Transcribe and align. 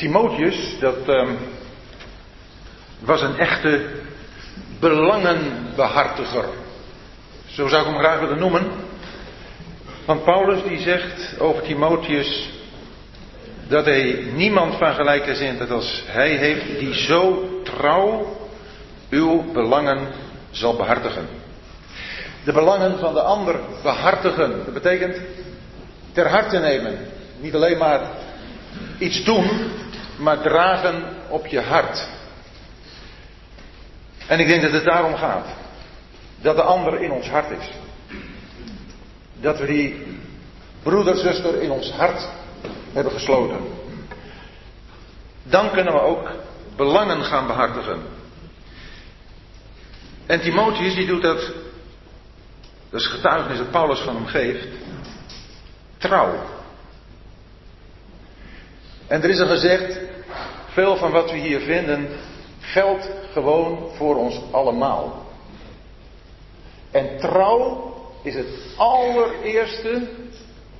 Timotheus, 0.00 0.78
dat 0.78 1.08
ehm, 1.08 1.32
was 2.98 3.22
een 3.22 3.38
echte 3.38 3.86
belangenbehartiger. 4.78 6.44
Zo 7.46 7.68
zou 7.68 7.82
ik 7.82 7.88
hem 7.88 7.98
graag 7.98 8.20
willen 8.20 8.38
noemen. 8.38 8.70
Want 10.04 10.24
Paulus 10.24 10.62
die 10.62 10.80
zegt 10.80 11.40
over 11.40 11.62
Timotheus 11.62 12.50
dat 13.68 13.84
hij 13.84 14.26
niemand 14.34 14.74
van 14.74 14.94
gelijkgezind 14.94 15.70
als 15.70 16.02
hij 16.06 16.36
heeft 16.36 16.78
die 16.78 16.94
zo 16.94 17.48
trouw 17.64 18.36
uw 19.10 19.52
belangen 19.52 20.08
zal 20.50 20.76
behartigen. 20.76 21.28
De 22.44 22.52
belangen 22.52 22.98
van 22.98 23.14
de 23.14 23.22
ander 23.22 23.60
behartigen. 23.82 24.64
Dat 24.64 24.74
betekent 24.74 25.16
ter 26.12 26.28
harte 26.28 26.58
nemen. 26.58 26.98
Niet 27.40 27.54
alleen 27.54 27.78
maar 27.78 28.00
iets 28.98 29.24
doen, 29.24 29.48
maar 30.20 30.40
dragen 30.40 31.04
op 31.28 31.46
je 31.46 31.60
hart. 31.60 32.08
En 34.26 34.40
ik 34.40 34.46
denk 34.46 34.62
dat 34.62 34.72
het 34.72 34.84
daarom 34.84 35.14
gaat. 35.14 35.46
Dat 36.40 36.56
de 36.56 36.62
ander 36.62 37.02
in 37.02 37.10
ons 37.10 37.28
hart 37.28 37.50
is. 37.50 37.70
Dat 39.40 39.58
we 39.58 39.66
die 39.66 40.18
broeder, 40.82 41.16
zuster 41.16 41.62
in 41.62 41.70
ons 41.70 41.90
hart 41.90 42.28
hebben 42.92 43.12
gesloten. 43.12 43.58
Dan 45.42 45.70
kunnen 45.70 45.92
we 45.92 46.00
ook 46.00 46.30
belangen 46.76 47.24
gaan 47.24 47.46
behartigen. 47.46 48.02
En 50.26 50.40
Timotheus 50.40 50.94
die 50.94 51.06
doet 51.06 51.22
dat, 51.22 51.52
dat 52.90 53.00
is 53.00 53.06
getuigenis 53.06 53.58
dat 53.58 53.70
Paulus 53.70 54.00
van 54.00 54.14
hem 54.14 54.26
geeft, 54.26 54.66
trouw. 55.98 56.58
En 59.06 59.22
er 59.22 59.30
is 59.30 59.40
al 59.40 59.46
gezegd, 59.46 60.09
veel 60.80 60.96
van 60.96 61.10
wat 61.10 61.30
we 61.30 61.36
hier 61.36 61.60
vinden 61.60 62.08
geldt 62.60 63.10
gewoon 63.32 63.90
voor 63.96 64.16
ons 64.16 64.40
allemaal. 64.50 65.26
En 66.90 67.18
trouw 67.18 67.94
is 68.22 68.34
het 68.34 68.46
allereerste 68.76 70.08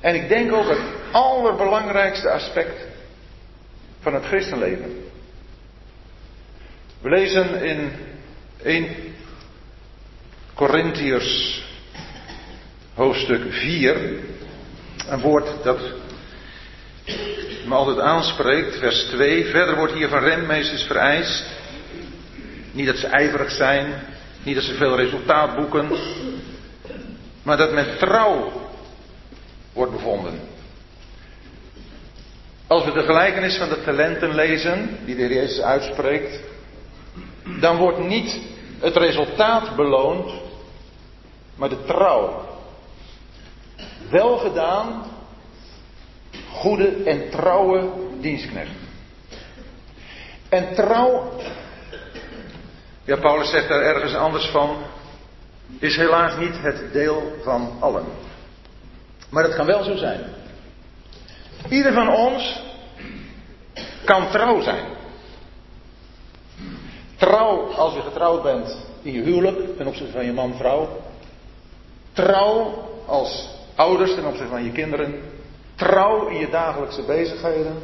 en 0.00 0.14
ik 0.14 0.28
denk 0.28 0.52
ook 0.52 0.68
het 0.68 0.82
allerbelangrijkste 1.12 2.30
aspect 2.30 2.86
van 4.00 4.14
het 4.14 4.24
christenleven. 4.24 5.04
We 7.00 7.08
lezen 7.08 7.62
in 7.62 7.92
1 8.62 8.96
Corinthiërs 10.54 11.64
hoofdstuk 12.94 13.52
4 13.52 14.18
een 15.08 15.20
woord 15.20 15.62
dat 15.62 15.80
me 17.70 17.76
altijd 17.76 18.00
aanspreekt, 18.00 18.78
vers 18.78 19.04
2. 19.04 19.44
Verder 19.44 19.76
wordt 19.76 19.92
hier 19.92 20.08
van 20.08 20.18
renmeesters 20.18 20.82
vereist. 20.82 21.44
Niet 22.72 22.86
dat 22.86 22.96
ze 22.96 23.06
ijverig 23.06 23.50
zijn, 23.50 24.02
niet 24.42 24.54
dat 24.54 24.64
ze 24.64 24.74
veel 24.74 24.96
resultaat 24.96 25.56
boeken, 25.56 25.90
maar 27.42 27.56
dat 27.56 27.72
men 27.72 27.98
trouw 27.98 28.52
wordt 29.72 29.92
bevonden. 29.92 30.40
Als 32.66 32.84
we 32.84 32.92
de 32.92 33.02
gelijkenis 33.02 33.56
van 33.56 33.68
de 33.68 33.82
talenten 33.82 34.34
lezen, 34.34 34.98
die 35.04 35.16
de 35.16 35.22
Heer 35.22 35.32
Jezus 35.32 35.60
uitspreekt, 35.60 36.40
dan 37.60 37.76
wordt 37.76 38.06
niet 38.06 38.40
het 38.80 38.96
resultaat 38.96 39.76
beloond, 39.76 40.32
maar 41.54 41.68
de 41.68 41.84
trouw. 41.84 42.48
Wel 44.10 44.36
gedaan, 44.36 45.04
goede 46.52 47.02
en 47.04 47.30
trouwe 47.30 47.90
dienstknecht. 48.20 48.70
En 50.48 50.74
trouw, 50.74 51.32
ja, 53.04 53.16
Paulus 53.16 53.50
zegt 53.50 53.68
daar 53.68 53.82
ergens 53.82 54.14
anders 54.14 54.46
van, 54.46 54.76
is 55.78 55.96
helaas 55.96 56.36
niet 56.36 56.62
het 56.62 56.92
deel 56.92 57.32
van 57.42 57.76
allen. 57.80 58.04
Maar 59.28 59.44
het 59.44 59.54
kan 59.54 59.66
wel 59.66 59.82
zo 59.82 59.96
zijn. 59.96 60.20
Ieder 61.68 61.92
van 61.92 62.14
ons 62.14 62.62
kan 64.04 64.30
trouw 64.30 64.60
zijn. 64.60 64.84
Trouw 67.16 67.72
als 67.72 67.94
je 67.94 68.00
getrouwd 68.00 68.42
bent 68.42 68.76
in 69.02 69.12
je 69.12 69.22
huwelijk 69.22 69.76
ten 69.76 69.86
opzichte 69.86 70.12
van 70.12 70.24
je 70.24 70.32
man-vrouw. 70.32 71.02
Trouw 72.12 72.88
als 73.06 73.48
ouders 73.74 74.14
ten 74.14 74.24
opzichte 74.24 74.50
van 74.50 74.64
je 74.64 74.72
kinderen. 74.72 75.22
Trouw 75.80 76.26
in 76.26 76.38
je 76.38 76.50
dagelijkse 76.50 77.02
bezigheden. 77.02 77.78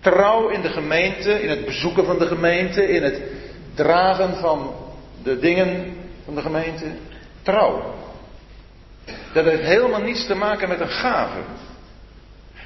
Trouw 0.00 0.48
in 0.48 0.60
de 0.60 0.68
gemeente, 0.68 1.42
in 1.42 1.50
het 1.50 1.64
bezoeken 1.64 2.04
van 2.04 2.18
de 2.18 2.26
gemeente, 2.26 2.88
in 2.88 3.02
het 3.02 3.22
dragen 3.74 4.36
van 4.36 4.74
de 5.22 5.38
dingen 5.38 5.96
van 6.24 6.34
de 6.34 6.40
gemeente. 6.40 6.84
Trouw. 7.42 7.94
Dat 9.32 9.44
heeft 9.44 9.62
helemaal 9.62 10.00
niets 10.00 10.26
te 10.26 10.34
maken 10.34 10.68
met 10.68 10.80
een 10.80 10.88
gave. 10.88 11.38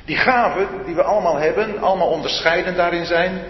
Die 0.05 0.17
gaven 0.17 0.69
die 0.85 0.95
we 0.95 1.03
allemaal 1.03 1.37
hebben, 1.37 1.79
allemaal 1.79 2.09
onderscheidend 2.09 2.77
daarin 2.77 3.07
zijn, 3.07 3.43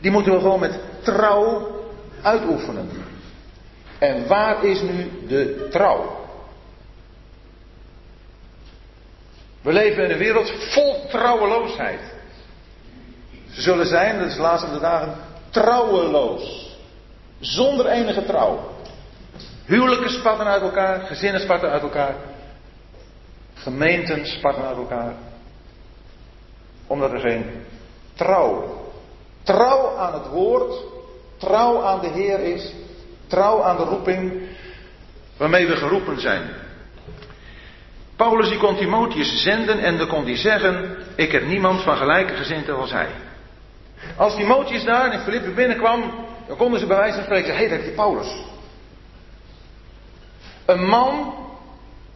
die 0.00 0.10
moeten 0.10 0.32
we 0.32 0.40
gewoon 0.40 0.60
met 0.60 0.80
trouw 1.02 1.70
uitoefenen. 2.22 2.90
En 3.98 4.26
waar 4.26 4.64
is 4.64 4.80
nu 4.80 5.10
de 5.28 5.68
trouw? 5.70 6.21
We 9.62 9.72
leven 9.72 10.04
in 10.04 10.10
een 10.10 10.18
wereld 10.18 10.52
vol 10.58 11.06
trouweloosheid. 11.08 12.00
Ze 13.50 13.60
zullen 13.60 13.86
zijn, 13.86 14.18
dat 14.18 14.28
is 14.28 14.34
de 14.34 14.40
laatste 14.40 14.80
dagen, 14.80 15.14
trouweloos. 15.50 16.76
Zonder 17.40 17.86
enige 17.86 18.24
trouw. 18.24 18.70
Huwelijken 19.64 20.10
spatten 20.10 20.46
uit 20.46 20.62
elkaar, 20.62 21.00
gezinnen 21.00 21.40
spatten 21.40 21.70
uit 21.70 21.82
elkaar. 21.82 22.14
Gemeenten 23.54 24.26
spatten 24.26 24.64
uit 24.64 24.76
elkaar. 24.76 25.14
Omdat 26.86 27.12
er 27.12 27.20
geen 27.20 27.64
trouw. 28.14 28.80
Trouw 29.42 29.96
aan 29.96 30.12
het 30.12 30.26
woord, 30.26 30.74
trouw 31.36 31.82
aan 31.82 32.00
de 32.00 32.08
Heer 32.08 32.38
is, 32.38 32.72
trouw 33.26 33.62
aan 33.62 33.76
de 33.76 33.82
roeping 33.82 34.42
waarmee 35.36 35.66
we 35.66 35.76
geroepen 35.76 36.20
zijn. 36.20 36.50
Paulus 38.22 38.48
die 38.48 38.58
kon 38.58 38.76
Timotheus 38.76 39.42
zenden 39.42 39.78
en 39.78 39.98
dan 39.98 40.06
kon 40.06 40.24
hij 40.24 40.36
zeggen, 40.36 40.96
ik 41.16 41.32
heb 41.32 41.46
niemand 41.46 41.82
van 41.82 41.96
gelijke 41.96 42.34
gezindheid 42.34 42.78
als 42.78 42.92
hij. 42.92 43.08
Als 44.16 44.34
Timotheus 44.36 44.84
daar 44.84 45.12
in 45.12 45.20
Filippi 45.20 45.50
binnenkwam, 45.50 46.14
dan 46.46 46.56
konden 46.56 46.80
ze 46.80 46.86
bij 46.86 46.96
wijze 46.96 47.14
van 47.14 47.24
spreken 47.24 47.46
zeggen, 47.46 47.64
hé, 47.64 47.70
hey, 47.70 47.78
dat 47.78 47.88
is 47.88 47.94
Paulus. 47.94 48.44
Een 50.66 50.86
man 50.86 51.34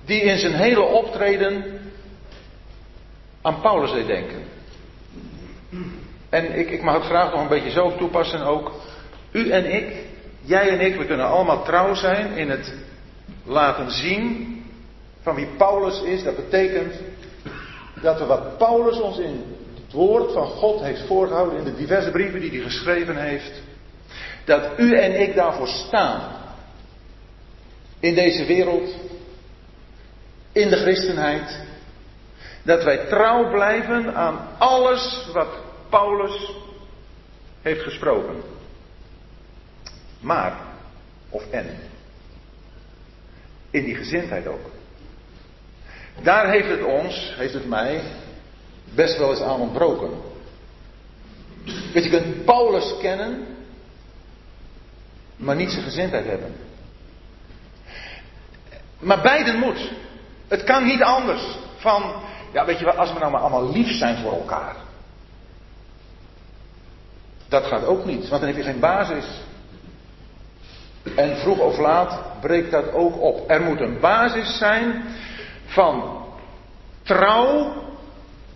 die 0.04 0.20
in 0.20 0.38
zijn 0.38 0.54
hele 0.54 0.82
optreden 0.82 1.80
aan 3.42 3.60
Paulus 3.60 3.92
deed 3.92 4.06
denken. 4.06 4.44
En 6.28 6.58
ik, 6.58 6.70
ik 6.70 6.82
mag 6.82 6.94
het 6.94 7.04
graag 7.04 7.30
nog 7.30 7.40
een 7.40 7.48
beetje 7.48 7.70
zo 7.70 7.96
toepassen 7.96 8.42
ook. 8.42 8.72
U 9.32 9.50
en 9.50 9.74
ik, 9.74 9.92
jij 10.40 10.68
en 10.68 10.80
ik, 10.80 10.96
we 10.96 11.06
kunnen 11.06 11.26
allemaal 11.26 11.64
trouw 11.64 11.94
zijn 11.94 12.36
in 12.36 12.50
het 12.50 12.74
laten 13.44 13.90
zien 13.90 14.55
van 15.26 15.34
wie 15.34 15.46
Paulus 15.56 16.02
is. 16.02 16.22
Dat 16.22 16.36
betekent 16.36 16.94
dat 18.00 18.18
we 18.18 18.24
wat 18.24 18.58
Paulus 18.58 19.00
ons 19.00 19.18
in 19.18 19.44
het 19.84 19.92
woord 19.92 20.32
van 20.32 20.46
God 20.46 20.80
heeft 20.80 21.06
voorgehouden, 21.06 21.58
in 21.58 21.64
de 21.64 21.74
diverse 21.74 22.10
brieven 22.10 22.40
die 22.40 22.50
hij 22.50 22.60
geschreven 22.60 23.16
heeft, 23.16 23.62
dat 24.44 24.78
u 24.78 24.98
en 24.98 25.20
ik 25.20 25.34
daarvoor 25.34 25.68
staan. 25.68 26.20
In 28.00 28.14
deze 28.14 28.44
wereld, 28.44 28.94
in 30.52 30.68
de 30.68 30.76
christenheid, 30.76 31.60
dat 32.62 32.84
wij 32.84 33.06
trouw 33.06 33.50
blijven 33.50 34.14
aan 34.14 34.48
alles 34.58 35.28
wat 35.32 35.48
Paulus 35.88 36.52
heeft 37.62 37.82
gesproken. 37.82 38.42
Maar, 40.20 40.56
of 41.28 41.50
en, 41.50 41.66
in 43.70 43.84
die 43.84 43.94
gezindheid 43.94 44.46
ook. 44.46 44.75
Daar 46.22 46.50
heeft 46.50 46.68
het 46.68 46.84
ons, 46.84 47.34
heeft 47.36 47.54
het 47.54 47.68
mij, 47.68 48.02
best 48.94 49.18
wel 49.18 49.30
eens 49.30 49.40
aan 49.40 49.60
ontbroken. 49.60 50.10
Want 51.92 52.04
je 52.04 52.10
kunt 52.10 52.44
Paulus 52.44 52.94
kennen, 53.00 53.46
maar 55.36 55.56
niet 55.56 55.70
zijn 55.70 55.84
gezindheid 55.84 56.26
hebben. 56.26 56.54
Maar 58.98 59.22
beiden 59.22 59.58
moet. 59.58 59.92
Het 60.48 60.64
kan 60.64 60.84
niet 60.84 61.02
anders. 61.02 61.42
Van, 61.76 62.22
ja 62.52 62.64
weet 62.64 62.78
je 62.78 62.84
wel, 62.84 62.94
als 62.94 63.12
we 63.12 63.18
nou 63.18 63.30
maar 63.30 63.40
allemaal 63.40 63.72
lief 63.72 63.98
zijn 63.98 64.16
voor 64.16 64.32
elkaar. 64.32 64.76
Dat 67.48 67.64
gaat 67.64 67.84
ook 67.84 68.04
niet, 68.04 68.28
want 68.28 68.40
dan 68.40 68.50
heb 68.50 68.56
je 68.56 68.70
geen 68.70 68.80
basis. 68.80 69.24
En 71.16 71.36
vroeg 71.36 71.58
of 71.58 71.78
laat 71.78 72.40
breekt 72.40 72.70
dat 72.70 72.92
ook 72.92 73.20
op. 73.20 73.50
Er 73.50 73.60
moet 73.60 73.80
een 73.80 74.00
basis 74.00 74.58
zijn 74.58 75.04
van 75.66 76.24
trouw 77.02 77.74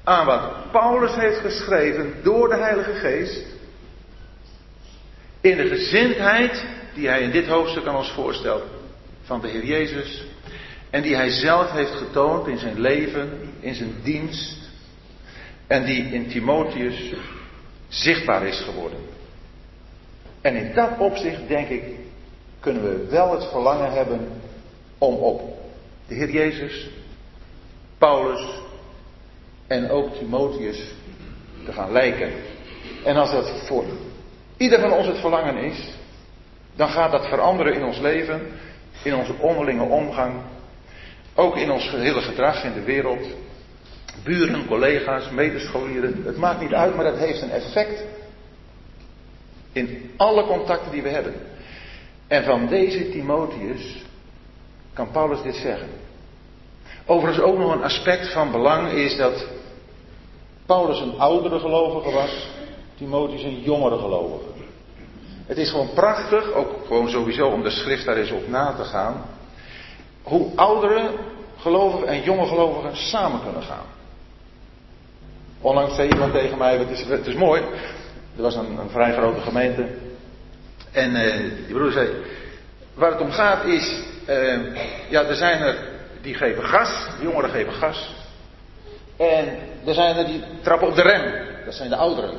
aan 0.05 0.27
wat 0.27 0.71
Paulus 0.71 1.15
heeft 1.15 1.39
geschreven 1.39 2.15
door 2.23 2.49
de 2.49 2.57
Heilige 2.57 2.93
Geest. 2.93 3.47
In 5.41 5.57
de 5.57 5.69
gezindheid 5.69 6.65
die 6.95 7.09
hij 7.09 7.21
in 7.21 7.31
dit 7.31 7.47
hoofdstuk 7.47 7.87
aan 7.87 7.97
ons 7.97 8.11
voorstelt 8.11 8.62
van 9.23 9.41
de 9.41 9.49
Heer 9.49 9.65
Jezus. 9.65 10.25
En 10.91 11.03
die 11.03 11.17
hij 11.17 11.31
zelf 11.31 11.71
heeft 11.71 11.95
getoond 11.95 12.47
in 12.47 12.59
zijn 12.59 12.81
leven, 12.81 13.53
in 13.61 13.75
zijn 13.75 13.95
dienst. 14.03 14.59
En 15.67 15.85
die 15.85 16.05
in 16.05 16.29
Timotheus 16.29 17.13
zichtbaar 17.89 18.47
is 18.47 18.61
geworden. 18.61 18.99
En 20.41 20.56
in 20.56 20.75
dat 20.75 20.91
opzicht, 20.99 21.49
denk 21.49 21.69
ik, 21.69 21.83
kunnen 22.61 22.83
we 22.83 23.06
wel 23.11 23.33
het 23.33 23.51
verlangen 23.51 23.93
hebben 23.93 24.29
om 24.99 25.15
op 25.15 25.60
de 26.11 26.17
Heer 26.17 26.31
Jezus, 26.31 26.91
Paulus 27.99 28.41
en 29.67 29.91
ook 29.91 30.15
Timotheus 30.15 30.95
te 31.65 31.73
gaan 31.73 31.93
lijken. 31.93 32.33
En 33.05 33.17
als 33.17 33.31
dat 33.31 33.67
voor 33.67 33.85
ieder 34.57 34.81
van 34.81 34.93
ons 34.93 35.07
het 35.07 35.19
verlangen 35.19 35.57
is, 35.57 35.95
dan 36.77 36.89
gaat 36.89 37.12
dat 37.12 37.27
veranderen 37.27 37.75
in 37.75 37.85
ons 37.85 37.99
leven, 37.99 38.41
in 39.05 39.15
onze 39.15 39.35
onderlinge 39.39 39.83
omgang, 39.83 40.35
ook 41.35 41.57
in 41.57 41.71
ons 41.71 41.89
gehele 41.89 42.21
gedrag 42.21 42.65
in 42.65 42.73
de 42.73 42.83
wereld. 42.83 43.27
Buren, 44.25 44.67
collega's, 44.67 45.31
medescholieren, 45.31 46.23
het 46.25 46.37
maakt 46.37 46.61
niet 46.61 46.75
uit, 46.75 46.95
maar 46.95 47.05
dat 47.05 47.19
heeft 47.19 47.43
een 47.43 47.51
effect 47.51 48.05
in 49.73 50.11
alle 50.17 50.45
contacten 50.47 50.91
die 50.91 51.03
we 51.03 51.09
hebben. 51.09 51.35
En 52.27 52.45
van 52.45 52.67
deze 52.67 53.11
Timotheus 53.11 54.09
kan 54.93 55.11
Paulus 55.11 55.43
dit 55.43 55.55
zeggen. 55.55 55.89
Overigens 57.07 57.45
ook 57.45 57.59
nog 57.59 57.73
een 57.73 57.83
aspect 57.83 58.33
van 58.33 58.51
belang 58.51 58.93
is 58.93 59.17
dat 59.17 59.47
Paulus 60.67 61.01
een 61.01 61.19
oudere 61.19 61.59
gelovige 61.59 62.11
was, 62.11 62.49
Timotheus 62.97 63.43
een 63.43 63.61
jongere 63.61 63.99
gelovige. 63.99 64.49
Het 65.47 65.59
is 65.59 65.71
gewoon 65.71 65.93
prachtig, 65.95 66.53
ook 66.53 66.69
gewoon 66.87 67.09
sowieso 67.09 67.49
om 67.49 67.63
de 67.63 67.71
schrift 67.71 68.05
daar 68.05 68.17
eens 68.17 68.31
op 68.31 68.49
na 68.49 68.75
te 68.75 68.85
gaan, 68.85 69.25
hoe 70.23 70.51
oudere 70.55 71.11
gelovigen 71.57 72.09
en 72.09 72.23
jonge 72.23 72.47
gelovigen 72.47 72.97
samen 72.97 73.41
kunnen 73.43 73.63
gaan. 73.63 73.87
Onlangs 75.61 75.95
zei 75.95 76.09
iemand 76.09 76.33
tegen 76.33 76.59
mij, 76.59 76.79
het 76.79 76.91
is, 76.91 77.05
het 77.05 77.27
is 77.27 77.35
mooi, 77.35 77.63
er 78.37 78.43
was 78.43 78.55
een, 78.55 78.79
een 78.79 78.91
vrij 78.91 79.13
grote 79.13 79.41
gemeente. 79.41 79.89
En 80.93 81.11
uh, 81.11 81.67
die 81.67 81.75
broer 81.75 81.93
zei, 81.93 82.09
waar 82.95 83.11
het 83.11 83.21
om 83.21 83.31
gaat 83.31 83.65
is, 83.65 84.03
uh, 84.31 84.59
ja, 85.09 85.25
er 85.25 85.35
zijn 85.35 85.62
er 85.62 85.77
die 86.21 86.35
geven 86.35 86.65
gas, 86.65 87.06
jongeren 87.21 87.50
geven 87.50 87.73
gas. 87.73 88.15
En 89.17 89.59
er 89.87 89.94
zijn 89.94 90.17
er 90.17 90.27
die 90.27 90.43
trappen 90.62 90.88
op 90.88 90.94
de 90.94 91.03
rem, 91.03 91.32
dat 91.65 91.75
zijn 91.75 91.88
de 91.88 91.97
ouderen. 91.97 92.35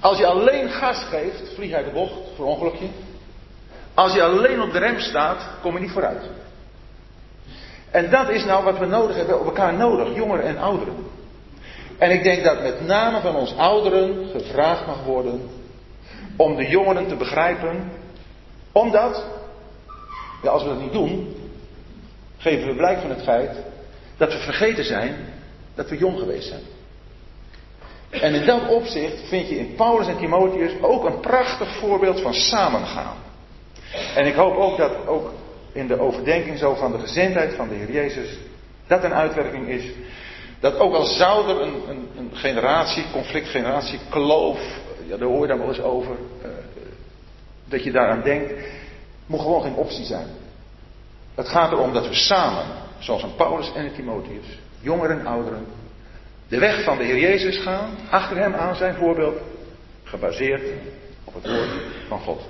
Als 0.00 0.18
je 0.18 0.26
alleen 0.26 0.70
gas 0.70 1.04
geeft, 1.04 1.54
vlieg 1.54 1.72
uit 1.72 1.84
de 1.84 1.92
bocht, 1.92 2.12
voor 2.36 2.46
ongelukje. 2.46 2.86
Als 3.94 4.14
je 4.14 4.22
alleen 4.22 4.62
op 4.62 4.72
de 4.72 4.78
rem 4.78 4.98
staat, 4.98 5.48
kom 5.62 5.74
je 5.74 5.80
niet 5.80 5.90
vooruit. 5.90 6.22
En 7.90 8.10
dat 8.10 8.28
is 8.28 8.44
nou 8.44 8.64
wat 8.64 8.78
we 8.78 8.86
nodig 8.86 9.16
hebben, 9.16 9.40
op 9.40 9.46
elkaar 9.46 9.74
nodig, 9.74 10.14
jongeren 10.14 10.44
en 10.44 10.58
ouderen. 10.58 10.94
En 11.98 12.10
ik 12.10 12.22
denk 12.22 12.44
dat 12.44 12.62
met 12.62 12.86
name 12.86 13.20
van 13.20 13.36
ons 13.36 13.56
ouderen 13.56 14.28
gevraagd 14.32 14.86
mag 14.86 15.04
worden 15.04 15.48
om 16.36 16.56
de 16.56 16.68
jongeren 16.68 17.08
te 17.08 17.16
begrijpen, 17.16 17.92
omdat, 18.72 19.24
ja, 20.42 20.50
als 20.50 20.62
we 20.62 20.68
dat 20.68 20.80
niet 20.80 20.92
doen, 20.92 21.34
geven 22.38 22.66
we 22.68 22.74
blijk 22.74 23.00
van 23.00 23.10
het 23.10 23.22
feit 23.22 23.56
dat 24.16 24.32
we 24.32 24.38
vergeten 24.38 24.84
zijn 24.84 25.16
dat 25.74 25.88
we 25.88 25.96
jong 25.96 26.18
geweest 26.18 26.48
zijn. 26.48 26.62
En 28.10 28.34
in 28.34 28.46
dat 28.46 28.68
opzicht 28.68 29.28
vind 29.28 29.48
je 29.48 29.58
in 29.58 29.74
Paulus 29.74 30.06
en 30.06 30.16
Timotheus 30.16 30.72
ook 30.80 31.04
een 31.04 31.20
prachtig 31.20 31.76
voorbeeld 31.76 32.20
van 32.20 32.34
samengaan. 32.34 33.16
En 34.14 34.26
ik 34.26 34.34
hoop 34.34 34.56
ook 34.56 34.76
dat 34.76 35.06
ook 35.06 35.32
in 35.72 35.86
de 35.86 36.00
overdenking 36.00 36.58
zo 36.58 36.74
van 36.74 36.92
de 36.92 36.98
gezindheid 36.98 37.54
van 37.54 37.68
de 37.68 37.74
Heer 37.74 37.92
Jezus 37.92 38.38
dat 38.86 39.04
een 39.04 39.14
uitwerking 39.14 39.68
is 39.68 39.84
dat 40.60 40.78
ook 40.78 40.94
al 40.94 41.04
zou 41.04 41.48
er 41.48 41.60
een, 41.60 41.74
een, 41.88 42.08
een 42.16 42.30
generatie, 42.32 43.04
conflictgeneratie, 43.12 43.98
kloof, 44.08 44.60
ja, 45.06 45.16
daar 45.16 45.28
hoor 45.28 45.40
je 45.40 45.46
dan 45.46 45.58
wel 45.58 45.68
eens 45.68 45.80
over, 45.80 46.16
uh, 46.42 46.48
dat 47.64 47.84
je 47.84 47.92
daaraan 47.92 48.22
denkt, 48.22 48.52
moet 49.30 49.40
gewoon 49.40 49.62
geen 49.62 49.74
optie 49.74 50.04
zijn. 50.04 50.26
Het 51.34 51.48
gaat 51.48 51.72
erom 51.72 51.92
dat 51.92 52.08
we 52.08 52.14
samen, 52.14 52.66
zoals 52.98 53.22
een 53.22 53.34
Paulus 53.34 53.72
en 53.72 53.84
een 53.84 53.94
Timotheus, 53.94 54.58
jongeren 54.80 55.18
en 55.18 55.26
ouderen, 55.26 55.66
de 56.48 56.58
weg 56.58 56.84
van 56.84 56.98
de 56.98 57.04
Heer 57.04 57.18
Jezus 57.18 57.58
gaan, 57.58 57.90
achter 58.10 58.36
hem 58.36 58.54
aan 58.54 58.76
zijn 58.76 58.94
voorbeeld, 58.94 59.40
gebaseerd 60.04 60.62
op 61.24 61.34
het 61.34 61.46
woord 61.46 61.70
van 62.08 62.20
God. 62.20 62.40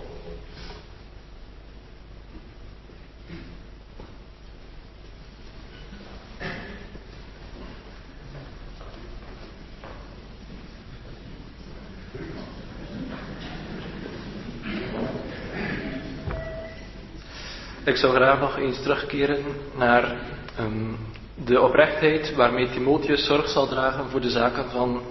Ik 17.91 17.97
zou 17.97 18.15
graag 18.15 18.41
nog 18.41 18.59
eens 18.59 18.83
terugkeren 18.83 19.45
naar 19.77 20.17
um, 20.61 20.97
de 21.45 21.61
oprechtheid 21.61 22.35
waarmee 22.35 22.71
Timotheus 22.71 23.27
zorg 23.27 23.49
zal 23.49 23.69
dragen 23.69 24.11
voor 24.11 24.21
de 24.21 24.31
zaken 24.31 24.71
van 24.71 25.03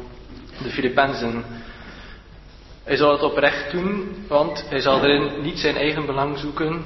de 0.64 0.70
Filippenzen. 0.70 1.44
Hij 2.84 2.96
zal 2.96 3.12
het 3.12 3.22
oprecht 3.22 3.72
doen, 3.72 4.16
want 4.28 4.70
hij 4.70 4.80
zal 4.80 5.04
erin 5.04 5.42
niet 5.42 5.60
zijn 5.60 5.76
eigen 5.76 6.06
belang 6.06 6.38
zoeken, 6.38 6.84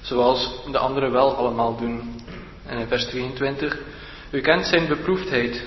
zoals 0.00 0.60
de 0.70 0.78
anderen 0.78 1.12
wel 1.12 1.34
allemaal 1.34 1.76
doen. 1.76 2.22
En 2.66 2.78
in 2.78 2.88
vers 2.88 3.04
22, 3.04 3.78
u 4.30 4.40
kent 4.40 4.66
zijn 4.66 4.86
beproefdheid. 4.86 5.64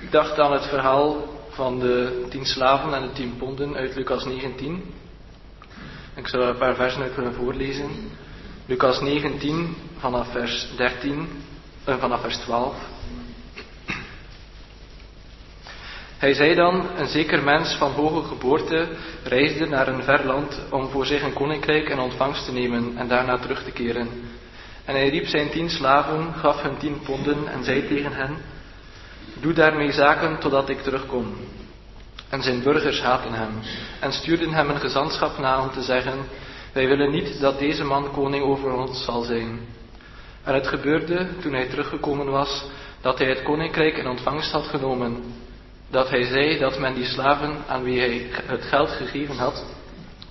Ik 0.00 0.10
dacht 0.10 0.38
aan 0.38 0.52
het 0.52 0.66
verhaal 0.66 1.24
van 1.48 1.78
de 1.78 2.26
tien 2.30 2.46
slaven 2.46 2.94
en 2.94 3.02
de 3.02 3.12
tien 3.12 3.36
ponden 3.36 3.74
uit 3.74 3.94
Lucas 3.94 4.24
19. 4.24 5.02
Ik 6.16 6.32
er 6.32 6.40
een 6.40 6.56
paar 6.56 6.74
versen 6.74 7.02
uit 7.02 7.14
willen 7.14 7.34
voorlezen. 7.34 7.90
Lucas 8.66 9.00
19 9.00 9.76
vanaf 9.98 10.32
vers 10.32 10.68
13 10.76 11.28
en 11.84 11.98
vanaf 11.98 12.20
vers 12.20 12.36
12. 12.36 12.76
Hij 16.18 16.34
zei 16.34 16.54
dan, 16.54 16.86
een 16.96 17.06
zeker 17.06 17.42
mens 17.42 17.74
van 17.74 17.92
hoge 17.92 18.28
geboorte 18.28 18.88
reisde 19.24 19.66
naar 19.66 19.88
een 19.88 20.02
ver 20.02 20.26
land 20.26 20.60
om 20.70 20.88
voor 20.88 21.06
zich 21.06 21.22
een 21.22 21.32
koninkrijk 21.32 21.88
in 21.88 21.98
ontvangst 21.98 22.44
te 22.44 22.52
nemen 22.52 22.96
en 22.96 23.08
daarna 23.08 23.38
terug 23.38 23.64
te 23.64 23.70
keren. 23.70 24.08
En 24.84 24.94
hij 24.94 25.08
riep 25.08 25.26
zijn 25.26 25.50
tien 25.50 25.70
slaven, 25.70 26.34
gaf 26.34 26.62
hun 26.62 26.76
tien 26.76 27.00
ponden 27.00 27.48
en 27.48 27.64
zei 27.64 27.86
tegen 27.86 28.12
hen, 28.12 28.36
doe 29.40 29.52
daarmee 29.52 29.92
zaken 29.92 30.38
totdat 30.38 30.68
ik 30.68 30.82
terugkom. 30.82 31.36
En 32.34 32.42
zijn 32.42 32.62
burgers 32.62 33.00
haatten 33.02 33.32
hem 33.32 33.60
en 34.00 34.12
stuurden 34.12 34.52
hem 34.52 34.70
een 34.70 34.80
gezantschap 34.80 35.38
na 35.38 35.62
om 35.62 35.70
te 35.70 35.82
zeggen, 35.82 36.18
wij 36.72 36.86
willen 36.86 37.10
niet 37.10 37.40
dat 37.40 37.58
deze 37.58 37.84
man 37.84 38.10
koning 38.10 38.44
over 38.44 38.72
ons 38.72 39.04
zal 39.04 39.22
zijn. 39.22 39.60
En 40.42 40.54
het 40.54 40.66
gebeurde, 40.66 41.28
toen 41.40 41.52
hij 41.52 41.68
teruggekomen 41.68 42.30
was, 42.30 42.64
dat 43.00 43.18
hij 43.18 43.28
het 43.28 43.42
koninkrijk 43.42 43.96
in 43.96 44.06
ontvangst 44.06 44.52
had 44.52 44.66
genomen. 44.66 45.22
Dat 45.90 46.10
hij 46.10 46.22
zei 46.22 46.58
dat 46.58 46.78
men 46.78 46.94
die 46.94 47.04
slaven 47.04 47.56
aan 47.68 47.82
wie 47.82 47.98
hij 47.98 48.26
het 48.46 48.62
geld 48.62 48.90
gegeven 48.90 49.36
had, 49.36 49.64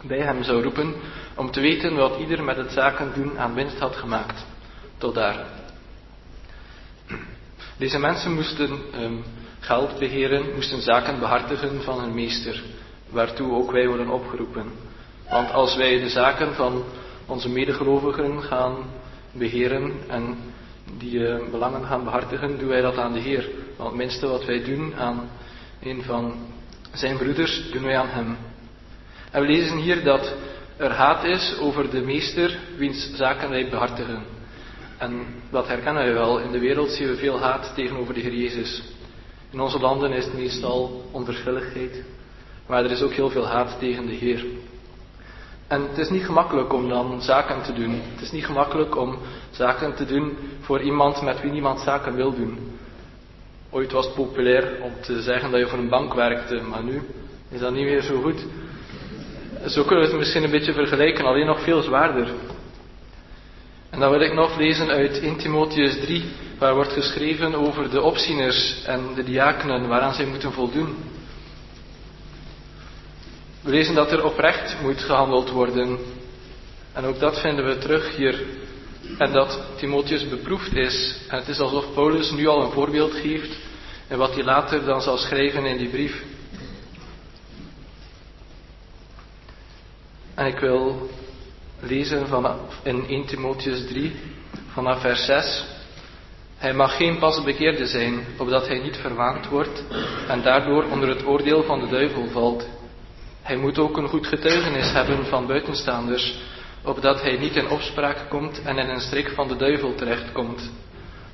bij 0.02 0.20
hem 0.20 0.44
zou 0.44 0.64
roepen, 0.64 0.96
om 1.36 1.52
te 1.52 1.62
weten 1.62 1.96
wat 1.96 2.20
ieder 2.20 2.44
met 2.44 2.58
het 2.58 2.72
zaken 2.72 3.12
doen 3.16 3.40
aan 3.40 3.54
winst 3.54 3.80
had 3.80 3.96
gemaakt. 3.96 4.46
Tot 4.98 5.16
daar. 5.16 5.46
Deze 7.78 8.00
mensen 8.00 8.34
moesten 8.34 8.80
um, 9.02 9.24
geld 9.64 10.00
beheren, 10.00 10.54
moesten 10.56 10.82
zaken 10.82 11.20
behartigen 11.20 11.82
van 11.82 12.00
hun 12.00 12.14
meester, 12.14 12.64
waartoe 13.10 13.54
ook 13.54 13.72
wij 13.72 13.88
worden 13.88 14.10
opgeroepen. 14.10 14.66
Want 15.30 15.52
als 15.52 15.76
wij 15.76 16.00
de 16.00 16.10
zaken 16.10 16.56
van 16.56 16.84
onze 17.26 17.50
medegelovigen 17.50 18.42
gaan 18.42 18.76
beheren 19.32 19.94
en 20.08 20.38
die 20.98 21.20
uh, 21.20 21.50
belangen 21.52 21.86
gaan 21.86 22.04
behartigen, 22.04 22.60
doen 22.60 22.68
wij 22.68 22.82
dat 22.82 22.98
aan 22.98 23.14
de 23.14 23.20
Heer. 23.20 23.50
Want 23.78 23.90
het 23.90 23.98
minste 23.98 24.28
wat 24.28 24.46
wij 24.46 24.64
doen 24.64 24.96
aan 24.96 25.30
een 25.82 26.04
van 26.04 26.34
zijn 26.94 27.18
broeders, 27.18 27.72
doen 27.72 27.84
wij 27.84 27.98
aan 27.98 28.10
hem. 28.10 28.38
En 29.32 29.42
we 29.42 29.48
lezen 29.48 29.78
hier 29.78 30.04
dat 30.04 30.34
er 30.78 30.92
haat 30.92 31.24
is 31.24 31.58
over 31.60 31.90
de 31.90 32.02
meester 32.02 32.60
wiens 32.78 33.16
zaken 33.16 33.50
wij 33.50 33.70
behartigen. 33.70 34.24
En 34.98 35.26
dat 35.52 35.68
herkennen 35.68 36.04
wij 36.04 36.14
wel. 36.14 36.40
In 36.40 36.52
de 36.52 36.60
wereld 36.60 36.90
zien 36.90 37.08
we 37.08 37.16
veel 37.16 37.40
haat 37.40 37.72
tegenover 37.76 38.14
de 38.14 38.20
Heer 38.20 38.36
Jezus. 38.36 38.84
In 39.54 39.60
onze 39.62 39.80
landen 39.80 40.12
is 40.12 40.26
het 40.26 40.34
meestal 40.34 41.04
onverschilligheid, 41.12 42.04
maar 42.68 42.84
er 42.84 42.92
is 42.92 43.02
ook 43.02 43.12
heel 43.12 43.30
veel 43.30 43.48
haat 43.48 43.80
tegen 43.80 44.06
de 44.06 44.14
Heer. 44.14 44.46
En 45.68 45.82
het 45.90 45.98
is 45.98 46.10
niet 46.10 46.26
gemakkelijk 46.26 46.74
om 46.74 46.90
dan 46.90 47.22
zaken 47.22 47.62
te 47.64 47.74
doen. 47.74 48.02
Het 48.14 48.22
is 48.22 48.32
niet 48.32 48.46
gemakkelijk 48.46 48.98
om 48.98 49.18
zaken 49.52 49.96
te 49.96 50.06
doen 50.06 50.38
voor 50.62 50.82
iemand 50.82 51.22
met 51.22 51.42
wie 51.42 51.52
niemand 51.52 51.80
zaken 51.80 52.16
wil 52.16 52.36
doen. 52.36 52.58
Ooit 53.70 53.92
was 53.92 54.06
het 54.06 54.16
populair 54.16 54.78
om 54.82 54.92
te 55.02 55.22
zeggen 55.22 55.52
dat 55.52 55.60
je 55.60 55.68
voor 55.68 55.80
een 55.80 55.90
bank 55.90 56.14
werkte, 56.14 56.62
maar 56.62 56.84
nu 56.84 57.02
is 57.50 57.60
dat 57.60 57.74
niet 57.74 57.86
meer 57.86 58.02
zo 58.02 58.22
goed. 58.22 58.46
Zo 59.68 59.84
kunnen 59.84 60.06
we 60.06 60.10
het 60.10 60.20
misschien 60.20 60.44
een 60.44 60.52
beetje 60.52 60.74
vergelijken, 60.74 61.26
alleen 61.26 61.46
nog 61.46 61.64
veel 61.64 61.82
zwaarder. 61.82 62.28
En 63.94 64.00
dan 64.00 64.12
wil 64.12 64.22
ik 64.22 64.34
nog 64.34 64.58
lezen 64.58 64.90
uit 64.90 65.20
1 65.20 65.38
Timotheus 65.38 66.00
3, 66.00 66.24
waar 66.58 66.74
wordt 66.76 66.92
geschreven 66.92 67.56
over 67.56 67.90
de 67.90 68.02
opzieners 68.02 68.84
en 68.86 69.14
de 69.16 69.24
diakenen, 69.24 69.88
waaraan 69.88 70.14
zij 70.14 70.26
moeten 70.26 70.52
voldoen. 70.52 70.96
We 73.62 73.70
lezen 73.70 73.96
dat 73.96 74.12
er 74.12 74.24
oprecht 74.24 74.82
moet 74.82 75.02
gehandeld 75.02 75.50
worden. 75.50 76.00
En 76.94 77.06
ook 77.06 77.20
dat 77.20 77.40
vinden 77.40 77.66
we 77.66 77.78
terug 77.78 78.16
hier. 78.16 78.42
En 79.18 79.32
dat 79.32 79.60
Timotheus 79.78 80.30
beproefd 80.30 80.76
is. 80.76 81.16
En 81.28 81.38
het 81.38 81.48
is 81.48 81.60
alsof 81.60 81.94
Paulus 81.94 82.32
nu 82.32 82.48
al 82.48 82.64
een 82.64 82.72
voorbeeld 82.72 83.14
geeft. 83.14 83.58
En 84.08 84.18
wat 84.18 84.34
hij 84.34 84.44
later 84.44 84.86
dan 84.86 85.02
zal 85.02 85.18
schrijven 85.18 85.66
in 85.66 85.78
die 85.78 85.90
brief. 85.90 86.24
En 90.36 90.46
ik 90.46 90.60
wil 90.60 91.10
lezen 91.88 92.28
vanaf 92.28 92.60
in 92.84 93.08
1 93.08 93.26
Timotheus 93.26 93.88
3, 93.88 94.12
vanaf 94.74 95.02
vers 95.02 95.26
6. 95.26 95.66
Hij 96.58 96.74
mag 96.74 96.98
geen 96.98 97.20
pas 97.20 97.44
bekeerde 97.44 97.86
zijn, 97.86 98.26
opdat 98.38 98.68
hij 98.68 98.80
niet 98.80 98.98
verwaand 98.98 99.48
wordt 99.48 99.84
en 100.28 100.42
daardoor 100.42 100.84
onder 100.84 101.10
het 101.10 101.26
oordeel 101.26 101.64
van 101.64 101.80
de 101.80 101.88
duivel 101.88 102.28
valt. 102.28 102.68
Hij 103.42 103.58
moet 103.58 103.80
ook 103.80 103.98
een 103.98 104.08
goed 104.08 104.28
getuigenis 104.28 104.92
hebben 104.92 105.26
van 105.26 105.48
buitenstaanders, 105.48 106.36
opdat 106.84 107.22
hij 107.22 107.38
niet 107.38 107.56
in 107.56 107.70
opspraak 107.70 108.30
komt 108.30 108.62
en 108.62 108.78
in 108.78 108.90
een 108.90 109.02
strik 109.02 109.30
van 109.30 109.48
de 109.48 109.56
duivel 109.56 109.96
terechtkomt. 109.96 110.72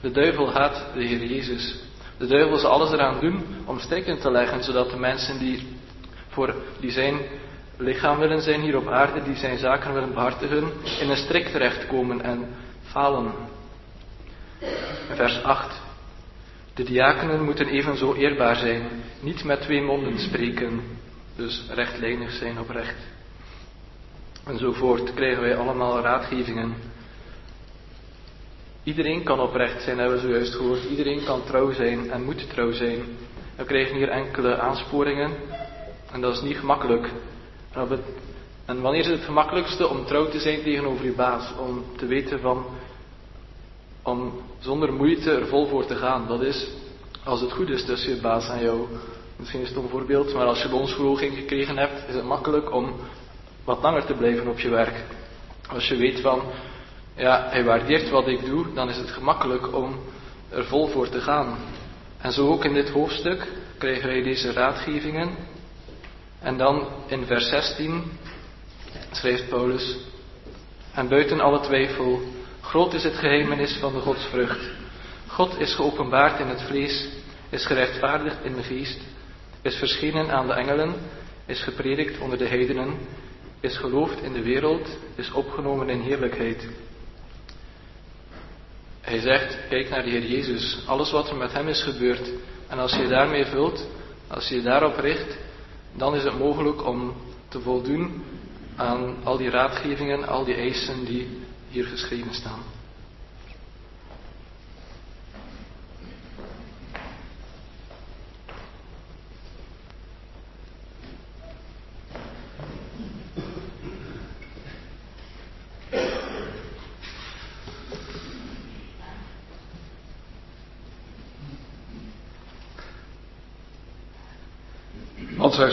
De 0.01 0.11
duivel 0.11 0.51
haat 0.51 0.85
de 0.93 1.03
Heer 1.03 1.25
Jezus. 1.25 1.75
De 2.17 2.27
duivel 2.27 2.57
zal 2.57 2.71
alles 2.71 2.91
eraan 2.91 3.19
doen 3.19 3.43
om 3.65 3.79
strikken 3.79 4.19
te 4.19 4.31
leggen, 4.31 4.63
zodat 4.63 4.89
de 4.89 4.97
mensen 4.97 5.39
die 5.39 5.67
voor 6.29 6.55
die 6.79 6.91
zijn 6.91 7.19
lichaam 7.79 8.19
willen 8.19 8.41
zijn 8.41 8.61
hier 8.61 8.77
op 8.77 8.87
aarde, 8.87 9.23
die 9.23 9.35
zijn 9.35 9.57
zaken 9.57 9.93
willen 9.93 10.13
behartigen, 10.13 10.71
in 10.99 11.09
een 11.09 11.17
strik 11.17 11.47
terechtkomen 11.47 12.21
en 12.21 12.47
falen. 12.81 13.31
Vers 15.13 15.43
8. 15.43 15.81
De 16.73 16.83
diakenen 16.83 17.43
moeten 17.43 17.67
evenzo 17.67 18.13
eerbaar 18.13 18.55
zijn, 18.55 18.87
niet 19.19 19.43
met 19.43 19.61
twee 19.61 19.81
monden 19.81 20.19
spreken, 20.19 20.81
dus 21.35 21.65
rechtlijnig 21.69 22.31
zijn 22.31 22.59
oprecht. 22.59 22.97
Enzovoort 24.45 25.13
krijgen 25.13 25.41
wij 25.41 25.55
allemaal 25.55 25.99
raadgevingen. 26.01 26.75
Iedereen 28.83 29.23
kan 29.23 29.39
oprecht 29.39 29.81
zijn, 29.81 29.97
hebben 29.97 30.15
we 30.15 30.27
zojuist 30.27 30.55
gehoord. 30.55 30.83
Iedereen 30.83 31.23
kan 31.23 31.43
trouw 31.43 31.71
zijn 31.71 32.11
en 32.11 32.23
moet 32.23 32.49
trouw 32.49 32.71
zijn. 32.71 33.03
We 33.55 33.63
krijgen 33.63 33.95
hier 33.95 34.09
enkele 34.09 34.57
aansporingen 34.57 35.31
en 36.11 36.21
dat 36.21 36.35
is 36.35 36.41
niet 36.41 36.57
gemakkelijk. 36.57 37.09
En 38.65 38.81
wanneer 38.81 39.01
is 39.01 39.07
het 39.07 39.15
het 39.15 39.25
gemakkelijkste 39.25 39.87
om 39.87 40.05
trouw 40.05 40.29
te 40.29 40.39
zijn 40.39 40.63
tegenover 40.63 41.05
je 41.05 41.13
baas? 41.13 41.53
Om 41.57 41.83
te 41.97 42.05
weten 42.05 42.39
van, 42.39 42.65
om 44.03 44.41
zonder 44.59 44.93
moeite 44.93 45.31
er 45.31 45.47
vol 45.47 45.67
voor 45.67 45.85
te 45.85 45.95
gaan. 45.95 46.27
Dat 46.27 46.41
is 46.41 46.67
als 47.23 47.41
het 47.41 47.51
goed 47.51 47.69
is 47.69 47.85
tussen 47.85 48.15
je 48.15 48.21
baas 48.21 48.49
en 48.49 48.61
jou. 48.61 48.87
Misschien 49.35 49.61
is 49.61 49.67
het 49.67 49.77
een 49.77 49.89
voorbeeld, 49.89 50.33
maar 50.33 50.45
als 50.45 50.61
je 50.61 50.69
loonsverhoging 50.69 51.33
gekregen 51.33 51.77
hebt, 51.77 52.07
is 52.07 52.15
het 52.15 52.23
makkelijk 52.23 52.73
om 52.73 52.93
wat 53.63 53.81
langer 53.81 54.05
te 54.05 54.13
blijven 54.13 54.47
op 54.47 54.59
je 54.59 54.69
werk. 54.69 55.03
Als 55.69 55.87
je 55.87 55.95
weet 55.95 56.19
van, 56.19 56.41
ja, 57.15 57.47
hij 57.49 57.63
waardeert 57.63 58.09
wat 58.09 58.27
ik 58.27 58.45
doe, 58.45 58.73
dan 58.73 58.89
is 58.89 58.97
het 58.97 59.09
gemakkelijk 59.09 59.75
om 59.75 59.95
er 60.49 60.65
vol 60.65 60.87
voor 60.87 61.09
te 61.09 61.21
gaan. 61.21 61.57
En 62.17 62.31
zo 62.31 62.47
ook 62.47 62.65
in 62.65 62.73
dit 62.73 62.89
hoofdstuk 62.89 63.47
krijgen 63.77 64.07
wij 64.07 64.23
deze 64.23 64.51
raadgevingen. 64.51 65.29
En 66.41 66.57
dan 66.57 66.87
in 67.07 67.25
vers 67.25 67.49
16 67.49 68.03
schrijft 69.11 69.49
Paulus, 69.49 69.97
en 70.93 71.07
buiten 71.07 71.39
alle 71.39 71.59
twijfel, 71.59 72.21
groot 72.61 72.93
is 72.93 73.03
het 73.03 73.15
geheimenis 73.15 73.77
van 73.79 73.93
de 73.93 73.99
godsvrucht. 73.99 74.69
God 75.27 75.59
is 75.59 75.75
geopenbaard 75.75 76.39
in 76.39 76.47
het 76.47 76.61
vlees, 76.61 77.07
is 77.49 77.65
gerechtvaardigd 77.65 78.43
in 78.43 78.55
de 78.55 78.63
geest, 78.63 78.99
is 79.61 79.75
verschenen 79.75 80.31
aan 80.31 80.47
de 80.47 80.53
engelen, 80.53 80.95
is 81.45 81.63
gepredikt 81.63 82.19
onder 82.19 82.37
de 82.37 82.47
heidenen, 82.47 82.97
is 83.59 83.77
geloofd 83.77 84.21
in 84.21 84.33
de 84.33 84.41
wereld, 84.43 84.97
is 85.15 85.31
opgenomen 85.31 85.89
in 85.89 85.99
heerlijkheid. 85.99 86.67
Hij 89.01 89.19
zegt, 89.19 89.57
kijk 89.69 89.89
naar 89.89 90.03
de 90.03 90.09
Heer 90.09 90.25
Jezus, 90.25 90.83
alles 90.85 91.11
wat 91.11 91.29
er 91.29 91.35
met 91.35 91.53
Hem 91.53 91.67
is 91.67 91.83
gebeurd. 91.83 92.29
En 92.67 92.79
als 92.79 92.95
je 92.95 93.07
daarmee 93.07 93.45
vult, 93.45 93.87
als 94.27 94.47
je 94.47 94.61
daarop 94.61 94.97
richt, 94.97 95.37
dan 95.95 96.15
is 96.15 96.23
het 96.23 96.39
mogelijk 96.39 96.85
om 96.85 97.13
te 97.47 97.59
voldoen 97.61 98.23
aan 98.75 99.15
al 99.23 99.37
die 99.37 99.49
raadgevingen, 99.49 100.27
al 100.27 100.43
die 100.43 100.55
eisen 100.55 101.05
die 101.05 101.27
hier 101.69 101.85
geschreven 101.85 102.33
staan. 102.33 102.59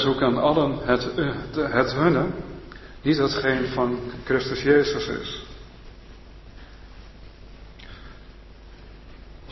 Zij 0.06 0.14
zoeken 0.14 0.42
allen 0.42 0.78
het, 0.84 1.02
het 1.72 1.92
hunne, 1.92 2.26
niet 3.02 3.18
hetgeen 3.18 3.66
van 3.66 3.98
Christus 4.24 4.62
Jezus 4.62 5.06
is. 5.08 5.44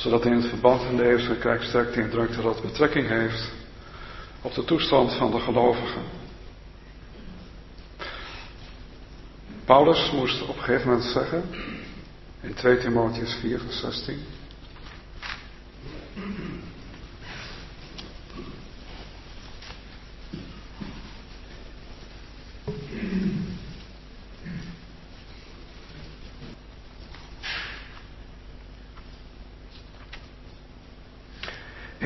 We 0.03 0.11
dat 0.11 0.25
in 0.25 0.33
het 0.33 0.49
verband 0.49 0.83
van 0.83 0.97
de 0.97 1.37
kijk, 1.41 1.63
sterk 1.63 1.95
de 1.95 2.01
indruk 2.01 2.35
dat 2.35 2.43
dat 2.43 2.63
betrekking 2.63 3.09
heeft 3.09 3.53
op 4.43 4.55
de 4.55 4.65
toestand 4.65 5.13
van 5.13 5.31
de 5.31 5.41
gelovigen. 5.41 6.03
Paulus 9.65 10.11
moest 10.11 10.43
op 10.43 10.57
een 10.57 10.63
gegeven 10.63 10.89
moment 10.89 11.07
zeggen, 11.07 11.43
in 12.41 12.55
2 12.55 12.79
Timotheus 12.79 13.35
4, 13.35 13.59
vers 13.61 13.81
16. 13.81 14.19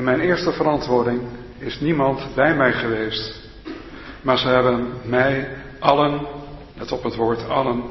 Mijn 0.09 0.21
eerste 0.21 0.51
verantwoording 0.51 1.21
is 1.57 1.79
niemand 1.79 2.35
bij 2.35 2.55
mij 2.55 2.73
geweest, 2.73 3.39
maar 4.21 4.37
ze 4.37 4.47
hebben 4.47 4.93
mij 5.03 5.57
allen, 5.79 6.27
let 6.77 6.91
op 6.91 7.03
het 7.03 7.15
woord 7.15 7.49
allen, 7.49 7.83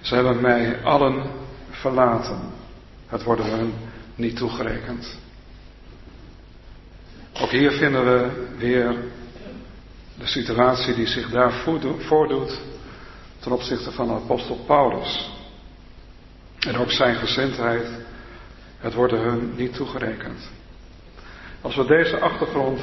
ze 0.00 0.14
hebben 0.14 0.40
mij 0.40 0.82
allen 0.82 1.22
verlaten. 1.70 2.40
Het 3.06 3.22
worden 3.22 3.46
hun 3.46 3.72
niet 4.14 4.36
toegerekend. 4.36 5.18
Ook 7.40 7.50
hier 7.50 7.70
vinden 7.70 8.04
we 8.04 8.46
weer 8.58 8.96
de 10.18 10.26
situatie 10.26 10.94
die 10.94 11.06
zich 11.06 11.30
daar 11.30 11.52
voordoet 11.98 12.60
ten 13.38 13.52
opzichte 13.52 13.92
van 13.92 14.06
de 14.06 14.12
apostel 14.12 14.56
Paulus. 14.66 15.30
En 16.58 16.76
ook 16.76 16.90
zijn 16.90 17.14
gezindheid, 17.14 17.86
het 18.78 18.94
worden 18.94 19.20
hun 19.20 19.52
niet 19.56 19.74
toegerekend. 19.74 20.57
Als 21.60 21.76
we 21.76 21.86
deze 21.86 22.18
achtergrond 22.20 22.80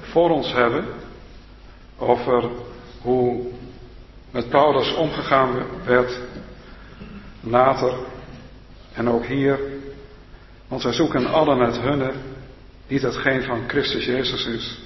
voor 0.00 0.30
ons 0.30 0.52
hebben, 0.52 0.84
over 1.98 2.50
hoe 3.00 3.46
met 4.30 4.48
Paulus 4.48 4.94
omgegaan 4.94 5.62
werd 5.84 6.20
later 7.40 7.94
en 8.92 9.08
ook 9.08 9.24
hier, 9.24 9.58
want 10.68 10.82
wij 10.82 10.92
zoeken 10.92 11.26
allen 11.26 11.58
het 11.58 11.80
hunne, 11.80 12.12
niet 12.86 13.02
hetgeen 13.02 13.42
van 13.42 13.68
Christus 13.68 14.04
Jezus 14.04 14.46
is, 14.46 14.78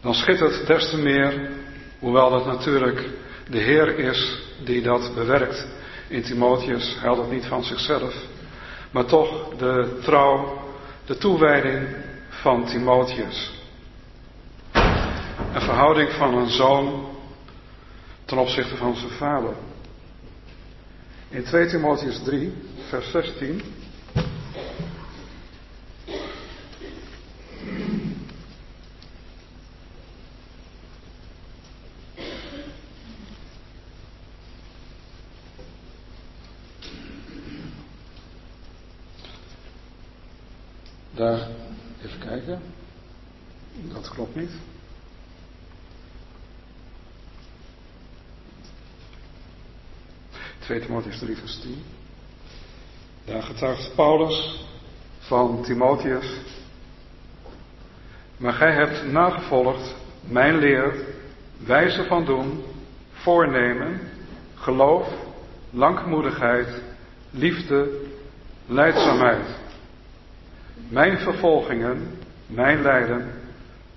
dan 0.00 0.14
schittert 0.14 0.66
des 0.66 0.90
te 0.90 0.96
meer, 0.96 1.50
hoewel 1.98 2.32
het 2.34 2.46
natuurlijk 2.46 3.08
de 3.50 3.58
Heer 3.58 3.98
is 3.98 4.40
die 4.64 4.82
dat 4.82 5.14
bewerkt. 5.14 5.66
In 6.08 6.22
Timotheus 6.22 6.96
houdt 7.00 7.20
het 7.20 7.30
niet 7.30 7.46
van 7.46 7.64
zichzelf, 7.64 8.14
maar 8.90 9.04
toch 9.04 9.48
de 9.56 9.98
trouw 10.02 10.67
de 11.08 11.18
toewijding 11.18 11.88
van 12.28 12.66
Timotheus. 12.66 13.52
Een 15.52 15.60
verhouding 15.60 16.12
van 16.12 16.34
een 16.34 16.50
zoon 16.50 17.08
ten 18.24 18.38
opzichte 18.38 18.76
van 18.76 18.96
zijn 18.96 19.10
vader. 19.10 19.54
In 21.28 21.44
2 21.44 21.66
Timotheus 21.66 22.22
3, 22.24 22.52
vers 22.88 23.10
16. 23.10 23.62
Daar, 41.18 41.48
even 42.04 42.18
kijken. 42.18 42.60
Dat 43.92 44.08
klopt 44.08 44.34
niet. 44.36 44.50
Tweede 50.58 50.84
Timotheus 50.86 51.18
3 51.18 51.36
vers 51.36 51.60
10. 51.60 51.82
Daar 53.24 53.42
getuigt 53.42 53.94
Paulus 53.94 54.64
van 55.18 55.62
Timotheus. 55.62 56.40
Maar 58.36 58.52
gij 58.52 58.72
hebt 58.72 59.12
nagevolgd 59.12 59.94
mijn 60.20 60.58
leer, 60.58 61.06
wijze 61.56 62.04
van 62.04 62.24
doen, 62.24 62.64
voornemen, 63.12 64.00
geloof, 64.54 65.08
langmoedigheid, 65.70 66.82
liefde, 67.30 68.06
leidzaamheid. 68.66 69.57
Mijn 70.88 71.18
vervolgingen, 71.18 72.18
mijn 72.46 72.82
lijden, 72.82 73.30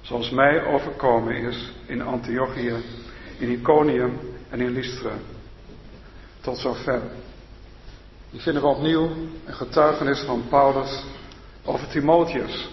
zoals 0.02 0.30
mij 0.30 0.66
overkomen 0.66 1.36
is 1.36 1.72
in 1.86 2.02
Antiochië, 2.02 2.74
in 3.38 3.50
Iconium 3.50 4.20
en 4.50 4.60
in 4.62 4.72
Lystra. 4.72 5.14
Tot 6.42 6.58
zover. 6.58 7.02
Hier 8.30 8.42
vinden 8.42 8.62
we 8.62 8.68
opnieuw 8.68 9.10
een 9.46 9.54
getuigenis 9.54 10.20
van 10.20 10.44
Paulus 10.50 11.04
over 11.66 11.88
Timotheus. 11.88 12.70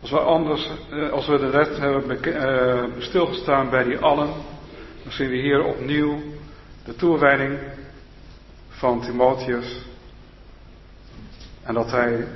Als 0.00 0.10
we, 0.10 0.18
anders, 0.18 0.68
eh, 0.90 1.10
als 1.10 1.26
we 1.26 1.38
de 1.38 1.46
net 1.46 1.78
hebben 1.78 2.22
eh, 2.22 2.84
stilgestaan 2.98 3.70
bij 3.70 3.84
die 3.84 3.98
allen, 3.98 4.30
dan 5.02 5.12
zien 5.12 5.28
we 5.28 5.36
hier 5.36 5.64
opnieuw 5.64 6.18
de 6.84 6.96
toewijding 6.96 7.58
van 8.68 9.00
Timotheus. 9.00 9.92
En 11.64 11.74
dat 11.74 11.90
hij 11.90 12.26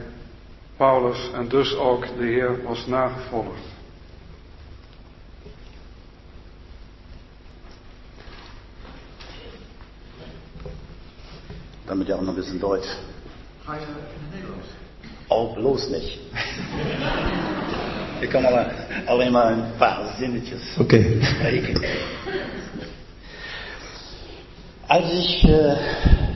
Paulus 0.76 1.30
en 1.34 1.48
dus 1.48 1.76
ook 1.76 2.06
de 2.16 2.24
Heer 2.24 2.62
was 2.62 2.86
nagevolgd. 2.86 3.60
Damit 11.84 12.06
ja 12.06 12.14
auch 12.14 12.20
noch 12.20 12.28
ein 12.28 12.34
bisschen 12.34 12.60
Deutsch. 12.60 12.96
Ga 13.64 13.74
je 13.74 13.80
in 13.80 13.86
het 13.86 14.34
Nederlands? 14.34 14.66
Oh, 15.28 15.54
bloß 15.54 15.88
nicht. 15.88 16.18
Ik 18.20 18.28
kan 18.28 18.44
alleen 19.06 19.32
maar 19.32 19.52
een 19.52 19.76
paar 19.76 20.14
zinnetjes 20.18 20.76
Oké. 20.78 21.24
spreken. 21.24 21.82
Als 24.86 25.12
ich 25.12 25.44
äh, 25.44 25.76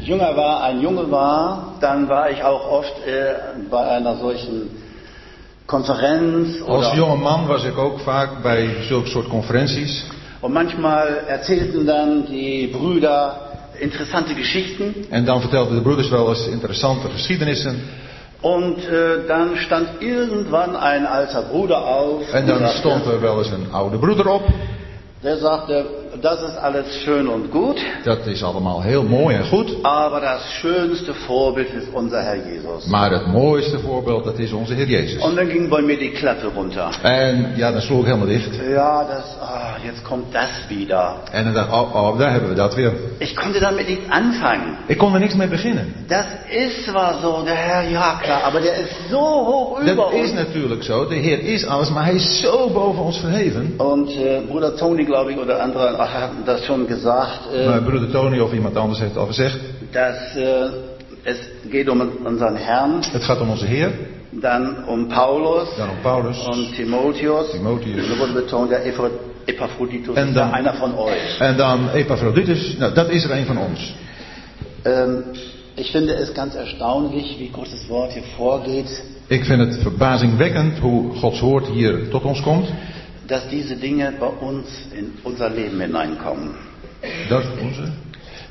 jünger 0.06 0.37
war, 0.37 0.62
ein 0.64 0.80
Junge 0.80 1.11
war, 1.11 1.75
dann 1.80 2.09
war 2.09 2.30
ich 2.30 2.42
auch 2.42 2.71
oft 2.71 2.94
äh, 3.06 3.35
bei 3.71 3.82
einer 3.97 4.16
solchen 4.16 4.71
Konferenz 5.66 6.61
Als 6.61 6.68
oder 6.68 6.94
jonge 6.97 7.16
man 7.16 7.49
was 7.49 7.64
ik 7.64 7.78
ook 7.78 8.00
vaak 8.00 8.42
bij 8.42 8.68
zulke 8.88 9.09
soort 9.09 9.28
conferenties. 9.28 10.04
und 10.40 10.52
manchmal 10.52 11.06
erzählten 11.28 11.87
dann 11.87 12.26
die 12.26 12.66
Brüder 12.66 13.35
interessante 13.78 14.35
Geschichten 14.35 14.94
En 15.11 15.25
dan 15.25 15.40
vertelden 15.40 15.75
de 15.76 15.82
broeders 15.82 16.09
wel 16.11 16.28
eens 16.28 16.47
interessante 16.47 17.09
geschiedenissen. 17.09 17.80
und 18.40 18.78
äh, 18.78 19.26
dann 19.28 19.56
stand 19.56 19.88
irgendwann 20.00 20.76
ein 20.76 21.06
alter 21.06 21.42
Bruder 21.42 21.78
auf 21.78 22.33
En 22.35 22.40
und 22.42 22.48
dan 22.48 22.59
sagte, 22.59 22.79
stond 22.79 23.07
er 23.07 23.20
wel 23.22 23.38
eens 23.38 23.50
een 23.50 23.66
oude 23.72 23.98
broeder 23.98 24.26
op. 24.29 24.42
der 25.22 25.37
sagte, 25.37 25.85
das 26.20 26.42
ist 26.42 26.57
alles 26.59 26.87
schön 27.05 27.27
und 27.29 27.51
gut, 27.51 27.77
Dat 28.05 28.27
is 28.27 28.42
allemaal 28.42 28.83
heel 28.83 29.03
mooi 29.03 29.35
en 29.35 29.44
goed. 29.46 29.77
aber 29.83 30.20
das 30.20 30.42
schönste 30.61 31.14
Vorbild 31.14 31.72
ist 31.75 31.88
unser 31.94 32.22
Herr 32.22 32.37
Jesus. 32.37 32.87
Maar 32.87 33.11
het 33.11 33.27
mooiste 33.27 33.79
voorbeeld, 33.79 34.25
dat 34.25 34.38
is 34.38 34.53
onze 34.53 34.75
Heer 34.75 34.87
Jezus. 34.87 35.22
Und 35.22 35.37
dann 35.37 35.48
ging 35.48 35.68
bei 35.68 35.81
mir 35.83 35.98
die 35.98 36.11
Klappe 36.11 36.46
runter. 36.55 36.98
En 37.03 37.53
ja, 37.57 37.72
dan 37.72 37.81
sloeg 37.81 38.01
ik 38.01 38.07
helemaal 38.07 38.27
dicht. 38.27 38.51
Ja, 38.70 39.05
das, 39.05 39.25
ah, 39.40 39.85
jetzt 39.85 40.05
kommt 40.05 40.35
das 40.35 40.51
wieder. 40.68 41.14
En 41.31 41.44
dan 41.44 41.55
dacht 41.55 41.68
ik, 41.68 41.75
oh, 41.75 41.94
oh, 41.94 42.18
daar 42.18 42.31
hebben 42.31 42.48
we 42.48 42.55
dat 42.55 42.75
weer. 42.75 42.92
Ich 43.18 43.35
konnte 43.37 43.61
damit 43.61 43.88
nichts 43.88 44.05
anfangen. 44.11 44.77
Ik 44.87 44.98
kon 44.98 45.14
er 45.14 45.20
niks 45.20 45.35
mee 45.35 45.48
beginnen. 45.48 45.94
Das 46.09 46.27
ist 46.51 46.85
zwar 46.85 47.18
so, 47.22 47.42
der 47.44 47.55
Herr, 47.57 47.90
ja 47.90 48.18
klar, 48.22 48.42
aber 48.44 48.61
der 48.61 48.75
ist 48.77 49.11
so 49.11 49.20
hoch 49.20 49.81
über 49.81 49.94
Dat 49.94 50.12
is 50.12 50.33
natuurlijk 50.33 50.83
zo. 50.83 51.09
De 51.09 51.14
Heer 51.14 51.38
is 51.40 51.66
alles, 51.66 51.90
maar 51.90 52.05
Hij 52.05 52.14
is 52.14 52.40
zo 52.40 52.68
boven 52.70 53.03
ons 53.03 53.18
verheven. 53.18 53.75
Und 53.79 54.11
äh, 54.11 54.40
Bruder 54.48 54.77
Tony, 54.77 55.05
glaube 55.05 55.31
ich, 55.33 55.38
oder 55.38 55.61
andere 55.62 55.98
ach, 56.02 56.12
haben 56.14 56.44
das 56.44 56.64
schon 56.64 56.86
gesagt, 56.86 57.40
äh, 57.54 57.66
Maar 57.66 57.80
broeder 57.80 58.10
Tony 58.12 58.40
of 58.40 58.52
iemand 58.52 58.76
anders 58.76 59.00
heeft 59.00 59.16
al 59.16 59.26
gezegd. 59.26 59.58
dass 59.92 60.36
äh, 60.36 60.70
es 61.24 61.38
geht 61.70 61.88
um 61.88 62.00
unseren 62.24 62.56
Herrn, 62.56 63.02
Het 63.12 63.24
gaat 63.24 63.40
om 63.40 63.50
onze 63.50 63.66
Heer, 63.66 63.90
dann 64.32 64.84
um 64.88 65.08
Paulus 65.08 65.68
dan 65.76 65.88
om 65.90 65.96
Paulus 66.02 66.46
und 66.46 66.74
Timotheus. 66.74 67.50
Timotheus. 67.50 68.08
Da 68.08 68.18
wurde 68.18 68.32
betont, 68.32 68.70
der 68.70 68.84
Eph- 68.86 69.10
Epaphroditus 69.46 70.16
En 70.16 70.32
dan- 70.34 70.52
einer 70.54 70.74
von 70.74 70.94
euch. 70.94 71.40
en 71.40 71.56
dan 71.56 71.78
Epaphroditus. 71.94 72.76
Nou, 72.78 72.92
dat 72.94 73.08
is 73.10 73.24
er 73.24 73.30
een 73.30 73.46
van 73.46 73.58
ons. 73.58 73.94
Ähm, 74.84 75.24
ich 75.76 75.90
finde 75.90 76.12
es 76.14 76.32
ganz 76.34 76.54
erstaunlich, 76.54 77.38
wie 77.38 77.50
Gottes 77.52 77.88
Wort 77.88 78.12
hier 78.12 78.22
vorgeht, 78.36 79.02
Ik 79.28 79.44
vind 79.44 79.60
het 79.60 79.82
verbazingwekkend 79.82 80.78
hoe 80.78 81.14
Gods 81.14 81.40
woord 81.40 81.66
hier 81.66 82.08
tot 82.10 82.22
ons 82.24 82.40
komt. 82.42 82.66
Dass 83.26 83.48
diese 83.48 83.76
Dinge 83.76 84.12
bei 84.18 84.26
uns 84.26 84.66
in 84.92 85.12
unser 85.22 85.48
Leben 85.50 85.80
hineinkommen. 85.80 86.50
Dat, 87.28 87.44
onze, 87.61 87.92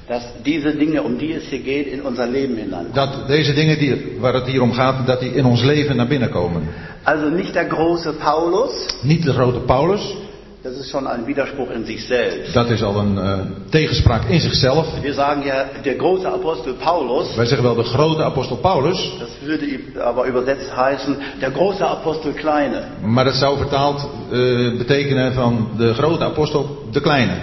Dass 0.08 0.24
diese 0.44 0.72
Dinge, 0.76 1.02
um 1.04 1.18
die 1.18 1.34
es 1.34 1.44
hier 1.50 1.60
geht, 1.60 1.88
in 1.88 2.02
unser 2.02 2.28
Leben 2.28 2.56
hineinkommen. 2.58 2.94
dat 2.94 3.28
deze 3.28 3.54
dingen 3.54 3.80
die, 3.80 4.18
waar 4.20 4.34
het 4.34 4.46
hier 4.48 4.62
om 4.62 4.74
gaat, 4.74 5.08
dat 5.08 5.20
die 5.20 5.34
in 5.34 5.46
ons 5.46 5.64
leven 5.64 5.96
naar 5.96 6.08
binnen 6.08 6.30
komen. 6.30 6.68
Also 7.04 7.30
nicht 7.30 7.54
der 7.54 7.70
große 7.70 8.14
Paulus, 8.14 8.72
Niet 9.04 9.24
de 9.24 9.34
grote 9.34 9.60
Paulus, 9.60 10.16
das 10.64 10.78
ist 10.78 10.90
schon 10.92 11.08
ein 11.08 11.26
Widerspruch 11.26 11.72
in 11.72 11.86
sich 11.86 12.06
selbst. 12.08 12.54
dat 12.54 12.70
is 12.70 12.84
al 12.84 12.96
een 12.96 13.18
eh, 13.18 13.40
tegenspraak 13.70 14.30
in 14.30 14.40
zichzelf. 14.40 14.88
Wir 15.02 15.14
sagen 15.14 15.44
ja, 15.46 15.66
der 15.84 15.96
große 15.96 16.28
Apostel 16.28 16.74
Paulus, 16.74 17.36
Wij 17.36 17.46
zeggen 17.46 17.64
wel 17.66 17.76
de 17.76 17.84
grote 17.84 18.24
apostel 18.24 18.58
Paulus, 18.58 19.12
das 19.20 19.30
würde 19.42 19.66
aber 20.04 20.26
übersetzt 20.26 20.76
heißen, 20.76 21.16
der 21.42 21.52
große 21.52 21.86
Apostel 21.86 22.34
Kleine. 22.34 22.84
maar 23.02 23.24
dat 23.26 23.36
zou 23.36 23.58
vertaald 23.58 24.08
eh, 24.32 24.78
betekenen 24.78 25.34
van 25.34 25.70
de 25.78 25.94
grote 25.94 26.24
apostel 26.24 26.88
de 26.92 27.02
kleine. 27.02 27.38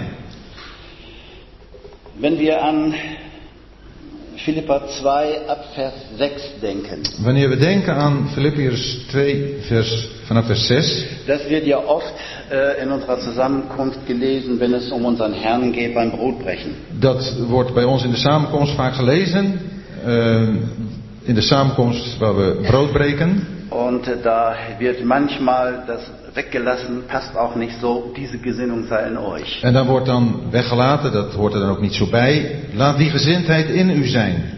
Wenn 2.19 2.37
wir 2.37 2.61
an 2.61 2.93
Philippa 4.43 4.81
2 5.01 5.47
ab 5.47 5.65
Vers 5.73 5.93
6 6.17 6.41
denken, 6.61 7.01
Wanneer 7.23 7.49
we 7.49 7.57
denken 7.57 7.95
aan 7.95 8.29
Filippiërs 8.33 8.97
2, 9.07 9.55
vers, 9.67 10.07
vanaf 10.27 10.45
vers 10.45 10.67
6, 10.67 11.05
das 11.25 11.41
wird 11.49 11.65
ja 11.65 11.77
oft 11.77 12.13
äh, 12.51 12.81
in 12.83 12.91
unserer 12.91 13.19
Zusammenkunft 13.19 13.99
gelesen, 14.07 14.59
wenn 14.59 14.73
es 14.73 14.91
um 14.91 15.05
unseren 15.05 15.33
Herrn 15.33 15.71
geht 15.71 15.93
beim 15.93 16.11
Brotbrechen. 16.11 16.71
dat 16.99 17.33
wordt 17.47 17.73
bij 17.73 17.83
ons 17.83 18.03
in 18.03 18.11
de 18.11 18.17
samenkomst 18.17 18.73
vaak 18.75 18.93
gelezen. 18.95 19.59
eh, 20.05 20.47
in 21.23 21.35
de 21.35 21.41
samenkomst 21.41 22.17
waar 22.17 22.35
we 22.37 22.59
brood 22.67 22.91
breken. 22.91 23.47
Und 23.69 24.07
äh, 24.07 24.17
da 24.23 24.55
wird 24.79 25.03
manchmal 25.03 25.83
das 25.87 26.01
weggelassen, 26.33 27.03
passt 27.07 27.37
auch 27.37 27.55
nicht 27.55 27.79
so, 27.79 28.11
diese 28.15 28.37
Gesinnung 28.37 28.87
sei 28.87 29.07
in 29.07 29.17
euch. 29.17 29.63
En 29.63 29.73
dan 29.73 29.87
wordt 29.87 30.05
dan 30.05 30.51
weggelaten, 30.51 31.11
dat 31.11 31.33
hoort 31.33 31.53
er 31.53 31.59
dan 31.59 31.69
ook 31.69 31.81
niet 31.81 31.93
zo 31.93 32.05
bij. 32.05 32.59
Laat 32.73 32.97
die 32.97 33.09
gezindheid 33.09 33.69
in 33.69 33.89
u 33.89 34.07
zijn. 34.07 34.57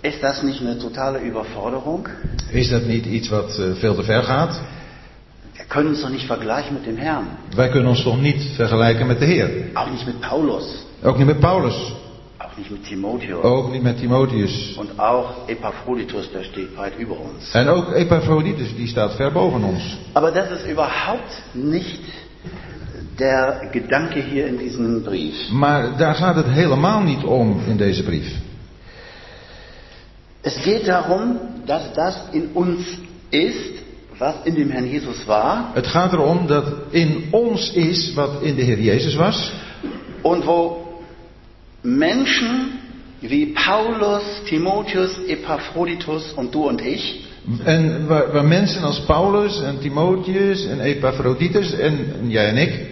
Ist 0.00 0.22
das 0.22 0.42
nicht 0.42 0.60
eine 0.60 0.76
totale 0.76 1.20
Überforderung? 1.20 2.08
Is 2.50 2.68
dat 2.68 2.86
niet 2.86 3.06
iets 3.06 3.28
wat 3.28 3.58
eh, 3.58 3.64
veel 3.74 3.94
te 3.94 4.02
ver 4.02 4.22
gaat? 4.22 4.60
Wir 5.56 5.64
können 5.64 5.88
uns 5.88 6.00
doch 6.00 6.10
nicht 6.10 6.26
vergleichen 6.26 6.74
mit 6.74 6.84
dem 6.84 6.96
Herrn. 6.96 7.26
Wij 7.54 7.68
kunnen 7.68 7.88
ons 7.88 8.02
toch 8.02 8.20
niet 8.20 8.42
vergelijken 8.54 9.06
met 9.06 9.18
de 9.18 9.24
Heer. 9.24 9.50
Auch 9.72 9.90
nicht 9.90 10.06
mit 10.06 10.20
Paulus, 10.20 10.84
Ook 11.02 11.16
niet 11.16 11.26
met 11.26 11.40
Paulus. 11.40 11.94
Nicht 12.56 12.70
mit 12.70 12.84
Timotheus. 12.84 13.42
Ook 13.42 13.72
niet 13.72 13.82
met 13.82 13.98
Timotheus. 13.98 14.74
Und 14.76 14.98
auch 14.98 15.48
Epaphroditus, 15.48 16.30
der 16.32 16.44
steht 16.44 16.76
weit 16.76 16.92
über 16.98 17.16
uns. 17.20 17.52
En 17.52 17.68
ook 17.68 17.92
Epaphroditus, 17.92 18.74
die 18.76 18.86
staat 18.86 19.14
ver 19.14 19.32
boven 19.32 19.64
ons. 19.64 19.96
Aber 20.12 20.30
das 20.30 20.50
ist 20.50 20.66
überhaupt 20.66 21.42
nicht 21.52 22.00
der 23.18 23.68
Gedanke 23.72 24.20
hier 24.20 24.46
in 24.46 24.58
diesem 24.58 25.02
Brief. 25.02 25.50
Maar 25.50 25.96
daar 25.96 26.14
gaat 26.14 26.36
het 26.36 26.46
helemaal 26.48 27.02
niet 27.02 27.24
om 27.24 27.60
in 27.66 27.76
deze 27.76 28.02
brief. 28.02 28.34
Es 30.40 30.56
geht 30.56 30.86
darum, 30.86 31.38
dass 31.64 31.92
das 31.92 32.14
in 32.32 32.48
uns 32.52 32.98
ist, 33.30 33.72
was 34.18 34.34
in 34.44 34.54
dem 34.54 34.70
Herrn 34.70 34.86
Jesus 34.86 35.24
war 35.26 35.70
Het 35.74 35.86
gaat 35.86 36.12
erom 36.12 36.46
dat 36.46 36.64
in 36.90 37.24
ons 37.30 37.72
is 37.72 38.14
wat 38.14 38.42
in 38.42 38.54
de 38.54 38.62
Heer 38.62 38.80
Jezus 38.80 39.14
was. 39.14 39.52
und 40.22 40.44
wo 40.44 40.85
Menschen 41.86 42.78
wie 43.20 43.46
Paulus, 43.46 44.22
Timotheus, 44.48 45.18
Epaphroditus 45.26 46.32
und 46.32 46.54
du 46.54 46.68
und 46.68 46.80
ich 46.82 47.22
En 47.64 48.08
waar, 48.08 48.32
waar 48.32 48.44
mensen 48.44 48.84
als 48.84 49.00
Paulus 49.06 49.62
en 49.62 49.78
Timotheus 49.80 50.66
en 50.66 50.80
Epaphroditus 50.80 51.72
en, 51.72 52.14
en 52.20 52.30
jij 52.30 52.48
en 52.48 52.56
ik, 52.56 52.86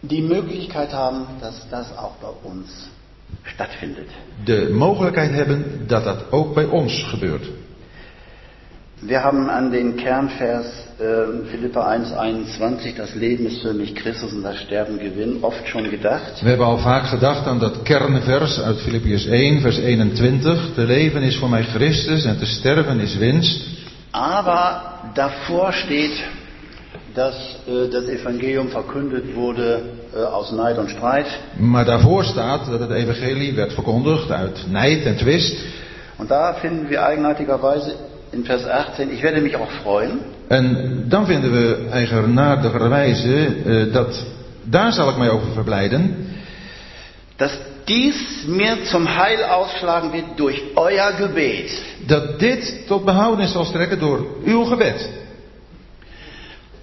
die 0.00 0.22
Möglichkeit 0.22 0.92
haben, 0.92 1.26
dass 1.40 1.68
das 1.70 1.96
auch 1.96 2.16
bei 2.20 2.48
uns 2.50 2.88
stattfindet. 3.42 4.08
de 4.44 4.70
mogelijkheid 4.72 5.30
hebben 5.30 5.84
dat 5.86 6.04
dat 6.04 6.32
ook 6.32 6.54
bij 6.54 6.64
ons 6.64 7.02
gebeurt. 7.02 7.50
Wir 9.06 9.22
haben 9.22 9.50
an 9.50 9.70
den 9.70 9.96
Kernvers 9.96 10.64
äh, 10.98 11.46
Philippa 11.50 11.86
1,21, 11.90 12.96
das 12.96 13.14
Leben 13.14 13.44
ist 13.44 13.60
für 13.60 13.74
mich 13.74 13.94
Christus 13.94 14.32
und 14.32 14.42
das 14.42 14.56
Sterben 14.60 14.98
Gewinn, 14.98 15.44
oft 15.44 15.68
schon 15.68 15.90
gedacht. 15.90 16.42
We 16.42 16.48
hebben 16.48 16.64
al 16.66 16.78
vaak 16.78 17.10
gedacht 17.10 17.46
aan 17.46 17.58
dat 17.58 17.82
kernvers 17.82 18.60
uit 18.60 18.78
Filippiërs 18.80 19.26
1, 19.26 19.60
vers 19.60 19.78
21. 19.78 20.72
Te 20.74 20.86
leven 20.86 21.22
is 21.22 21.36
voor 21.36 21.48
mij 21.48 21.62
Christus 21.62 22.24
en 22.24 22.38
te 22.38 22.46
sterven 22.46 23.00
is 23.00 23.16
winst. 23.16 23.66
Aber 24.10 24.82
davor 25.14 25.72
steht, 25.72 26.24
dass 27.14 27.34
äh, 27.66 27.90
das 27.90 28.06
Evangelium 28.06 28.68
verkündet 28.68 29.34
wurde 29.34 29.82
äh, 30.14 30.22
aus 30.22 30.52
Neid 30.52 30.78
und 30.78 30.90
Streit. 30.90 31.26
Maar 31.58 31.84
daarvoor 31.84 32.24
staat 32.24 32.66
dat 32.70 32.80
het 32.80 32.90
evangelie 32.90 33.54
werd 33.54 33.72
verkondigd 33.72 34.30
uit 34.30 34.64
nijd 34.68 35.04
en 35.04 35.16
twist. 35.16 35.64
Und 36.16 36.30
da 36.30 36.54
finden 36.54 36.88
wir 36.88 37.02
eigenartigerweise 37.02 37.94
in 38.34 38.44
Vers 38.44 38.64
18, 38.64 39.12
ich 39.12 39.22
werde 39.22 39.40
mich 39.40 39.56
auch 39.56 39.70
freuen, 39.82 40.18
En 40.48 41.04
dan 41.08 41.26
vinden 41.26 41.52
we 41.52 41.88
eigenaardigerwijze 41.92 43.46
eh, 43.66 43.92
dat 43.92 44.24
daar 44.64 44.92
zal 44.92 45.08
ik 45.08 45.16
mij 45.16 45.30
over 45.30 45.52
verblijden. 45.52 46.26
dass 47.36 47.58
dies 47.84 48.44
mir 48.46 48.76
zum 48.84 49.06
Heil 49.06 49.42
ausschlagen 49.44 50.12
wird 50.12 50.24
durch 50.36 50.62
euer 50.76 51.12
Gebet. 51.18 51.82
Dat 52.06 52.38
dit 52.40 52.86
tot 52.86 53.04
behoudenis 53.04 53.52
zal 53.52 53.64
strekken 53.64 53.98
door 53.98 54.26
uw 54.44 54.64
gebed. 54.64 55.08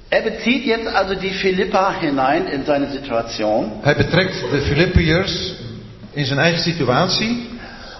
Er 0.09 0.23
bezieht 0.23 0.65
jetzt 0.65 0.87
also 0.87 1.15
die 1.15 1.31
Philippa 1.31 1.93
hinein 1.99 2.47
in 2.47 2.65
seine 2.65 2.89
Situation 2.91 3.71
Hij 3.81 3.95
betrekt 3.95 4.43
de 4.51 4.61
Filippiërs 4.61 5.53
in 6.13 6.25
zijn 6.25 6.39
eigen 6.39 6.61
situatie. 6.61 7.47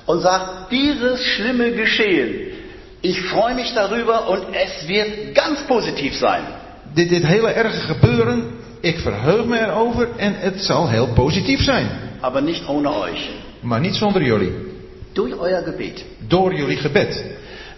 und 0.05 0.21
sagt, 0.21 0.69
dieses 0.69 1.35
schlimme 1.35 1.71
Geschehen, 1.71 2.50
ich 3.01 3.21
freue 3.21 3.55
mich 3.55 3.73
darüber 3.73 4.29
und 4.29 4.43
es 4.53 4.87
wird 4.87 5.35
ganz 5.35 5.59
positiv 5.67 6.15
sein. 6.15 6.43
Dit, 6.93 7.09
dit 7.09 7.23
hele 7.25 7.51
erge 7.53 7.79
gebeuren, 7.93 8.43
ik 8.81 8.99
verheug 8.99 9.45
me 9.45 9.57
erover 9.59 10.07
en 10.17 10.33
het 10.39 10.61
zal 10.63 10.89
heel 10.89 11.07
positief 11.13 11.63
zijn. 11.63 11.87
Aber 12.21 12.41
nicht 12.41 12.67
ohne 12.67 12.89
euch. 12.89 13.29
Maar 13.61 13.79
niet 13.79 13.95
zonder 13.95 14.21
jullie. 14.23 14.51
Durch 15.13 15.33
euer 15.41 15.63
Gebet. 15.63 16.03
Door 16.27 16.53
jullie 16.53 16.77
gebed. 16.77 17.23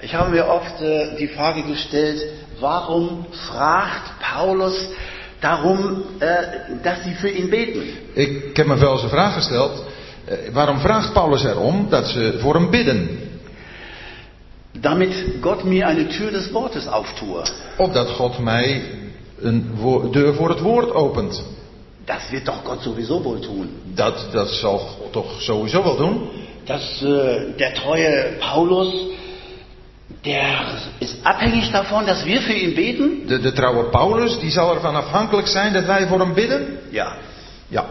Ich 0.02 0.14
habe 0.14 0.30
mir 0.30 0.46
oft 0.48 0.82
äh, 0.82 1.16
die 1.18 1.28
Frage 1.28 1.62
gestellt, 1.64 2.26
warum 2.60 3.26
fragt 3.32 4.20
Paulus 4.34 4.90
darum, 5.40 6.04
äh, 6.20 6.82
dass 6.84 7.04
sie 7.04 7.16
für 7.16 7.30
ihn 7.30 7.50
beten? 7.50 7.82
Ik 8.14 8.58
heb 8.58 8.66
me 8.68 8.76
wel 8.78 8.92
eens 8.92 9.04
een 9.04 9.10
vraag 9.10 9.34
gesteld. 9.34 9.84
eh, 10.26 10.38
waarom 10.52 10.80
vraagt 10.80 11.14
Paulus 11.14 11.44
erom 11.44 11.90
dat 11.90 12.08
ze 12.08 12.38
voor 12.40 12.54
hem 12.54 12.70
bidden? 12.70 13.23
Damit 14.82 15.42
Gott 15.42 15.64
mir 15.66 15.88
eine 15.88 16.10
Tür 16.10 16.32
des 16.32 16.54
Wortes 16.54 16.88
auftue. 16.88 17.44
Opdat 17.78 18.10
God 18.10 18.40
mij 18.40 18.82
een 19.40 19.70
deur 20.12 20.34
voor 20.34 20.50
het 20.50 20.60
woord 20.60 20.92
opent. 20.92 21.44
Das 22.06 22.30
wird 22.32 22.48
doch 22.48 22.64
Gott 22.64 22.82
sowieso 22.82 23.24
wohl 23.24 23.40
tun. 23.40 23.70
Dat, 23.96 24.28
dat 24.32 24.50
zal 24.50 24.78
God 24.78 25.12
toch 25.12 25.42
sowieso 25.42 25.84
wel 25.84 25.96
doen. 25.96 26.30
Dass 26.66 27.02
äh, 27.02 27.58
der 27.58 27.74
treue 27.74 28.38
Paulus, 28.40 28.94
der 30.24 30.82
ist 31.00 31.18
abhängig 31.24 31.72
davon, 31.72 32.06
dass 32.06 32.26
wir 32.26 32.42
für 32.42 32.54
ihn 32.54 32.76
beten? 32.76 33.28
De, 33.28 33.40
de 33.40 33.52
trouwe 33.52 33.84
Paulus, 33.84 34.40
die 34.40 34.52
zal 34.52 34.74
ervan 34.74 34.96
afhankelijk 34.96 35.48
zijn 35.48 35.74
dat 35.74 35.86
wij 35.86 36.08
voor 36.08 36.20
hem 36.20 36.34
bidden? 36.34 36.80
Ja, 36.90 37.16
Ja, 37.74 37.86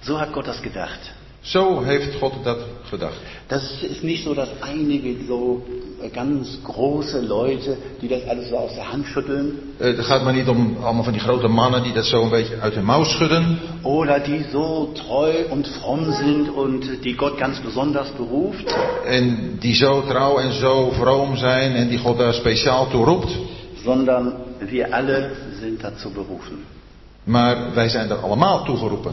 so 0.00 0.18
hat 0.18 0.32
Gott 0.32 0.46
das 0.46 0.60
gedacht. 0.60 1.12
Zo 1.52 1.80
heeft 1.82 2.14
God 2.20 2.32
dat 2.44 2.58
gedacht. 2.90 3.16
Das 3.46 3.62
ist 3.82 4.02
nicht 4.02 4.24
so, 4.24 4.34
dass 4.34 4.48
einige 4.60 5.14
so 5.28 5.62
äh, 6.02 6.08
ganz 6.10 6.58
große 6.62 7.20
Leute, 7.20 7.76
die 8.00 8.08
das 8.08 8.22
alles 8.28 8.48
so 8.48 8.56
aus 8.56 8.74
der 8.74 8.92
Hand 8.92 9.06
schütteln, 9.06 9.52
Eh, 9.78 9.86
Het 9.96 10.04
gaat 10.04 10.22
maar 10.24 10.32
niet 10.34 10.48
om 10.48 10.76
allemaal 10.82 11.02
van 11.04 11.12
die 11.12 11.22
grote 11.22 11.48
mannen 11.48 11.82
die 11.82 11.92
dat 11.92 12.04
zo 12.04 12.22
een 12.22 12.28
beetje 12.30 12.58
uit 12.60 12.74
hun 12.74 12.84
mouw 12.84 13.04
schudden. 13.04 13.58
oder 13.82 14.20
die 14.22 14.44
so 14.52 14.92
treu 14.92 15.32
und 15.50 15.66
fromm 15.66 16.12
sind 16.12 16.48
und 16.48 16.84
die 17.04 17.16
Gott 17.16 17.38
ganz 17.38 17.58
besonders 17.60 18.08
beruft, 18.16 18.76
En 19.06 19.56
die 19.60 19.74
zo 19.74 20.02
trouw 20.06 20.38
en 20.38 20.52
zo 20.52 20.90
vroom 20.90 21.36
zijn 21.36 21.74
en 21.74 21.88
die 21.88 21.98
God 21.98 22.18
daar 22.18 22.34
speciaal 22.34 22.88
toe 22.90 23.04
roept. 23.04 23.36
sondern 23.84 24.32
wir 24.70 24.92
alle 24.94 25.30
sind 25.60 25.80
dazu 25.82 26.08
berufen. 26.10 26.64
Maar 27.24 27.56
wij 27.74 27.88
zijn 27.88 28.10
er 28.10 28.16
allemaal 28.16 28.64
toegeroepen. 28.64 29.12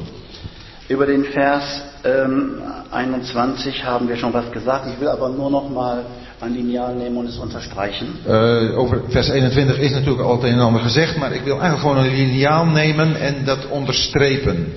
Über 0.88 1.08
den 1.08 1.24
Vers 1.26 1.82
ähm, 2.04 2.62
21 2.92 3.84
haben 3.84 4.08
wir 4.08 4.18
schon 4.18 4.34
was 4.34 4.52
gesagt. 4.52 4.86
Ich 4.94 5.00
will 5.00 5.08
aber 5.08 5.30
nur 5.30 5.50
noch 5.50 5.68
mal 5.70 6.06
ein 6.42 6.54
Lineal 6.54 6.96
nehmen 6.96 7.18
und 7.18 7.28
es 7.28 7.38
unterstreichen. 7.38 8.20
Eh, 8.28 8.78
over 8.78 9.02
vers 9.10 9.32
21 9.32 9.80
is 9.80 9.92
natuurlijk 9.92 10.24
al 10.24 10.36
het 10.36 10.44
een 10.44 10.54
en 10.54 10.60
ander 10.60 10.82
gezegd, 10.82 11.18
maar 11.18 11.34
ik 11.34 11.42
wil 11.42 11.60
eigenlijk 11.60 11.82
gewoon 11.82 11.98
een 11.98 12.16
liniaal 12.16 12.66
nemen 12.66 13.16
en 13.16 13.46
dat 13.46 13.68
onderstrepen. 13.70 14.74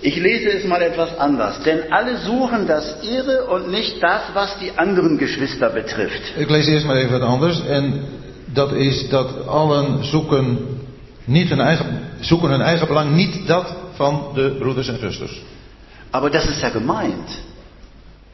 Ich 0.00 0.16
lese 0.16 0.50
es 0.50 0.64
mal 0.64 0.80
etwas 0.80 1.16
anders. 1.16 1.62
Denn 1.62 1.78
alle 1.90 2.16
suchen 2.18 2.66
das 2.66 2.96
Ihre 3.02 3.46
und 3.46 3.70
nicht 3.70 4.00
das, 4.00 4.20
was 4.34 4.58
die 4.60 4.70
anderen 4.76 5.18
Geschwister 5.18 5.70
betrifft. 5.70 6.32
Ik 6.36 6.50
lees 6.50 6.66
eerst 6.66 6.86
maar 6.86 6.96
even 6.96 7.18
wat 7.18 7.28
anders. 7.28 7.66
En 7.66 8.00
dat 8.52 8.72
is 8.72 9.08
dat 9.08 9.46
allen 9.46 10.04
zoeken, 10.04 10.58
niet 11.24 11.48
hun 11.48 11.60
eigen, 11.60 12.00
zoeken 12.20 12.50
hun 12.50 12.60
eigen 12.60 12.86
belang, 12.86 13.14
niet 13.14 13.46
dat 13.46 13.83
van 13.96 14.30
de 14.34 14.56
broeders 14.58 14.88
en 14.88 14.98
zusters. 14.98 15.42
Aber 16.10 16.30
das 16.30 16.44
ist 16.48 16.60
ja 16.60 16.68
gemeint. 16.68 17.42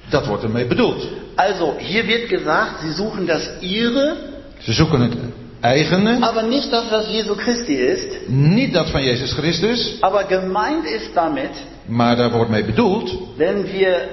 Dat 0.08 0.26
wordt 0.26 0.42
ermee 0.42 0.66
bedoeld. 0.66 1.08
Also, 1.36 1.74
hier 1.78 2.06
wird 2.06 2.28
gesagt, 2.28 2.80
sie 2.80 2.92
suchen 2.92 3.26
das 3.26 3.50
Ihre, 3.60 4.16
Ze 4.58 4.72
zoeken 4.72 5.00
het 5.00 5.14
eigene, 5.60 6.18
aber 6.20 6.42
nicht 6.42 6.70
das, 6.72 6.90
was 6.90 7.08
Jesu 7.08 7.34
Christi 7.34 7.74
ist. 7.74 8.28
niet 8.28 8.72
dat 8.72 8.90
van 8.90 9.02
Jezus 9.02 9.32
Christus, 9.32 9.96
Aber 10.00 10.24
gemeint 10.28 10.84
ist 10.84 11.10
damit, 11.14 11.50
maar 11.86 12.16
daar 12.16 12.30
wordt 12.30 12.50
mee 12.50 12.64
bedoeld 12.64 13.18
wenn 13.36 13.72
wir, 13.72 14.08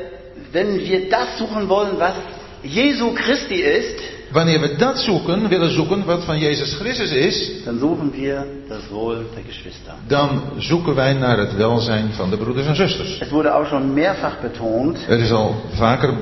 wenn 0.52 0.78
wir 0.80 1.10
das 1.10 1.38
suchen 1.38 1.68
wollen, 1.68 1.98
was 2.00 2.14
Jesu 2.62 3.14
Christi 3.14 3.62
ist, 3.62 4.00
Wanneer 4.32 4.60
we 4.62 4.76
dat 4.76 5.00
zoeken, 5.00 5.48
willen 5.48 5.72
zoeken 5.72 6.06
wat 6.06 6.24
van 6.24 6.40
Jezus 6.40 6.74
Christus 6.74 7.12
is, 7.12 7.64
dann 7.66 7.80
suchen 7.80 8.12
wir 8.12 8.46
das 8.70 8.90
Wohl 8.90 9.26
der 9.34 9.44
Geschwister. 9.48 9.94
dan 10.08 10.42
zoeken 10.58 10.96
wij 10.96 11.14
naar 11.14 11.38
het 11.38 11.56
welzijn 11.56 12.10
van 12.14 12.30
de 12.30 12.38
broeders 12.38 12.68
en 12.68 12.76
zusters. 12.76 13.20
Es 13.20 13.30
wurde 13.30 13.50
auch 13.54 13.68
schon 13.68 13.94
mehrfach 13.94 14.40
betont, 14.42 14.98
Er 15.08 15.20
is 15.20 15.32
al 15.32 15.56
vaker 15.74 16.14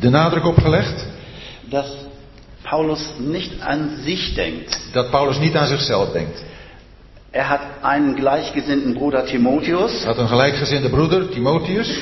de 0.00 0.08
nadruk 0.10 0.44
op 0.46 0.58
gelegd 0.58 1.06
dass 1.70 1.90
Paulus 2.62 3.12
nicht 3.18 3.50
an 3.62 3.90
sich 4.04 4.34
denkt. 4.34 4.78
dat 4.92 5.10
Paulus 5.10 5.38
niet 5.38 5.56
aan 5.56 5.66
zichzelf 5.66 6.12
denkt. 6.12 6.44
Er 7.30 7.48
hat 7.48 7.60
einen 7.82 8.16
gleichgesinnten 8.16 8.94
Bruder 8.94 9.24
Timotheus 9.24 9.98
Hij 9.98 10.06
had 10.06 10.18
een 10.18 10.28
gelijkgezinde 10.28 10.88
broeder, 10.88 11.28
Timotheus, 11.28 11.98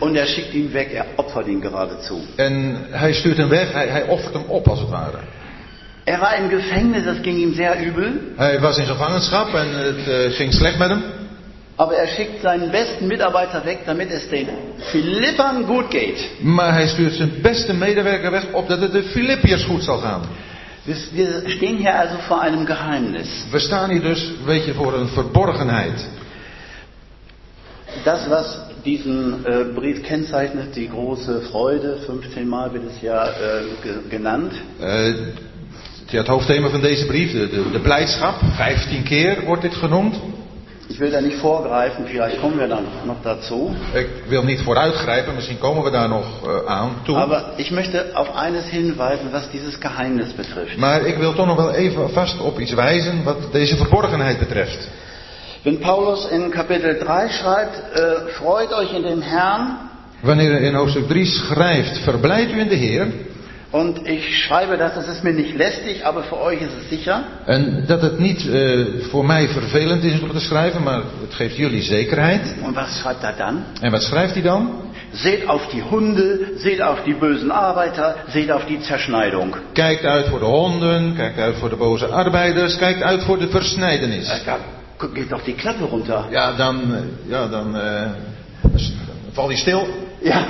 und 0.00 0.16
er 0.16 0.26
schickt 0.26 0.54
ihn 0.54 0.72
weg, 0.72 0.92
er 0.94 1.06
opfert 1.16 1.46
ihn 1.46 1.60
geradezu. 1.60 2.20
en 2.36 2.76
hij 2.90 3.12
stuurt 3.12 3.36
hem 3.36 3.48
weg, 3.48 3.72
hij, 3.72 3.88
hij 3.88 4.02
offert 4.02 4.34
hem 4.34 4.44
op 4.46 4.68
als 4.68 4.80
het 4.80 4.88
ware. 4.88 5.18
Er 6.04 6.18
war 6.18 6.36
im 6.38 6.48
Gefängnis, 6.48 7.04
das 7.04 7.16
ging 7.22 7.38
ihm 7.38 7.54
sehr 7.54 7.76
übel, 7.86 8.12
Hij 8.36 8.60
was 8.60 8.78
in 8.78 8.86
gevangenschap 8.86 9.54
en 9.54 9.68
het 9.68 10.08
eh, 10.08 10.36
ging 10.36 10.52
slecht 10.52 10.78
met 10.78 10.88
hem. 10.88 11.02
aber 11.76 11.94
er 11.94 12.08
schickt 12.08 12.42
seinen 12.42 12.70
besten 12.70 13.06
Mitarbeiter 13.06 13.64
weg, 13.64 13.78
damit 13.86 14.10
es 14.10 14.28
den 14.28 14.48
Philippern 14.90 15.66
gut 15.66 15.90
geht. 15.90 16.30
Maar 16.40 16.72
hij 16.72 16.86
stuurt 16.86 17.14
zijn 17.14 17.32
beste 17.42 17.72
medewerker 17.72 18.30
weg, 18.30 18.44
opdat 18.52 18.80
het 18.80 18.92
de 18.92 19.02
Filippiërs 19.02 19.64
goed 19.64 19.82
zal 19.82 19.98
gaan. 19.98 20.22
Wir 20.84 20.96
wir 21.12 21.50
stehen 21.50 21.76
hier 21.76 21.92
also 21.92 22.16
vor 22.26 22.40
einem 22.40 22.66
Geheimnis. 22.66 23.44
We 23.50 23.58
staan 23.58 23.90
hier 23.90 24.00
dus, 24.00 24.32
weet 24.44 24.64
je, 24.64 24.74
voor 24.74 24.94
een 24.94 25.08
verborgenheid. 25.08 26.08
Das, 28.04 28.26
was 28.28 28.56
diesen 28.84 29.44
äh, 29.44 29.64
Brief 29.74 30.02
kennzeichnet, 30.02 30.74
die 30.74 30.88
große 30.88 31.40
Freude, 31.50 31.98
15 32.06 32.48
Mal 32.48 32.72
wird 32.72 32.84
es 32.84 33.02
ja 33.02 33.24
äh, 33.24 33.30
ge 33.82 33.92
genannt, 34.10 34.52
ja, 36.10 36.18
het 36.18 36.28
hoofdthema 36.28 36.68
van 36.68 36.80
deze 36.80 37.06
brief, 37.06 37.32
de, 37.32 37.48
de, 37.48 37.70
de 37.70 37.80
blijdschap, 37.80 38.34
15 38.56 39.02
keer 39.02 39.44
wordt 39.44 39.62
dit 39.62 39.74
genoemd. 39.74 40.20
ich 40.90 40.98
will 40.98 41.10
da 41.10 41.20
nicht 41.20 41.38
vorgreifen, 41.38 42.06
vielleicht 42.06 42.40
kommen 42.40 42.58
wir 42.58 42.66
dann 42.66 42.84
noch 43.06 43.22
dazu. 43.22 43.70
Ik 43.94 44.08
wil 44.28 44.42
niet 44.42 44.60
vooruitgrijpen, 44.60 45.34
misschien 45.34 45.58
komen 45.58 45.84
we 45.84 45.90
daar 45.90 46.08
nog 46.08 46.26
eh, 46.46 46.66
aan 46.66 46.94
toe. 47.02 47.16
Aber 47.16 47.52
ich 47.56 47.70
möchte 47.70 48.04
auf 48.14 48.34
eines 48.34 48.70
hinweisen, 48.70 49.30
was 49.30 49.50
dieses 49.50 49.76
Geheimnis 49.80 50.32
betrifft. 50.32 50.76
Maar 50.76 51.06
ik 51.06 51.16
wil 51.16 51.32
toch 51.32 51.46
nog 51.46 51.56
wel 51.56 51.72
even 51.72 52.10
vast 52.10 52.40
op 52.40 52.60
iets 52.60 52.72
wijzen 52.72 53.22
wat 53.24 53.52
deze 53.52 53.76
verborgenheid 53.76 54.38
betreft. 54.38 54.88
Wenn 55.62 55.78
Paulus 55.80 56.26
in 56.30 56.50
Kapitel 56.50 56.98
3 56.98 57.28
schreibt, 57.28 57.76
äh, 57.94 58.30
freut 58.38 58.72
euch 58.72 58.94
in 58.94 59.02
dem 59.02 59.20
Herrn, 59.20 59.76
Wanneer 60.22 60.50
hij 60.52 60.60
in 60.60 60.74
hoofdstuk 60.74 61.08
3 61.08 61.24
schrijft, 61.24 61.98
verblijd 61.98 62.50
u 62.50 62.60
in 62.60 62.68
de 62.68 62.76
Heer. 62.76 63.06
und 63.70 64.06
ich 64.08 64.44
schreibe 64.44 64.76
das, 64.76 64.94
das 64.94 65.08
ist 65.08 65.22
mir 65.22 65.32
nicht 65.32 65.56
lästig, 65.56 66.04
aber 66.04 66.24
für 66.24 66.40
euch 66.40 66.60
ist 66.60 66.72
es 66.82 66.88
sicher. 66.88 67.24
En 67.46 67.84
dat 67.86 68.02
het 68.02 68.18
niet 68.18 68.48
eh, 68.48 68.80
voor 69.10 69.24
mij 69.24 69.48
vervelend 69.48 70.04
is 70.04 70.20
om 70.20 70.30
te 70.30 70.40
schrijven, 70.40 70.82
maar 70.82 71.02
het 71.20 71.34
geeft 71.34 71.56
jullie 71.56 71.82
zekerheid. 71.82 72.54
Und 72.62 72.74
was 72.74 72.98
schreibt 72.98 73.22
er 73.22 73.34
dann? 73.36 73.64
En 73.80 73.90
wat 73.90 74.02
schrijft 74.02 74.32
hij 74.32 74.42
dan? 74.42 74.70
Seht 75.12 75.46
auf 75.46 75.66
die 75.68 75.82
Hunde, 75.90 76.38
seht 76.56 76.80
auf 76.80 77.02
die 77.04 77.14
bösen 77.14 77.50
Arbeiter, 77.50 78.14
seht 78.28 78.50
auf 78.50 78.64
die 78.64 78.80
Zerschneidung. 78.80 79.54
Kijkt 79.72 80.04
uit 80.04 80.28
voor 80.28 80.38
de 80.38 80.44
honden, 80.44 81.14
kijkt 81.16 81.38
uit 81.38 81.56
voor 81.56 81.68
de 81.68 81.76
boze 81.76 82.06
arbeiders, 82.06 82.76
kijkt 82.76 83.02
uit 83.02 83.22
voor 83.22 83.38
de 83.38 83.48
versnijdenis. 83.48 84.42
Äh, 85.02 85.14
geht 85.14 85.32
doch 85.32 85.42
die 85.44 85.54
Klappe 85.54 85.84
runter. 85.84 86.28
Ja, 86.30 86.52
dan, 86.52 86.94
eh, 86.94 87.30
ja, 87.30 87.48
dan, 87.48 87.76
eh, 87.76 88.10
dan 88.62 88.80
valt 89.32 89.48
hij 89.48 89.58
stil. 89.58 89.86
Ja. 90.22 90.46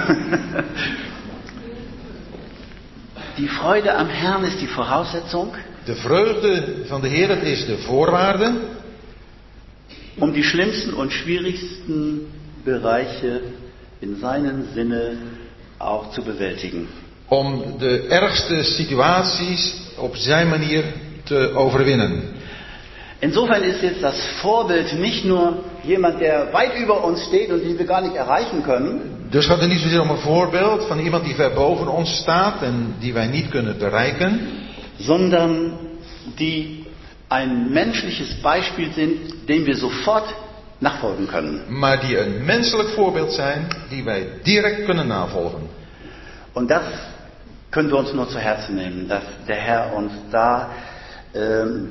Die 3.36 3.48
Freude 3.48 3.94
am 3.94 4.08
Herrn 4.08 4.44
ist 4.44 4.58
die 4.60 4.68
Voraussetzung, 4.68 5.54
De 5.84 5.94
vreugde 5.94 6.84
van 6.86 7.00
de 7.00 7.08
Heer, 7.08 7.28
dat 7.28 7.42
is 7.42 7.66
de 7.66 7.78
voorwaarde 7.78 8.52
um 10.18 10.32
die 10.32 10.42
schlimmsten 10.42 10.94
und 10.94 11.12
schwierigsten 11.12 12.26
Bereiche 12.64 13.40
in 14.00 14.18
seinem 14.20 14.64
Sinne 14.74 15.16
auch 15.78 16.12
zu 16.12 16.22
bewältigen. 16.22 16.88
om 17.28 17.78
de 17.78 18.06
ergste 18.08 18.62
situaties 18.62 19.74
op 19.96 20.16
zijn 20.16 20.48
manier 20.48 20.84
te 21.24 21.54
overwinnen. 21.54 22.22
Insofern 23.20 23.62
ist 23.62 23.83
jetzt 23.83 24.02
das 24.02 24.18
Vorbild 24.40 24.98
nicht 24.98 25.24
nur 25.24 25.64
jemand, 25.85 26.20
der 26.20 26.52
weit 26.52 26.74
über 26.76 27.04
uns 27.04 27.24
steht 27.26 27.50
und 27.50 27.62
den 27.62 27.78
wir 27.78 27.87
gar 27.87 28.00
nicht 28.00 28.14
erreichen 28.16 28.62
können, 28.62 29.20
Dus 29.30 29.46
gaat 29.46 29.61
het 29.61 29.68
niet 29.68 29.80
zozeer 29.80 30.00
om 30.00 30.11
een 30.11 30.16
voorbeeld 30.16 30.85
van 30.87 30.98
iemand 30.98 31.24
die 31.24 31.35
ver 31.35 31.52
boven 31.52 31.88
ons 31.88 32.16
staat 32.16 32.62
en 32.62 32.94
die 32.98 33.12
wij 33.12 33.26
niet 33.26 33.48
kunnen 33.48 33.78
bereiken, 33.78 34.40
sondern 34.98 35.72
die 36.35 36.87
ein 37.28 37.72
menschliches 37.72 38.40
Beispiel 38.40 38.92
sind, 38.92 39.46
dem 39.46 39.64
wir 39.64 39.76
sofort 39.76 40.35
nachfolgen 40.78 41.26
können. 41.26 41.78
maar 41.78 42.00
die 42.00 42.18
een 42.18 42.44
menselijk 42.44 42.88
voorbeeld 42.88 43.33
zijn 43.33 43.66
die 43.88 44.04
wij 44.04 44.28
direct 44.42 44.85
kunnen 44.85 45.06
navolgen. 45.06 45.68
Und 46.52 46.70
das 46.70 46.83
können 47.70 47.90
wir 47.90 47.98
uns 47.98 48.12
nur 48.12 48.28
zu 48.28 48.38
Herzen 48.38 48.74
nehmen, 48.74 49.09
dass 49.09 49.22
der 49.46 49.56
Herr 49.61 49.92
uns 49.96 50.12
da 50.30 50.68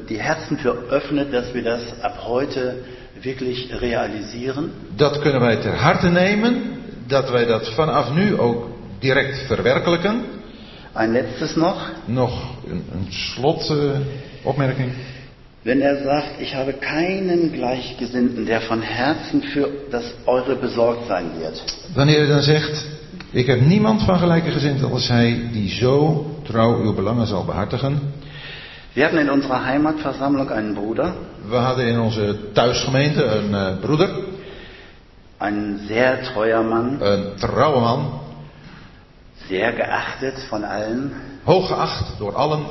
die 0.10 0.20
Herzen 0.20 0.58
für 0.58 0.76
öffnet, 0.90 1.34
dass 1.34 1.54
wir 1.54 1.64
das 1.64 1.82
ab 2.02 2.26
heute 2.28 2.84
wirklich 3.22 3.70
realisieren. 3.82 4.72
Dat 4.98 5.20
kunnen 5.20 5.42
wij 5.42 5.56
ter 5.56 5.76
harte 5.76 6.10
nemen, 6.10 6.62
dat 7.08 7.30
wij 7.30 7.46
dat 7.46 7.70
vanaf 7.74 8.14
nu 8.14 8.40
ook 8.40 8.68
direct 9.00 9.40
verwerkelijken. 9.48 10.24
Ein 10.94 11.12
letztes 11.12 11.56
noch, 11.56 11.92
Nog 12.06 12.56
een, 12.68 12.84
een 12.92 13.08
slotopmerking. 13.10 14.92
wenn 15.64 15.82
er 15.82 16.04
sagt, 16.04 16.42
ich 16.42 16.56
habe 16.56 16.74
keinen 16.74 17.52
Gleichgesinnten, 17.52 18.46
der 18.46 18.62
von 18.62 18.82
Herzen 18.82 19.44
für 19.44 19.70
das 19.92 20.04
Eure 20.26 20.56
besorgt 20.56 21.08
sein 21.08 21.26
wird. 21.40 21.64
Wanneer 21.94 22.18
hij 22.18 22.28
dan 22.28 22.42
zegt, 22.42 22.88
ik 23.32 23.46
heb 23.46 23.62
niemand 23.62 24.02
van 24.02 24.20
gelijke 24.20 24.52
gezind 24.52 24.84
als 24.84 25.08
hij 25.08 25.50
die 25.52 25.70
zo 25.70 26.26
trouw 26.44 26.82
uw 26.82 26.94
belangen 26.94 27.28
zal 27.28 27.46
behartigen. 27.46 28.00
Wir 28.96 29.06
hatten 29.06 29.20
in 29.20 29.30
unserer 29.30 29.66
Heimatversammlung 29.66 30.50
einen 30.50 30.76
Bruder, 30.76 31.14
We 31.50 31.58
hadden 31.58 31.88
in 31.88 32.00
onze 32.00 32.54
thuisgemeente 32.54 33.24
een 33.24 33.54
eh, 33.54 33.80
broeder, 33.82 34.10
ein 35.38 35.80
sehr 35.88 36.22
treuer 36.24 36.64
Mann, 36.64 37.02
een 37.02 37.36
trouwe 37.40 37.80
man, 37.80 38.20
sehr 39.48 39.72
geachtet 39.74 40.40
von 40.50 40.64
allen. 40.64 41.12
hooggeacht 41.46 42.20
door 42.20 42.36
allen. 42.36 42.66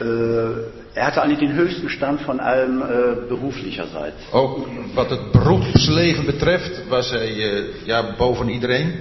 Äh, 0.00 0.94
er 0.94 1.06
hatte 1.06 1.22
eigentlich 1.22 1.38
den 1.38 1.54
höchsten 1.54 1.88
Stand 1.88 2.20
von 2.22 2.40
allem 2.40 2.82
äh, 2.82 3.28
beruflicherseits. 3.28 4.16
Ook 4.32 4.66
wat 4.94 5.10
het 5.10 5.32
beroepsleven 5.32 6.26
betreft 6.26 6.88
was 6.88 7.10
hij 7.10 7.28
eh, 7.28 7.64
ja, 7.84 8.14
boven 8.16 8.48
iedereen. 8.48 8.94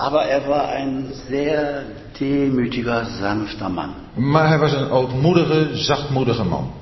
Aber 0.00 0.24
er 0.24 0.48
war 0.48 0.68
ein 0.70 1.12
sehr 1.28 1.82
demütiger, 2.18 3.04
sanfter 3.04 3.68
Mann. 3.68 3.94
Maar 4.14 4.48
hij 4.48 4.58
was 4.58 4.72
een 4.72 4.90
ootmoedige, 4.90 5.76
zachtmoedige 5.76 6.44
man. 6.44 6.72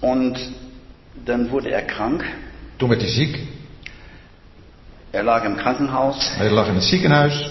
Und 0.00 0.38
dann 1.24 1.50
wurde 1.50 1.70
er 1.70 1.82
krank. 1.82 2.24
Toen 2.76 2.88
werd 2.88 3.00
hij 3.00 3.10
ziek. 3.10 3.46
Er 5.10 5.24
lag 5.24 5.44
im 5.44 5.56
Krankenhaus, 5.56 6.36
Hij 6.36 6.50
lag 6.50 6.66
in 6.68 6.74
het 6.74 6.84
ziekenhuis, 6.84 7.50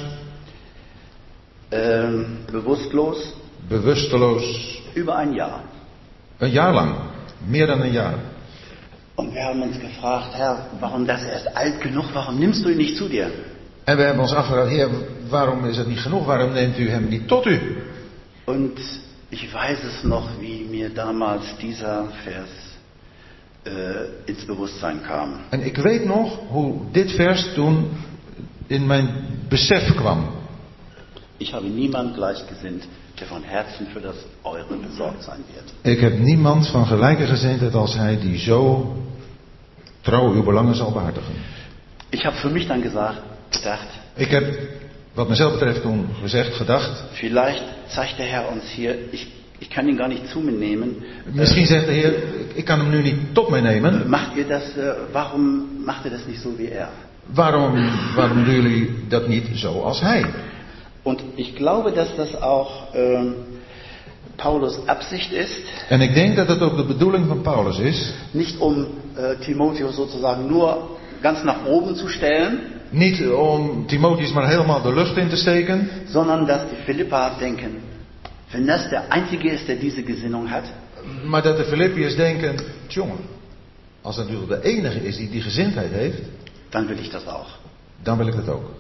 ähm, 1.72 2.26
bewusstlos, 2.52 3.34
bewusteloos. 3.68 4.78
über 4.96 5.16
ein 5.16 5.34
Jahr. 5.34 5.62
Een 6.38 6.52
jaar 6.52 6.74
lang. 6.74 6.96
Meer 7.48 7.68
dan 7.68 7.82
een 7.82 7.92
jaar. 7.92 8.14
Und 9.16 9.34
wir 9.34 9.44
haben 9.44 9.62
uns 9.62 9.80
gefragt, 9.80 10.34
Herr, 10.34 10.66
warum 10.80 11.06
das 11.08 11.22
er 11.24 11.36
ist 11.36 11.58
alt 11.58 11.82
genug, 11.82 12.06
warum 12.14 12.40
nimmst 12.40 12.64
du 12.64 12.70
ihn 12.70 12.78
nicht 12.78 12.96
zu 12.98 13.10
dir? 13.10 13.28
En 13.90 13.98
we 13.98 14.04
hebben 14.04 14.22
ons 14.22 14.34
afgevraagd, 14.34 14.70
heer, 14.70 14.90
waarom 15.30 15.66
is 15.66 15.76
dat 15.76 15.88
niet 15.88 16.00
genoeg? 16.00 16.26
Waarom 16.26 16.52
neemt 16.52 16.78
u 16.78 16.90
hem 16.90 17.08
niet 17.08 17.28
tot 17.28 17.46
u? 17.46 17.60
Und 18.46 18.80
ich 19.30 19.54
weiß 19.54 19.84
es 19.84 20.04
noch, 20.04 20.30
wie 20.40 20.66
mir 20.70 20.94
damals 20.94 21.44
dieser 21.58 22.06
Vers 22.24 22.50
äh, 23.64 23.72
ins 24.26 24.46
Bewusstsein 24.46 25.02
kam. 25.02 25.34
En 25.50 25.66
ik 25.66 25.78
weet 25.78 26.06
nog 26.06 26.40
hoe 26.48 26.76
dit 26.92 27.12
vers 27.12 27.54
toen 27.54 27.90
in 28.68 28.88
mijn 28.88 29.10
besef 29.48 29.96
kwam. 29.96 30.28
Ich 31.38 31.54
habe 31.54 31.68
niemand 31.68 32.14
gleichgesinnt, 32.14 32.88
der 33.16 33.28
von 33.28 33.44
Herzen 33.44 33.88
für 33.94 34.02
das 34.02 34.16
Eure 34.44 34.78
besorgt 34.88 35.24
sein 35.24 35.44
wird. 35.54 35.74
Ik 35.82 36.00
heb 36.00 36.20
niemand 36.20 36.68
van 36.68 36.86
gelijke 36.86 37.26
gezindheid 37.26 37.74
als 37.76 37.96
hij 37.96 38.20
die 38.20 38.38
zo 38.38 38.94
trouw 40.02 40.34
uw 40.34 40.44
belangen 40.44 40.76
zal 40.76 40.92
behartigen. 40.92 41.34
Ich 42.10 42.26
habe 42.26 42.36
für 42.38 42.50
mich 42.50 42.68
dann 42.68 42.82
gesagt, 42.82 43.22
gedacht, 43.50 43.88
Ik 44.16 44.32
heb, 44.32 44.46
wat 45.14 45.30
mezelf 45.30 45.52
betreft, 45.52 45.82
toen 45.82 46.08
gezegd, 46.22 46.56
gedacht. 46.56 47.04
vielleicht 47.14 47.64
zeigt 47.88 48.18
der 48.18 48.26
Herr 48.28 48.52
uns 48.52 48.64
hier, 48.76 48.96
ich, 49.12 49.28
ich 49.60 49.70
kann 49.70 49.88
ihn 49.88 49.98
gar 49.98 50.08
nicht 50.08 50.28
zu 50.30 50.40
mir 50.40 50.52
nehmen. 50.58 50.96
Misschien 51.34 51.66
zegt 51.66 51.86
de 51.86 51.92
Heer, 51.94 52.14
ik- 52.14 52.54
ik 52.56 52.66
kan 52.66 52.80
hem 52.80 52.90
nu 52.90 53.02
niet 53.02 53.16
tot 53.34 53.50
mij 53.50 53.62
nemen. 53.62 54.10
Macht 54.10 54.36
ihr 54.38 54.48
das, 54.48 54.64
äh, 54.78 54.94
warum 55.14 55.68
macht 55.86 56.06
ihr 56.06 56.12
das 56.12 56.26
nicht 56.26 56.42
so 56.42 56.50
wie 56.58 56.70
er? 56.70 56.90
Waarom, 57.34 57.90
waarom 58.16 58.44
doen 58.46 58.54
jullie 58.56 58.90
dat 59.08 59.28
niet 59.28 59.46
zo 59.54 59.82
als 59.82 60.00
hij? 60.02 60.26
Und 61.04 61.22
ich 61.36 61.56
glaube, 61.56 61.92
dass 61.92 62.16
das 62.16 62.36
auch 62.42 62.70
ähm, 62.94 63.34
Paulus 64.38 64.80
Absicht 64.88 65.32
ist, 65.32 65.62
En 65.90 66.02
ik 66.02 66.14
denk 66.14 66.36
dat 66.36 66.48
het 66.48 66.62
ook 66.62 66.78
de 66.78 66.84
bedoeling 66.86 67.28
van 67.28 67.42
Paulus 67.42 67.80
is. 67.80 68.14
nicht 68.32 68.60
um 68.60 68.88
äh, 69.18 69.36
Timotheus 69.40 69.96
sozusagen 69.96 70.48
nur 70.48 70.78
ganz 71.22 71.44
nach 71.44 71.66
oben 71.66 71.96
zu 71.96 72.08
stellen, 72.08 72.60
Niet 72.90 73.28
om 73.28 73.88
Timotheus 73.88 74.32
maar 74.32 74.48
helemaal 74.48 74.82
de 74.82 74.94
lucht 74.94 75.18
in 75.18 75.30
te 75.30 75.36
steken. 75.36 75.90
sondern 76.08 76.46
dass 76.46 76.62
die 76.70 76.84
Philippa 76.84 77.38
denken, 77.40 77.72
wenn 78.52 78.66
das 78.66 78.90
der 78.90 79.04
Einzige 79.12 79.50
ist, 79.50 79.68
der 79.68 79.76
diese 79.76 80.02
Gesinnung 80.04 80.50
hat, 80.50 80.64
Maar 81.24 81.42
dat 81.42 81.58
de 81.58 81.64
Filippiërs 81.66 82.16
denken, 82.16 82.60
jongen, 82.88 83.18
als 84.02 84.16
dat 84.16 84.30
natuurlijk 84.30 84.62
de 84.62 84.70
enige 84.70 85.00
is 85.00 85.18
die 85.18 85.30
die 85.30 85.42
gezindheid 85.42 85.92
heeft, 85.92 86.22
dann 86.70 86.88
will 86.88 87.00
ich 87.00 87.10
das 87.10 87.26
auch. 87.26 87.58
dan 88.04 88.18
wil 88.18 88.28
ik 88.28 88.36
dat 88.36 88.50
ook. 88.50 88.72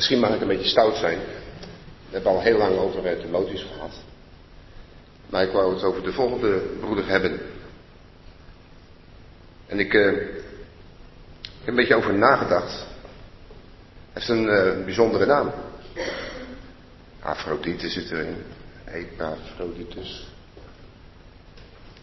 Misschien 0.00 0.20
mag 0.20 0.34
ik 0.34 0.40
een 0.40 0.48
beetje 0.48 0.68
stout 0.68 0.96
zijn. 0.96 1.18
We 1.18 2.10
hebben 2.10 2.32
al 2.32 2.40
heel 2.40 2.58
lang 2.58 2.76
over 2.76 3.06
eh, 3.06 3.20
Timotheus 3.20 3.66
gehad. 3.72 3.92
Maar 5.26 5.42
ik 5.42 5.52
wou 5.52 5.74
het 5.74 5.82
over 5.82 6.02
de 6.02 6.12
volgende 6.12 6.62
broeder 6.80 7.08
hebben. 7.08 7.40
En 9.66 9.78
ik, 9.78 9.94
eh, 9.94 10.04
heb 10.04 11.66
een 11.66 11.74
beetje 11.74 11.94
over 11.94 12.14
nagedacht. 12.14 12.72
Hij 12.72 12.86
heeft 14.12 14.28
een 14.28 14.48
eh, 14.48 14.84
bijzondere 14.84 15.26
naam. 15.26 15.52
Afrodite 17.20 17.88
zit 17.88 18.10
erin. 18.10 18.36
Epaphroditus. 18.84 20.28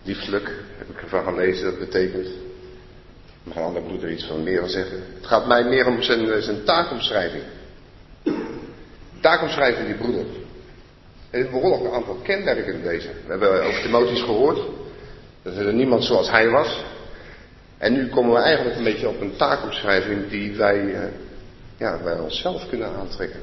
lieflijk, 0.04 0.52
heb 0.78 0.90
ik 0.90 1.02
ervan 1.02 1.24
gelezen, 1.24 1.66
dat 1.66 1.80
betekent. 1.80 2.28
Mag 3.44 3.56
een 3.56 3.64
andere 3.64 3.86
broeder 3.86 4.12
iets 4.12 4.26
van 4.26 4.44
meer 4.44 4.68
zeggen. 4.68 5.04
Het 5.16 5.26
gaat 5.28 5.48
mij 5.48 5.64
meer 5.64 5.88
om 5.88 6.02
zijn, 6.02 6.42
zijn 6.42 6.64
taakomschrijving. 6.64 7.44
Taakomschrijving 9.28 9.86
die 9.86 9.96
broeder. 9.96 10.26
Er 11.30 11.40
is 11.40 11.46
een 11.46 11.52
behoorlijk 11.52 11.94
aantal 11.94 12.16
kenmerken 12.24 12.84
deze. 12.84 13.08
We 13.08 13.30
hebben 13.30 13.64
over 13.64 13.82
Timotheus 13.82 14.22
gehoord. 14.22 14.60
Dat 15.42 15.56
er 15.56 15.74
niemand 15.74 16.04
zoals 16.04 16.30
hij 16.30 16.50
was. 16.50 16.84
En 17.78 17.94
nu 17.94 18.10
komen 18.10 18.34
we 18.34 18.40
eigenlijk 18.40 18.78
een 18.78 18.84
beetje 18.84 19.08
op 19.08 19.22
een 19.22 19.36
taakomschrijving 19.36 20.30
die 20.30 20.56
wij, 20.56 20.94
eh, 20.94 21.10
ja, 21.78 22.04
wij 22.04 22.20
onszelf 22.20 22.70
kunnen 22.70 22.96
aantrekken. 22.96 23.40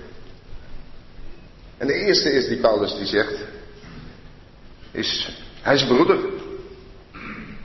En 1.78 1.86
de 1.86 1.94
eerste 1.94 2.32
is 2.32 2.48
die 2.48 2.60
Paulus 2.60 2.96
die 2.96 3.06
zegt, 3.06 3.44
is, 4.90 5.38
hij 5.62 5.74
is 5.74 5.86
broeder. 5.86 6.18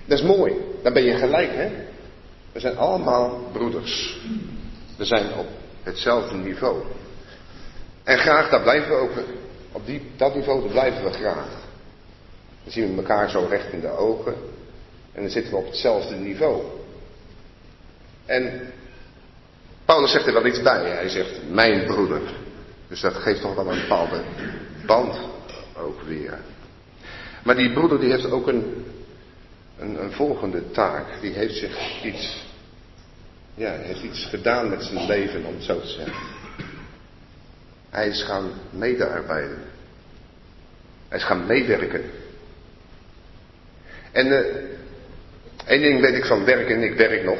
Dat 0.06 0.20
is 0.20 0.26
mooi. 0.26 0.54
Dan 0.84 0.94
ben 0.94 1.04
je 1.04 1.16
gelijk, 1.16 1.52
hè? 1.52 1.70
We 2.52 2.60
zijn 2.60 2.78
allemaal 2.78 3.50
broeders. 3.52 4.20
We 4.98 5.06
zijn 5.06 5.34
op 5.34 5.48
hetzelfde 5.84 6.36
niveau. 6.36 6.84
En 8.04 8.18
graag, 8.18 8.50
daar 8.50 8.62
blijven 8.62 8.90
we 8.90 8.96
ook, 8.96 9.12
op 9.72 9.86
die, 9.86 10.02
dat 10.18 10.36
niveau, 10.36 10.62
daar 10.62 10.72
blijven 10.72 11.04
we 11.04 11.12
graag. 11.12 11.68
Dan 12.64 12.72
zien 12.72 12.90
we 12.90 13.02
elkaar 13.02 13.30
zo 13.30 13.46
recht 13.50 13.72
in 13.72 13.80
de 13.80 13.92
ogen. 13.92 14.34
En 15.14 15.22
dan 15.22 15.32
zitten 15.32 15.52
we 15.52 15.58
op 15.58 15.66
hetzelfde 15.66 16.16
niveau. 16.16 16.64
En 18.26 18.74
Paulus 19.86 20.12
zegt 20.12 20.28
er 20.28 20.34
wel 20.34 20.46
iets 20.46 20.62
bij. 20.62 20.90
Hij 20.90 21.10
zegt, 21.10 21.50
mijn 21.50 21.86
broeder. 21.86 22.22
Dus 22.88 23.02
dat 23.02 23.14
geeft 23.14 23.42
toch 23.42 23.56
wel 23.56 23.72
een 23.72 23.82
bepaalde 23.82 24.22
band 24.86 25.16
ook 25.78 26.02
weer. 26.02 26.40
Maar 27.44 27.56
die 27.56 27.74
broeder 27.74 28.00
die 28.00 28.12
heeft 28.12 28.32
ook 28.32 28.48
een, 28.48 28.86
een, 29.78 30.04
een 30.04 30.12
volgende 30.12 30.72
taak. 30.72 31.06
Die 31.22 31.34
heeft 31.34 31.56
zich 31.56 32.04
iets, 32.04 32.46
ja, 33.56 33.72
heeft 33.72 34.04
iets 34.04 34.26
gedaan 34.26 34.70
met 34.70 34.84
zijn 34.84 35.06
leven, 35.06 35.46
om 35.46 35.54
het 35.54 35.64
zo 35.64 35.80
te 35.80 35.88
zeggen. 35.88 36.39
Hij 37.90 38.08
is 38.08 38.24
gaan 38.24 38.52
medearbeiden. 38.70 39.58
Hij 41.08 41.18
is 41.18 41.24
gaan 41.24 41.46
meewerken. 41.46 42.04
En 44.12 44.28
uh, 44.28 44.40
één 45.66 45.82
ding 45.82 46.02
weet 46.02 46.16
ik 46.16 46.26
van 46.26 46.46
werken, 46.46 46.84
ik 46.84 46.96
werk 46.96 47.24
nog. 47.24 47.40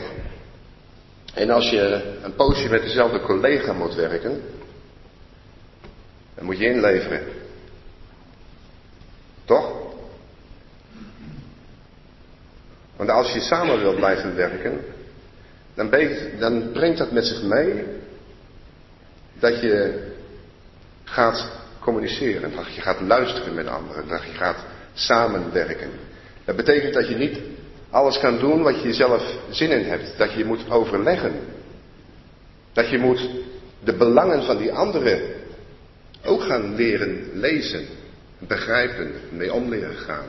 En 1.34 1.50
als 1.50 1.70
je 1.70 2.18
een 2.24 2.36
poosje 2.36 2.70
met 2.70 2.82
dezelfde 2.82 3.20
collega 3.20 3.74
moet 3.74 3.96
werken, 3.96 4.42
dan 6.36 6.46
moet 6.46 6.58
je 6.58 6.66
inleveren. 6.66 7.24
Toch? 9.46 9.88
Want 12.96 13.10
als 13.10 13.34
je 13.34 13.40
samen 13.40 13.80
wilt 13.80 13.96
blijven 13.96 14.36
werken, 14.36 14.82
dan 16.40 16.72
brengt 16.72 16.98
dat 16.98 17.12
met 17.12 17.26
zich 17.26 17.44
mee 17.44 17.84
dat 19.40 19.62
je 19.62 20.08
gaat 21.10 21.50
communiceren, 21.80 22.56
dat 22.56 22.76
je 22.76 22.82
gaat 22.82 23.02
luisteren 23.02 23.54
met 23.54 23.68
anderen, 23.68 24.08
dat 24.08 24.24
je 24.24 24.32
gaat 24.32 24.66
samenwerken. 24.94 25.90
Dat 26.46 26.56
betekent 26.56 26.94
dat 26.94 27.08
je 27.08 27.16
niet 27.16 27.40
alles 27.90 28.20
kan 28.20 28.40
doen 28.40 28.62
wat 28.62 28.82
je 28.82 28.94
zelf 28.94 29.24
zin 29.50 29.72
in 29.72 29.86
hebt, 29.86 30.18
dat 30.18 30.34
je 30.34 30.46
moet 30.46 30.70
overleggen. 30.70 31.34
Dat 32.74 32.90
je 32.90 32.98
moet 32.98 33.30
de 33.84 33.94
belangen 33.94 34.44
van 34.44 34.58
die 34.58 34.72
anderen 34.72 35.22
ook 36.26 36.42
gaan 36.42 36.76
leren 36.76 37.30
lezen, 37.34 37.86
begrijpen, 38.38 39.12
mee 39.30 39.54
om 39.54 39.70
leren 39.70 39.98
gaan. 39.98 40.28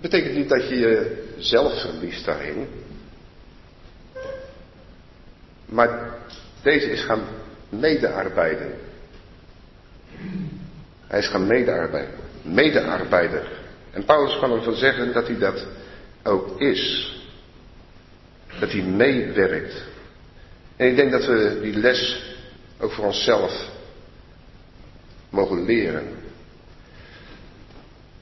Dat 0.00 0.10
betekent 0.10 0.34
niet 0.34 0.48
dat 0.48 0.68
je 0.68 0.76
jezelf 1.36 1.80
verliest 1.80 2.24
daarin. 2.24 2.68
Maar 5.66 6.14
deze 6.62 6.90
is 6.90 7.02
gaan 7.02 7.22
medearbeiden. 7.68 8.72
Hij 11.06 11.18
is 11.18 11.28
gaan 11.28 11.46
medearbeiden. 11.46 12.14
Medearbeider. 12.42 13.48
En 13.90 14.04
Paulus 14.04 14.38
kan 14.38 14.52
ervan 14.52 14.74
zeggen 14.74 15.12
dat 15.12 15.26
hij 15.26 15.38
dat 15.38 15.66
ook 16.22 16.60
is. 16.60 17.14
Dat 18.60 18.72
hij 18.72 18.82
meewerkt. 18.82 19.82
En 20.76 20.88
ik 20.88 20.96
denk 20.96 21.10
dat 21.10 21.26
we 21.26 21.58
die 21.62 21.74
les 21.74 22.24
ook 22.78 22.92
voor 22.92 23.04
onszelf 23.04 23.68
mogen 25.30 25.64
leren. 25.64 26.08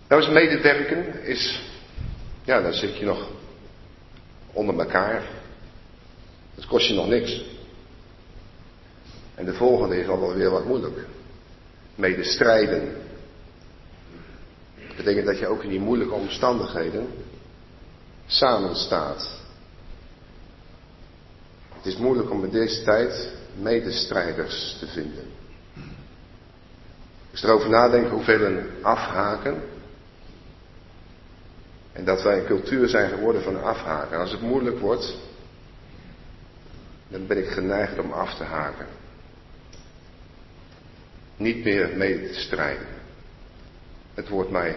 Nou 0.08 0.22
is 0.22 0.28
medewerken 0.28 1.22
is, 1.22 1.62
ja 2.44 2.60
dan 2.60 2.72
zit 2.72 2.96
je 2.96 3.04
nog 3.04 3.28
onder 4.52 4.78
elkaar. 4.78 5.22
Het 6.54 6.66
kost 6.66 6.88
je 6.88 6.94
nog 6.94 7.08
niks. 7.08 7.44
En 9.34 9.44
de 9.44 9.54
volgende 9.54 10.00
is 10.00 10.08
al 10.08 10.20
wel 10.20 10.34
weer 10.34 10.50
wat 10.50 10.64
moeilijk. 10.64 11.06
Medestrijden. 11.98 12.94
Dat 14.86 14.96
betekent 14.96 15.26
dat 15.26 15.38
je 15.38 15.46
ook 15.46 15.62
in 15.62 15.68
die 15.68 15.80
moeilijke 15.80 16.14
omstandigheden 16.14 17.06
samen 18.26 18.76
staat. 18.76 19.30
Het 21.74 21.86
is 21.86 21.96
moeilijk 21.96 22.30
om 22.30 22.44
in 22.44 22.50
deze 22.50 22.82
tijd 22.82 23.32
medestrijders 23.60 24.76
te 24.78 24.86
vinden. 24.86 25.24
Als 27.30 27.42
erover 27.42 27.70
nadenken 27.70 28.10
hoeveel 28.10 28.40
een 28.40 28.68
afhaken. 28.82 29.62
En 31.92 32.04
dat 32.04 32.22
wij 32.22 32.38
een 32.38 32.46
cultuur 32.46 32.88
zijn 32.88 33.10
geworden 33.10 33.42
van 33.42 33.62
afhaken. 33.62 34.12
En 34.14 34.20
als 34.20 34.32
het 34.32 34.40
moeilijk 34.40 34.78
wordt, 34.78 35.16
dan 37.08 37.26
ben 37.26 37.38
ik 37.38 37.48
geneigd 37.48 37.98
om 37.98 38.12
af 38.12 38.34
te 38.34 38.44
haken. 38.44 38.97
Niet 41.38 41.64
meer 41.64 41.96
mee 41.96 42.28
te 42.28 42.40
strijden. 42.40 42.86
Het 44.14 44.28
wordt 44.28 44.50
mij 44.50 44.76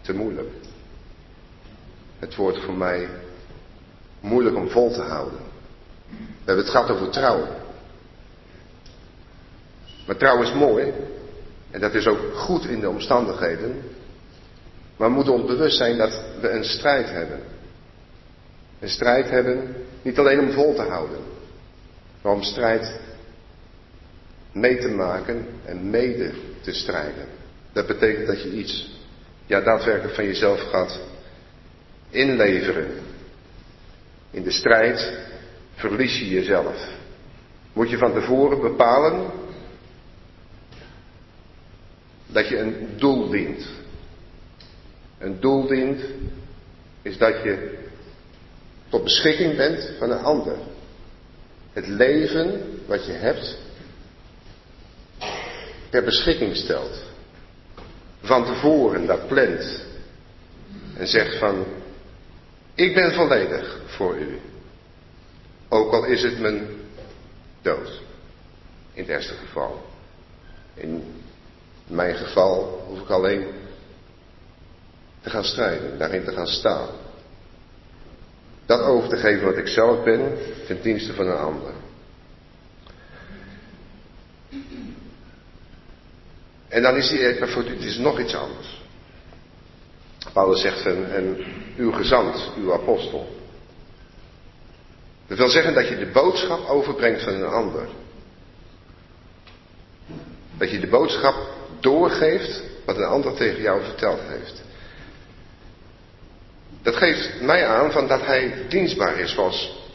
te 0.00 0.14
moeilijk. 0.14 0.50
Het 2.18 2.34
wordt 2.34 2.58
voor 2.58 2.74
mij 2.74 3.08
moeilijk 4.20 4.56
om 4.56 4.68
vol 4.68 4.92
te 4.92 5.02
houden. 5.02 5.38
We 6.08 6.44
hebben 6.44 6.64
het 6.64 6.74
gehad 6.74 6.90
over 6.90 7.10
trouw. 7.10 7.46
Maar 10.06 10.16
trouw 10.16 10.42
is 10.42 10.52
mooi. 10.52 10.92
En 11.70 11.80
dat 11.80 11.94
is 11.94 12.06
ook 12.06 12.34
goed 12.34 12.64
in 12.64 12.80
de 12.80 12.88
omstandigheden. 12.88 13.82
Maar 14.96 15.08
we 15.08 15.14
moeten 15.14 15.32
ons 15.32 15.46
bewust 15.46 15.76
zijn 15.76 15.96
dat 15.96 16.22
we 16.40 16.48
een 16.48 16.64
strijd 16.64 17.10
hebben. 17.10 17.40
Een 18.80 18.88
strijd 18.88 19.30
hebben, 19.30 19.74
niet 20.02 20.18
alleen 20.18 20.40
om 20.40 20.50
vol 20.50 20.74
te 20.74 20.82
houden, 20.82 21.18
maar 22.22 22.32
om 22.32 22.42
strijd 22.42 23.00
mee 24.56 24.78
te 24.78 24.88
maken 24.88 25.46
en 25.64 25.90
mede 25.90 26.32
te 26.60 26.72
strijden. 26.72 27.26
Dat 27.72 27.86
betekent 27.86 28.26
dat 28.26 28.42
je 28.42 28.50
iets, 28.50 29.00
ja, 29.46 29.60
daadwerkelijk 29.60 30.14
van 30.14 30.24
jezelf 30.24 30.60
gaat 30.60 31.00
inleveren. 32.10 32.88
In 34.30 34.42
de 34.42 34.50
strijd 34.50 35.18
verlies 35.74 36.18
je 36.18 36.28
jezelf. 36.28 36.88
Moet 37.72 37.90
je 37.90 37.98
van 37.98 38.12
tevoren 38.12 38.60
bepalen 38.60 39.30
dat 42.26 42.48
je 42.48 42.58
een 42.58 42.88
doel 42.96 43.30
dient. 43.30 43.68
Een 45.18 45.40
doel 45.40 45.66
dient 45.66 46.00
is 47.02 47.18
dat 47.18 47.42
je 47.42 47.78
tot 48.88 49.04
beschikking 49.04 49.56
bent 49.56 49.90
van 49.98 50.10
een 50.10 50.22
ander. 50.22 50.56
Het 51.72 51.86
leven 51.86 52.60
wat 52.86 53.06
je 53.06 53.12
hebt 53.12 53.64
ter 55.88 56.04
beschikking 56.04 56.56
stelt. 56.56 57.02
Van 58.20 58.44
tevoren 58.44 59.06
dat 59.06 59.26
plant. 59.26 59.84
En 60.96 61.06
zegt 61.06 61.38
van, 61.38 61.64
ik 62.74 62.94
ben 62.94 63.12
volledig 63.12 63.80
voor 63.86 64.16
u. 64.16 64.40
Ook 65.68 65.92
al 65.92 66.04
is 66.04 66.22
het 66.22 66.40
mijn 66.40 66.68
dood. 67.62 68.00
In 68.92 69.02
het 69.02 69.08
eerste 69.08 69.34
geval. 69.34 69.84
In 70.74 71.04
mijn 71.86 72.14
geval 72.14 72.84
hoef 72.88 73.00
ik 73.00 73.10
alleen 73.10 73.46
te 75.20 75.30
gaan 75.30 75.44
strijden, 75.44 75.98
daarin 75.98 76.24
te 76.24 76.32
gaan 76.32 76.46
staan. 76.46 76.88
Dat 78.66 78.80
over 78.80 79.08
te 79.08 79.16
geven 79.16 79.44
wat 79.44 79.56
ik 79.56 79.68
zelf 79.68 80.04
ben, 80.04 80.38
ten 80.66 80.82
dienste 80.82 81.14
van 81.14 81.26
een 81.26 81.36
ander. 81.36 81.72
En 86.76 86.82
dan 86.82 86.96
is 86.96 87.10
hij, 87.10 87.18
het 87.20 87.84
is 87.84 87.96
nog 87.96 88.20
iets 88.20 88.34
anders. 88.34 88.82
Paulus 90.32 90.60
zegt, 90.60 90.86
en, 90.86 91.14
en 91.14 91.44
uw 91.76 91.92
gezant, 91.92 92.50
uw 92.56 92.72
apostel. 92.72 93.36
Dat 95.26 95.38
wil 95.38 95.48
zeggen 95.48 95.74
dat 95.74 95.88
je 95.88 95.98
de 95.98 96.06
boodschap 96.06 96.68
overbrengt 96.68 97.22
van 97.22 97.32
een 97.32 97.46
ander. 97.46 97.88
Dat 100.58 100.70
je 100.70 100.80
de 100.80 100.86
boodschap 100.86 101.34
doorgeeft 101.80 102.62
wat 102.84 102.96
een 102.96 103.04
ander 103.04 103.34
tegen 103.34 103.62
jou 103.62 103.84
verteld 103.84 104.20
heeft. 104.20 104.62
Dat 106.82 106.96
geeft 106.96 107.40
mij 107.40 107.66
aan 107.66 107.92
van 107.92 108.06
dat 108.06 108.26
hij 108.26 108.66
dienstbaar 108.68 109.18
is, 109.18 109.32
zoals, 109.32 109.88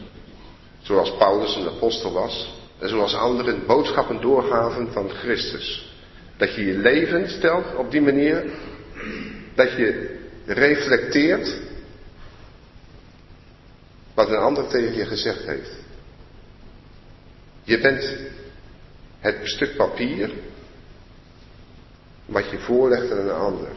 zoals 0.81 1.17
Paulus 1.17 1.55
een 1.55 1.67
apostel 1.67 2.11
was. 2.11 2.53
En 2.79 2.89
zoals 2.89 3.15
anderen 3.15 3.65
boodschappen 3.65 4.21
doorgaven 4.21 4.91
van 4.91 5.09
Christus. 5.09 5.89
Dat 6.41 6.55
je 6.55 6.65
je 6.65 6.77
leven 6.77 7.29
stelt 7.29 7.75
op 7.75 7.91
die 7.91 8.01
manier. 8.01 8.43
Dat 9.55 9.71
je 9.71 10.19
reflecteert 10.45 11.59
wat 14.13 14.29
een 14.29 14.35
ander 14.35 14.67
tegen 14.67 14.95
je 14.95 15.05
gezegd 15.05 15.45
heeft. 15.45 15.71
Je 17.63 17.79
bent 17.79 18.17
het 19.19 19.37
stuk 19.43 19.75
papier 19.75 20.31
wat 22.25 22.49
je 22.49 22.59
voorlegt 22.59 23.11
aan 23.11 23.17
een 23.17 23.31
ander. 23.31 23.71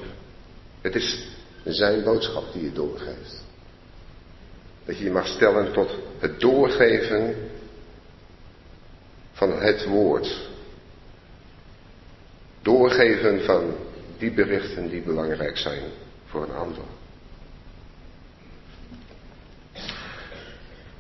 Het 0.81 0.95
is 0.95 1.29
zijn 1.65 2.03
boodschap 2.03 2.53
die 2.53 2.63
je 2.63 2.73
doorgeeft. 2.73 3.45
Dat 4.85 4.99
je 4.99 5.05
je 5.05 5.11
mag 5.11 5.27
stellen 5.27 5.73
tot 5.73 5.91
het 6.19 6.41
doorgeven 6.41 7.35
van 9.33 9.53
het 9.53 9.85
woord. 9.85 10.53
Doorgeven 12.65 13.45
van 13.45 13.77
die 14.19 14.31
berichten 14.31 14.89
die 14.89 15.03
belangrijk 15.03 15.57
zijn 15.57 15.83
voor 16.27 16.43
een 16.43 16.55
ander. 16.55 16.85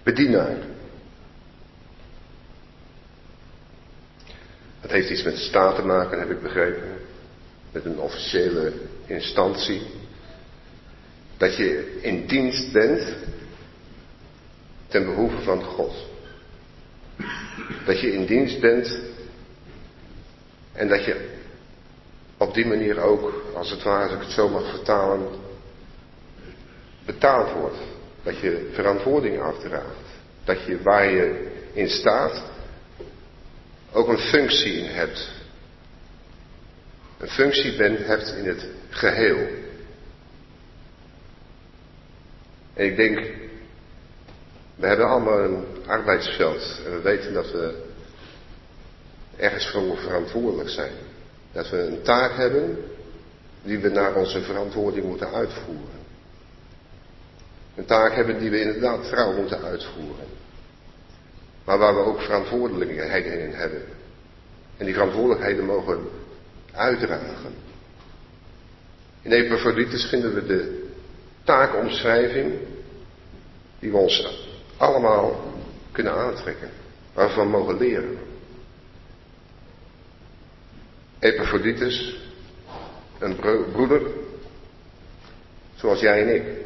Bedienaar. 0.02 0.56
Dat 4.80 4.90
heeft 4.90 5.10
iets 5.10 5.22
met 5.22 5.38
staat 5.38 5.76
te 5.76 5.82
maken, 5.82 6.18
heb 6.18 6.30
ik 6.30 6.42
begrepen. 6.42 6.98
Met 7.72 7.84
een 7.84 7.98
officiële 7.98 8.72
instantie. 9.06 9.82
Dat 11.36 11.56
je 11.56 12.00
in 12.02 12.26
dienst 12.26 12.72
bent 12.72 13.16
ten 14.88 15.04
behoeve 15.04 15.42
van 15.42 15.62
God. 15.62 15.94
Dat 17.86 18.00
je 18.00 18.12
in 18.12 18.26
dienst 18.26 18.60
bent 18.60 19.00
en 20.72 20.88
dat 20.88 21.04
je 21.04 21.32
op 22.45 22.55
die 22.55 22.66
manier 22.66 23.01
ook, 23.01 23.32
als 23.55 23.70
het 23.70 23.82
ware, 23.82 24.03
als 24.05 24.12
ik 24.12 24.20
het 24.20 24.30
zo 24.30 24.49
mag 24.49 24.70
vertalen, 24.70 25.28
betaald 27.05 27.53
wordt. 27.53 27.78
Dat 28.22 28.38
je 28.38 28.70
verantwoording 28.72 29.40
afdraagt. 29.40 30.07
Dat 30.45 30.64
je 30.64 30.82
waar 30.82 31.11
je 31.11 31.51
in 31.72 31.88
staat 31.88 32.42
ook 33.92 34.09
een 34.09 34.18
functie 34.18 34.72
in 34.72 34.90
hebt. 34.90 35.30
Een 37.18 37.28
functie 37.28 37.76
bent, 37.76 38.07
hebt 38.07 38.34
in 38.36 38.47
het 38.47 38.66
geheel. 38.88 39.47
En 42.74 42.84
ik 42.86 42.97
denk, 42.97 43.18
we 44.74 44.86
hebben 44.86 45.09
allemaal 45.09 45.38
een 45.38 45.64
arbeidsveld 45.86 46.80
en 46.86 46.92
we 46.92 47.01
weten 47.01 47.32
dat 47.32 47.51
we 47.51 47.84
ergens 49.36 49.70
voor 49.70 49.97
verantwoordelijk 49.97 50.68
zijn. 50.68 50.92
Dat 51.55 51.70
we 51.70 51.78
een 51.78 52.02
taak 52.02 52.36
hebben 52.36 52.84
die 53.62 53.78
we 53.78 53.88
naar 53.88 54.14
onze 54.14 54.42
verantwoording 54.42 55.07
moeten 55.07 55.32
uitvoeren. 55.32 56.02
Een 57.74 57.84
taak 57.84 58.14
hebben 58.14 58.38
die 58.38 58.50
we 58.50 58.61
inderdaad 58.61 59.09
trouw 59.09 59.32
moeten 59.32 59.62
uitvoeren. 59.62 60.26
Maar 61.64 61.78
waar 61.78 61.94
we 61.94 62.00
ook 62.00 62.20
verantwoordelijkheden 62.20 63.40
in 63.40 63.52
hebben. 63.52 63.82
En 64.76 64.84
die 64.84 64.94
verantwoordelijkheden 64.94 65.64
mogen 65.64 66.09
uitdragen. 66.72 67.55
In 69.22 69.32
Epaphroditus 69.32 70.05
vinden 70.05 70.34
we 70.34 70.46
de 70.46 70.88
taakomschrijving 71.44 72.52
die 73.78 73.90
we 73.90 73.96
ons 73.96 74.46
allemaal 74.76 75.52
kunnen 75.92 76.12
aantrekken. 76.12 76.70
Waarvan 77.12 77.44
we 77.44 77.59
mogen 77.59 77.78
leren. 77.78 78.18
Epaphroditus, 81.25 82.16
een 83.18 83.37
broeder, 83.72 84.03
zoals 85.75 86.01
jij 86.01 86.22
en 86.22 86.35
ik. 86.35 86.64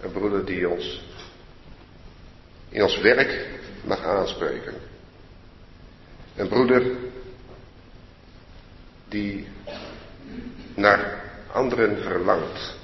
Een 0.00 0.12
broeder 0.12 0.44
die 0.44 0.68
ons 0.68 1.02
in 2.68 2.82
ons 2.82 3.00
werk 3.00 3.48
mag 3.84 4.04
aanspreken. 4.04 4.74
Een 6.36 6.48
broeder 6.48 6.96
die 9.08 9.48
naar 10.74 11.22
anderen 11.52 12.02
verlangt 12.02 12.76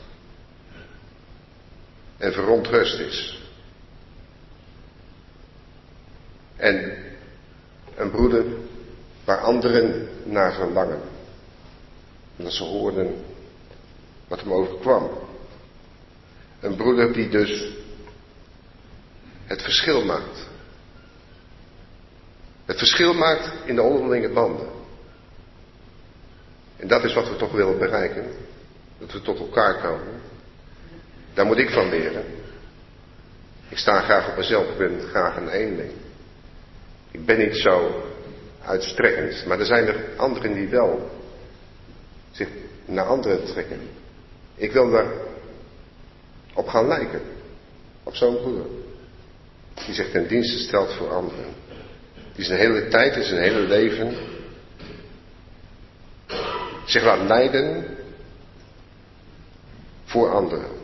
en 2.17 2.33
verontrust 2.33 2.99
is. 2.99 3.43
En 6.57 6.97
een 7.97 8.11
broeder 8.11 8.45
waar 9.31 9.41
anderen 9.41 10.09
naar 10.25 10.53
verlangen. 10.55 11.01
Omdat 12.37 12.53
ze 12.53 12.65
hoorden 12.65 13.25
wat 14.29 14.41
hem 14.41 14.53
overkwam. 14.53 15.11
Een 16.61 16.77
broeder 16.77 17.13
die 17.13 17.29
dus 17.29 17.73
het 19.45 19.63
verschil 19.63 20.05
maakt. 20.05 20.47
Het 22.65 22.79
verschil 22.79 23.15
maakt 23.15 23.53
in 23.65 23.75
de 23.75 23.83
onderlinge 23.83 24.29
banden. 24.29 24.69
En 26.77 26.89
dat 26.89 27.05
is 27.05 27.15
wat 27.15 27.29
we 27.29 27.37
toch 27.37 27.53
willen 27.53 27.79
bereiken. 27.79 28.27
Dat 28.99 29.13
we 29.13 29.21
tot 29.21 29.39
elkaar 29.39 29.81
komen. 29.81 30.21
Daar 31.35 31.47
moet 31.47 31.59
ik 31.59 31.71
van 31.71 31.89
leren. 31.89 32.25
Ik 33.69 33.79
sta 33.79 34.01
graag 34.01 34.29
op 34.29 34.37
mezelf, 34.37 34.71
ik 34.71 34.79
ben 34.79 35.01
graag 35.09 35.37
een 35.37 35.49
eenling. 35.49 35.93
Ik 37.11 37.27
ben 37.27 37.39
niet 37.39 37.57
zo 37.57 38.09
uitstrekkend, 38.65 39.47
maar 39.47 39.59
er 39.59 39.67
zijn 39.67 39.87
er 39.87 40.05
anderen 40.17 40.53
die 40.53 40.69
wel 40.69 41.11
zich 42.31 42.49
naar 42.85 43.07
anderen 43.07 43.45
trekken. 43.45 43.81
Ik 44.55 44.73
wil 44.73 44.91
daar 44.91 45.13
op 46.55 46.69
gaan 46.69 46.87
lijken. 46.87 47.21
Op 48.03 48.15
zo'n 48.15 48.37
broeder. 48.37 48.67
Die 49.87 49.95
zich 49.95 50.11
ten 50.11 50.27
dienste 50.27 50.59
stelt 50.59 50.93
voor 50.93 51.11
anderen. 51.11 51.55
Die 52.35 52.45
zijn 52.45 52.59
hele 52.59 52.89
tijd 52.89 53.15
en 53.15 53.25
zijn 53.25 53.41
hele 53.41 53.61
leven 53.61 54.15
zich 56.85 57.05
laat 57.05 57.29
leiden 57.29 57.85
voor 60.05 60.31
anderen. 60.31 60.80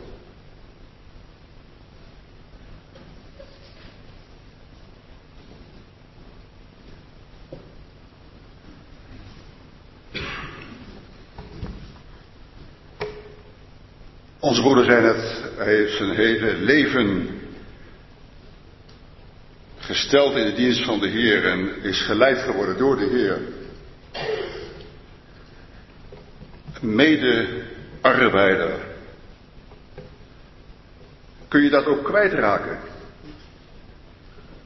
Onze 14.47 14.61
broeder 14.61 14.85
zei 14.85 15.01
net, 15.01 15.43
hij 15.55 15.75
heeft 15.75 15.97
zijn 15.97 16.15
hele 16.15 16.53
leven 16.53 17.39
gesteld 19.77 20.35
in 20.35 20.45
de 20.45 20.53
dienst 20.53 20.83
van 20.83 20.99
de 20.99 21.07
Heer 21.07 21.45
en 21.45 21.83
is 21.83 22.01
geleid 22.01 22.37
geworden 22.37 22.77
door 22.77 22.97
de 22.97 23.05
Heer. 23.05 23.39
Mede-arbeider. 26.81 28.79
Kun 31.47 31.63
je 31.63 31.69
dat 31.69 31.85
ook 31.85 32.03
kwijtraken? 32.03 32.79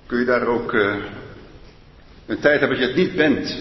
Kun 0.05 0.19
je 0.19 0.25
daar 0.25 0.47
ook 0.47 0.73
uh, 0.73 0.95
een 2.25 2.39
tijd 2.39 2.59
hebben 2.59 2.79
dat 2.79 2.88
je 2.88 2.93
het 2.93 3.07
niet 3.07 3.15
bent? 3.15 3.57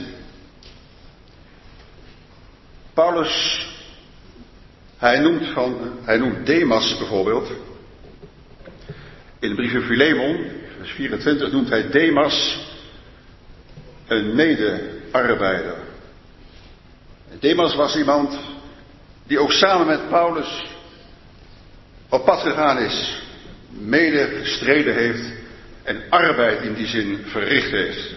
Paulus 2.95 3.69
hij 5.01 5.19
noemt, 5.19 5.47
van, 5.47 5.99
hij 6.03 6.17
noemt 6.17 6.47
Demas 6.47 6.99
bijvoorbeeld. 6.99 7.51
In 9.39 9.49
de 9.49 9.55
brief 9.55 9.73
van 9.73 9.83
Philemon, 9.83 10.47
vers 10.77 10.93
24, 10.93 11.53
noemt 11.53 11.69
hij 11.69 11.91
Demas 11.91 12.67
een 14.07 14.35
mede-arbeider. 14.35 15.77
Demas 17.39 17.75
was 17.75 17.97
iemand 17.97 18.39
die 19.27 19.39
ook 19.39 19.53
samen 19.53 19.87
met 19.87 20.09
Paulus 20.09 20.67
op 22.09 22.25
pad 22.25 22.41
gegaan 22.41 22.79
is, 22.79 23.23
mede 23.69 24.29
gestreden 24.43 24.95
heeft 24.95 25.33
en 25.83 26.03
arbeid 26.09 26.63
in 26.63 26.75
die 26.75 26.87
zin 26.87 27.19
verricht 27.27 27.71
heeft. 27.71 28.15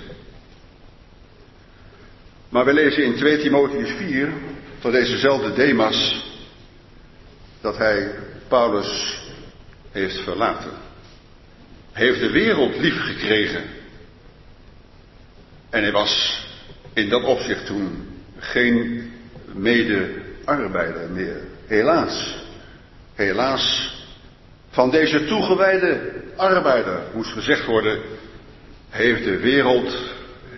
Maar 2.50 2.66
we 2.66 2.74
lezen 2.74 3.04
in 3.04 3.16
2 3.16 3.38
Timotheus 3.38 3.92
4 3.92 4.34
van 4.80 4.92
dezezelfde 4.92 5.54
Demas 5.54 6.32
dat 7.64 7.78
hij 7.78 8.16
Paulus 8.48 9.22
heeft 9.92 10.20
verlaten. 10.20 10.72
Heeft 11.92 12.20
de 12.20 12.32
wereld 12.32 12.78
lief 12.78 13.02
gekregen. 13.02 13.64
En 15.70 15.82
hij 15.82 15.92
was 15.92 16.46
in 16.94 17.10
dat 17.10 17.24
opzicht 17.24 17.66
toen 17.66 18.08
geen 18.38 19.12
mede-arbeider 19.54 21.10
meer. 21.10 21.42
Helaas. 21.66 22.42
Helaas, 23.14 23.96
van 24.70 24.92
deze 24.92 25.26
toegewijde 25.26 26.12
arbeider 26.36 27.02
moest 27.14 27.32
gezegd 27.32 27.66
worden, 27.66 28.02
heeft 28.90 29.24
de 29.24 29.38
wereld 29.38 30.14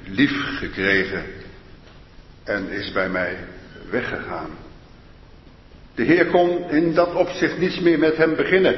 lief 0.08 0.58
gekregen 0.58 1.26
en 2.44 2.70
is 2.70 2.92
bij 2.92 3.10
mij 3.10 3.38
weggegaan. 3.90 4.65
De 5.96 6.04
Heer 6.04 6.26
kon 6.26 6.70
in 6.70 6.94
dat 6.94 7.14
opzicht 7.14 7.58
niets 7.58 7.80
meer 7.80 8.00
met 8.00 8.18
hem 8.18 8.36
beginnen. 8.36 8.76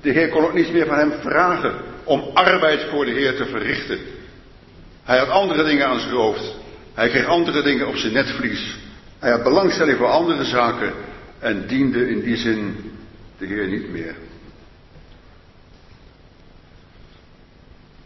De 0.00 0.10
Heer 0.10 0.28
kon 0.28 0.44
ook 0.44 0.54
niets 0.54 0.70
meer 0.70 0.86
van 0.86 0.98
hem 0.98 1.12
vragen 1.20 1.74
om 2.04 2.30
arbeid 2.34 2.84
voor 2.84 3.04
de 3.04 3.10
Heer 3.10 3.36
te 3.36 3.46
verrichten. 3.46 3.98
Hij 5.04 5.18
had 5.18 5.28
andere 5.28 5.64
dingen 5.64 5.86
aan 5.86 6.00
zijn 6.00 6.14
hoofd. 6.14 6.54
Hij 6.94 7.08
kreeg 7.08 7.26
andere 7.26 7.62
dingen 7.62 7.88
op 7.88 7.96
zijn 7.96 8.12
netvlies. 8.12 8.76
Hij 9.18 9.30
had 9.30 9.42
belangstelling 9.42 9.98
voor 9.98 10.06
andere 10.06 10.44
zaken 10.44 10.92
en 11.38 11.66
diende 11.66 12.08
in 12.08 12.20
die 12.20 12.36
zin 12.36 12.90
de 13.38 13.46
Heer 13.46 13.66
niet 13.66 13.90
meer. 13.90 14.14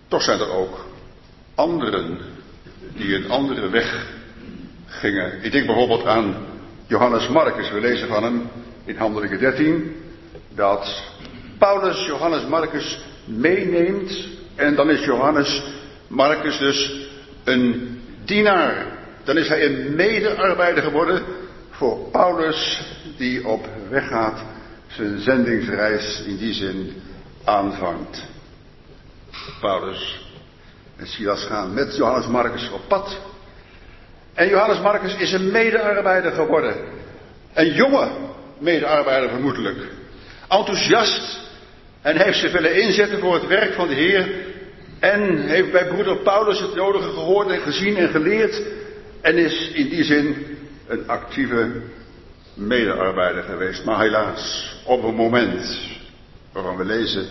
Toch 0.08 0.22
zijn 0.22 0.40
er 0.40 0.50
ook 0.50 0.86
anderen 1.54 2.18
die 2.96 3.14
een 3.14 3.30
andere 3.30 3.68
weg 3.68 4.06
gingen. 4.86 5.42
Ik 5.42 5.52
denk 5.52 5.66
bijvoorbeeld 5.66 6.06
aan 6.06 6.49
Johannes 6.90 7.28
Marcus. 7.28 7.70
We 7.70 7.80
lezen 7.80 8.08
van 8.08 8.22
hem 8.22 8.50
in 8.84 8.96
Handelingen 8.96 9.38
13 9.38 9.96
dat 10.54 11.02
Paulus 11.58 12.06
Johannes 12.06 12.46
Marcus 12.46 13.00
meeneemt 13.24 14.28
en 14.54 14.74
dan 14.74 14.90
is 14.90 15.04
Johannes 15.04 15.62
Marcus 16.08 16.58
dus 16.58 17.08
een 17.44 18.00
dienaar. 18.24 18.86
Dan 19.24 19.36
is 19.36 19.48
hij 19.48 19.64
een 19.64 19.94
medearbeider 19.94 20.82
geworden 20.82 21.22
voor 21.70 21.98
Paulus 22.10 22.82
die 23.16 23.46
op 23.46 23.68
weg 23.88 24.08
gaat 24.08 24.42
zijn 24.86 25.20
zendingsreis 25.20 26.22
in 26.26 26.36
die 26.36 26.52
zin 26.52 27.02
aanvangt. 27.44 28.24
Paulus 29.60 30.28
en 30.96 31.06
Silas 31.06 31.44
gaan 31.44 31.74
met 31.74 31.96
Johannes 31.96 32.26
Marcus 32.26 32.70
op 32.70 32.88
pad. 32.88 33.20
En 34.40 34.48
Johannes 34.48 34.80
Marcus 34.80 35.16
is 35.16 35.32
een 35.32 35.50
medearbeider 35.50 36.32
geworden. 36.32 36.74
Een 37.54 37.72
jonge 37.72 38.10
medearbeider 38.58 39.30
vermoedelijk. 39.30 39.76
Enthousiast. 40.48 41.40
En 42.02 42.16
heeft 42.16 42.38
zich 42.38 42.52
willen 42.52 42.82
inzetten 42.82 43.18
voor 43.18 43.34
het 43.34 43.46
werk 43.46 43.72
van 43.72 43.88
de 43.88 43.94
Heer. 43.94 44.28
En 45.00 45.38
heeft 45.48 45.72
bij 45.72 45.86
broeder 45.86 46.16
Paulus 46.16 46.60
het 46.60 46.74
nodige 46.74 47.10
gehoord 47.10 47.48
en 47.48 47.60
gezien 47.60 47.96
en 47.96 48.08
geleerd. 48.08 48.62
En 49.20 49.38
is 49.38 49.70
in 49.70 49.88
die 49.88 50.04
zin 50.04 50.58
een 50.86 51.08
actieve 51.08 51.70
medearbeider 52.54 53.42
geweest. 53.42 53.84
Maar 53.84 54.00
helaas, 54.00 54.74
op 54.84 55.02
een 55.02 55.14
moment 55.14 55.78
waarvan 56.52 56.76
we 56.76 56.84
lezen 56.84 57.26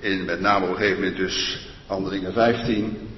in 0.00 0.24
met 0.24 0.40
name 0.40 0.64
op 0.64 0.70
een 0.70 0.76
gegeven 0.76 1.00
moment 1.00 1.16
dus 1.16 1.68
Handelingen 1.86 2.32
15, 2.32 3.08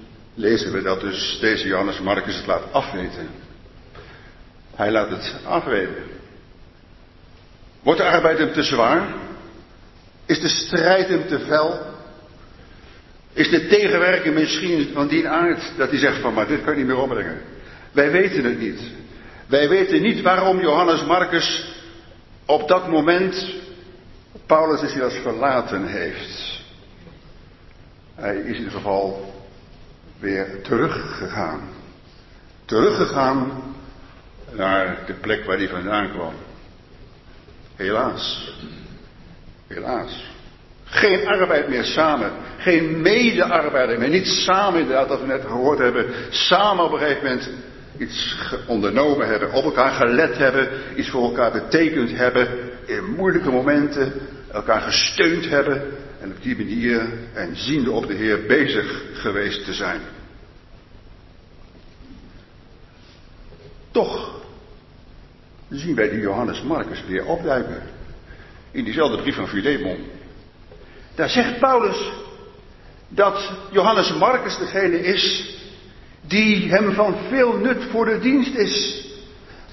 lezen 0.40 0.72
we 0.72 0.82
dat 0.82 1.00
dus 1.00 1.38
deze 1.40 1.66
Johannes 1.66 2.00
Marcus 2.00 2.36
het 2.36 2.46
laat 2.46 2.72
afweten. 2.72 3.28
Hij 4.74 4.90
laat 4.90 5.10
het 5.10 5.34
afweten. 5.44 6.04
Wordt 7.82 8.00
de 8.00 8.06
arbeid 8.06 8.38
hem 8.38 8.52
te 8.52 8.62
zwaar? 8.62 9.14
Is 10.26 10.40
de 10.40 10.48
strijd 10.48 11.08
hem 11.08 11.26
te 11.26 11.38
fel? 11.38 11.80
Is 13.32 13.50
de 13.50 13.66
tegenwerking 13.66 14.34
misschien 14.34 14.90
van 14.92 15.08
die 15.08 15.28
aard 15.28 15.72
dat 15.76 15.90
hij 15.90 15.98
zegt 15.98 16.20
van 16.20 16.34
maar 16.34 16.46
dit 16.46 16.62
kan 16.62 16.72
je 16.72 16.78
niet 16.78 16.86
meer 16.86 17.02
opbrengen? 17.02 17.40
Wij 17.92 18.10
weten 18.10 18.44
het 18.44 18.58
niet. 18.58 18.80
Wij 19.46 19.68
weten 19.68 20.02
niet 20.02 20.20
waarom 20.20 20.60
Johannes 20.60 21.04
Marcus 21.04 21.74
op 22.46 22.68
dat 22.68 22.88
moment 22.88 23.54
Paulus 24.46 24.82
is 24.82 25.00
als 25.00 25.14
verlaten 25.14 25.86
heeft. 25.86 26.60
Hij 28.14 28.36
is 28.36 28.46
in 28.46 28.54
ieder 28.56 28.72
geval 28.72 29.29
weer 30.20 30.62
teruggegaan. 30.62 31.60
Teruggegaan 32.64 33.62
naar 34.52 34.98
de 35.06 35.12
plek 35.14 35.44
waar 35.44 35.56
hij 35.56 35.68
vandaan 35.68 36.10
kwam. 36.10 36.34
Helaas. 37.76 38.54
Helaas. 39.66 40.28
Geen 40.84 41.26
arbeid 41.28 41.68
meer 41.68 41.84
samen. 41.84 42.32
Geen 42.58 43.00
mede-arbeider 43.00 43.98
meer. 43.98 44.08
Niet 44.08 44.26
samen 44.26 44.80
inderdaad, 44.80 45.08
dat 45.08 45.20
we 45.20 45.26
net 45.26 45.44
gehoord 45.44 45.78
hebben. 45.78 46.06
Samen 46.30 46.84
op 46.84 46.92
een 46.92 46.98
gegeven 46.98 47.22
moment 47.22 47.50
iets 47.98 48.36
ondernomen 48.66 49.28
hebben. 49.28 49.52
Op 49.52 49.64
elkaar 49.64 49.90
gelet 49.90 50.38
hebben. 50.38 50.68
Iets 50.96 51.08
voor 51.08 51.24
elkaar 51.24 51.52
betekend 51.52 52.16
hebben. 52.16 52.48
In 52.86 53.04
moeilijke 53.04 53.50
momenten 53.50 54.12
elkaar 54.52 54.80
gesteund 54.80 55.48
hebben. 55.48 55.82
En 56.20 56.30
op 56.30 56.42
die 56.42 56.56
manier 56.56 57.08
en 57.34 57.56
ziende 57.56 57.90
op 57.90 58.06
de 58.06 58.14
Heer 58.14 58.46
bezig 58.46 59.02
geweest 59.12 59.64
te 59.64 59.74
zijn. 59.74 60.00
Toch 63.90 64.40
zien 65.68 65.94
wij 65.94 66.08
die 66.08 66.20
Johannes 66.20 66.62
Marcus 66.62 67.04
weer 67.06 67.26
opduiken. 67.26 67.82
In 68.70 68.84
diezelfde 68.84 69.16
brief 69.22 69.34
van 69.34 69.48
Filemon. 69.48 69.98
Daar 71.14 71.30
zegt 71.30 71.58
Paulus 71.58 72.12
dat 73.08 73.52
Johannes 73.70 74.12
Marcus 74.12 74.58
degene 74.58 75.00
is 75.00 75.54
die 76.20 76.70
hem 76.70 76.92
van 76.92 77.16
veel 77.28 77.56
nut 77.56 77.84
voor 77.90 78.04
de 78.04 78.18
dienst 78.18 78.54
is. 78.54 78.99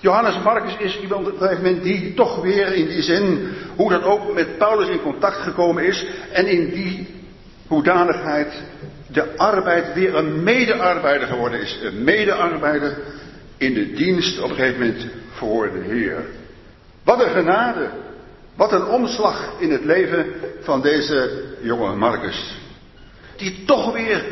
Johannes 0.07 0.39
Marcus 0.43 0.77
is 0.77 0.99
iemand 0.99 1.27
op 1.27 1.33
een 1.33 1.37
gegeven 1.37 1.63
moment 1.63 1.83
die 1.83 2.13
toch 2.13 2.41
weer 2.41 2.73
in 2.73 2.87
die 2.87 3.01
zin, 3.01 3.49
hoe 3.75 3.89
dat 3.89 4.03
ook 4.03 4.33
met 4.33 4.57
Paulus 4.57 4.89
in 4.89 5.01
contact 5.01 5.35
gekomen 5.35 5.83
is 5.83 6.05
en 6.31 6.47
in 6.47 6.69
die 6.69 7.07
hoedanigheid 7.67 8.63
de 9.07 9.37
arbeid 9.37 9.93
weer 9.93 10.15
een 10.15 10.43
medearbeider 10.43 11.27
geworden 11.27 11.61
is. 11.61 11.79
Een 11.81 12.03
medearbeider 12.03 12.97
in 13.57 13.73
de 13.73 13.93
dienst 13.93 14.39
op 14.41 14.49
een 14.49 14.55
gegeven 14.55 14.79
moment 14.79 15.07
voor 15.31 15.71
de 15.71 15.79
Heer. 15.79 16.25
Wat 17.03 17.23
een 17.23 17.31
genade. 17.31 17.89
Wat 18.55 18.71
een 18.71 18.85
omslag 18.85 19.53
in 19.59 19.71
het 19.71 19.83
leven 19.83 20.25
van 20.61 20.81
deze 20.81 21.43
jonge 21.61 21.95
Marcus. 21.95 22.57
Die 23.35 23.63
toch 23.65 23.93
weer, 23.93 24.25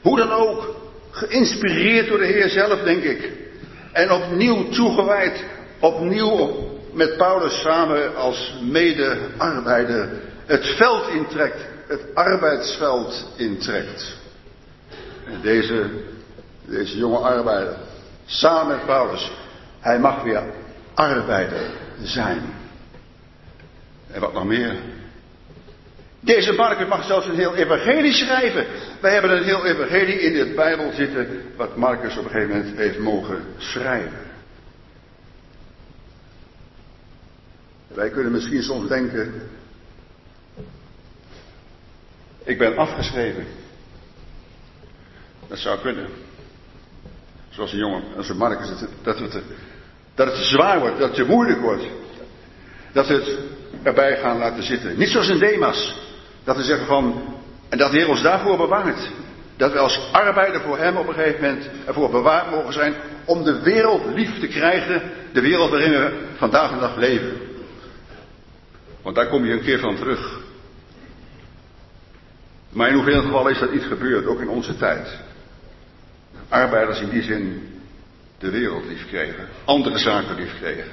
hoe 0.00 0.16
dan 0.16 0.30
ook, 0.30 0.76
geïnspireerd 1.10 2.08
door 2.08 2.18
de 2.18 2.26
Heer 2.26 2.48
zelf, 2.48 2.82
denk 2.82 3.02
ik. 3.02 3.43
En 3.94 4.12
opnieuw 4.12 4.68
toegewijd, 4.68 5.44
opnieuw 5.80 6.50
met 6.92 7.16
Paulus 7.16 7.60
samen 7.60 8.16
als 8.16 8.54
mede-arbeider 8.62 10.08
het 10.46 10.66
veld 10.66 11.08
intrekt, 11.08 11.60
het 11.88 12.00
arbeidsveld 12.14 13.26
intrekt. 13.36 14.16
En 15.26 15.40
deze, 15.42 15.90
deze 16.64 16.96
jonge 16.96 17.18
arbeider, 17.18 17.76
samen 18.24 18.76
met 18.76 18.86
Paulus, 18.86 19.30
hij 19.80 19.98
mag 19.98 20.22
weer 20.22 20.42
arbeider 20.94 21.70
zijn. 22.02 22.54
En 24.10 24.20
wat 24.20 24.32
nog 24.32 24.44
meer. 24.44 24.76
Deze 26.24 26.52
Marcus 26.52 26.88
mag 26.88 27.04
zelfs 27.04 27.26
een 27.26 27.34
heel 27.34 27.54
evangelie 27.54 28.12
schrijven. 28.12 28.66
Wij 29.00 29.12
hebben 29.12 29.36
een 29.36 29.44
heel 29.44 29.66
evangelie 29.66 30.20
in 30.20 30.32
de 30.32 30.54
Bijbel 30.54 30.92
zitten, 30.92 31.42
wat 31.56 31.76
Marcus 31.76 32.16
op 32.16 32.24
een 32.24 32.30
gegeven 32.30 32.56
moment 32.56 32.76
heeft 32.76 32.98
mogen 32.98 33.44
schrijven. 33.58 34.32
Wij 37.88 38.10
kunnen 38.10 38.32
misschien 38.32 38.62
soms 38.62 38.88
denken, 38.88 39.50
ik 42.44 42.58
ben 42.58 42.76
afgeschreven. 42.76 43.46
Dat 45.48 45.58
zou 45.58 45.80
kunnen. 45.80 46.08
Zoals 47.48 47.72
een 47.72 47.78
jongen, 47.78 48.02
als 48.16 48.28
een 48.28 48.36
Marcus, 48.36 48.68
dat 49.02 49.18
het, 49.18 49.42
dat 50.14 50.26
het 50.26 50.44
zwaar 50.44 50.80
wordt, 50.80 50.98
dat 50.98 51.16
het 51.16 51.28
moeilijk 51.28 51.60
wordt. 51.60 51.84
Dat 52.92 53.08
het 53.08 53.38
erbij 53.82 54.16
gaan 54.16 54.38
laten 54.38 54.62
zitten. 54.62 54.98
Niet 54.98 55.08
zoals 55.08 55.28
een 55.28 55.38
Demas. 55.38 56.03
Dat 56.44 56.56
we 56.56 56.62
zeggen 56.62 56.86
van, 56.86 57.34
en 57.68 57.78
dat 57.78 57.90
de 57.90 57.96
Heer 57.96 58.08
ons 58.08 58.22
daarvoor 58.22 58.56
bewaart. 58.56 59.10
Dat 59.56 59.72
we 59.72 59.78
als 59.78 60.08
arbeider 60.12 60.60
voor 60.60 60.78
Hem 60.78 60.96
op 60.96 61.08
een 61.08 61.14
gegeven 61.14 61.40
moment 61.40 61.70
ervoor 61.86 62.10
bewaard 62.10 62.50
mogen 62.50 62.72
zijn 62.72 62.94
om 63.24 63.44
de 63.44 63.60
wereld 63.60 64.14
lief 64.14 64.38
te 64.38 64.46
krijgen. 64.46 65.02
De 65.32 65.40
wereld 65.40 65.70
waarin 65.70 65.90
we 65.90 66.26
vandaag 66.36 66.70
de 66.72 66.78
dag 66.78 66.96
leven. 66.96 67.36
Want 69.02 69.16
daar 69.16 69.28
kom 69.28 69.44
je 69.44 69.52
een 69.52 69.62
keer 69.62 69.78
van 69.78 69.96
terug. 69.96 70.40
Maar 72.70 72.88
in 72.88 72.94
hoeveel 72.94 73.22
gevallen 73.22 73.52
is 73.52 73.58
dat 73.58 73.72
niet 73.72 73.84
gebeurd, 73.84 74.26
ook 74.26 74.40
in 74.40 74.48
onze 74.48 74.76
tijd. 74.76 75.18
Arbeiders 76.48 77.00
in 77.00 77.08
die 77.08 77.22
zin 77.22 77.72
de 78.38 78.50
wereld 78.50 78.84
lief 78.84 79.06
kregen, 79.06 79.48
andere 79.64 79.98
zaken 79.98 80.34
lief 80.34 80.58
kregen. 80.60 80.92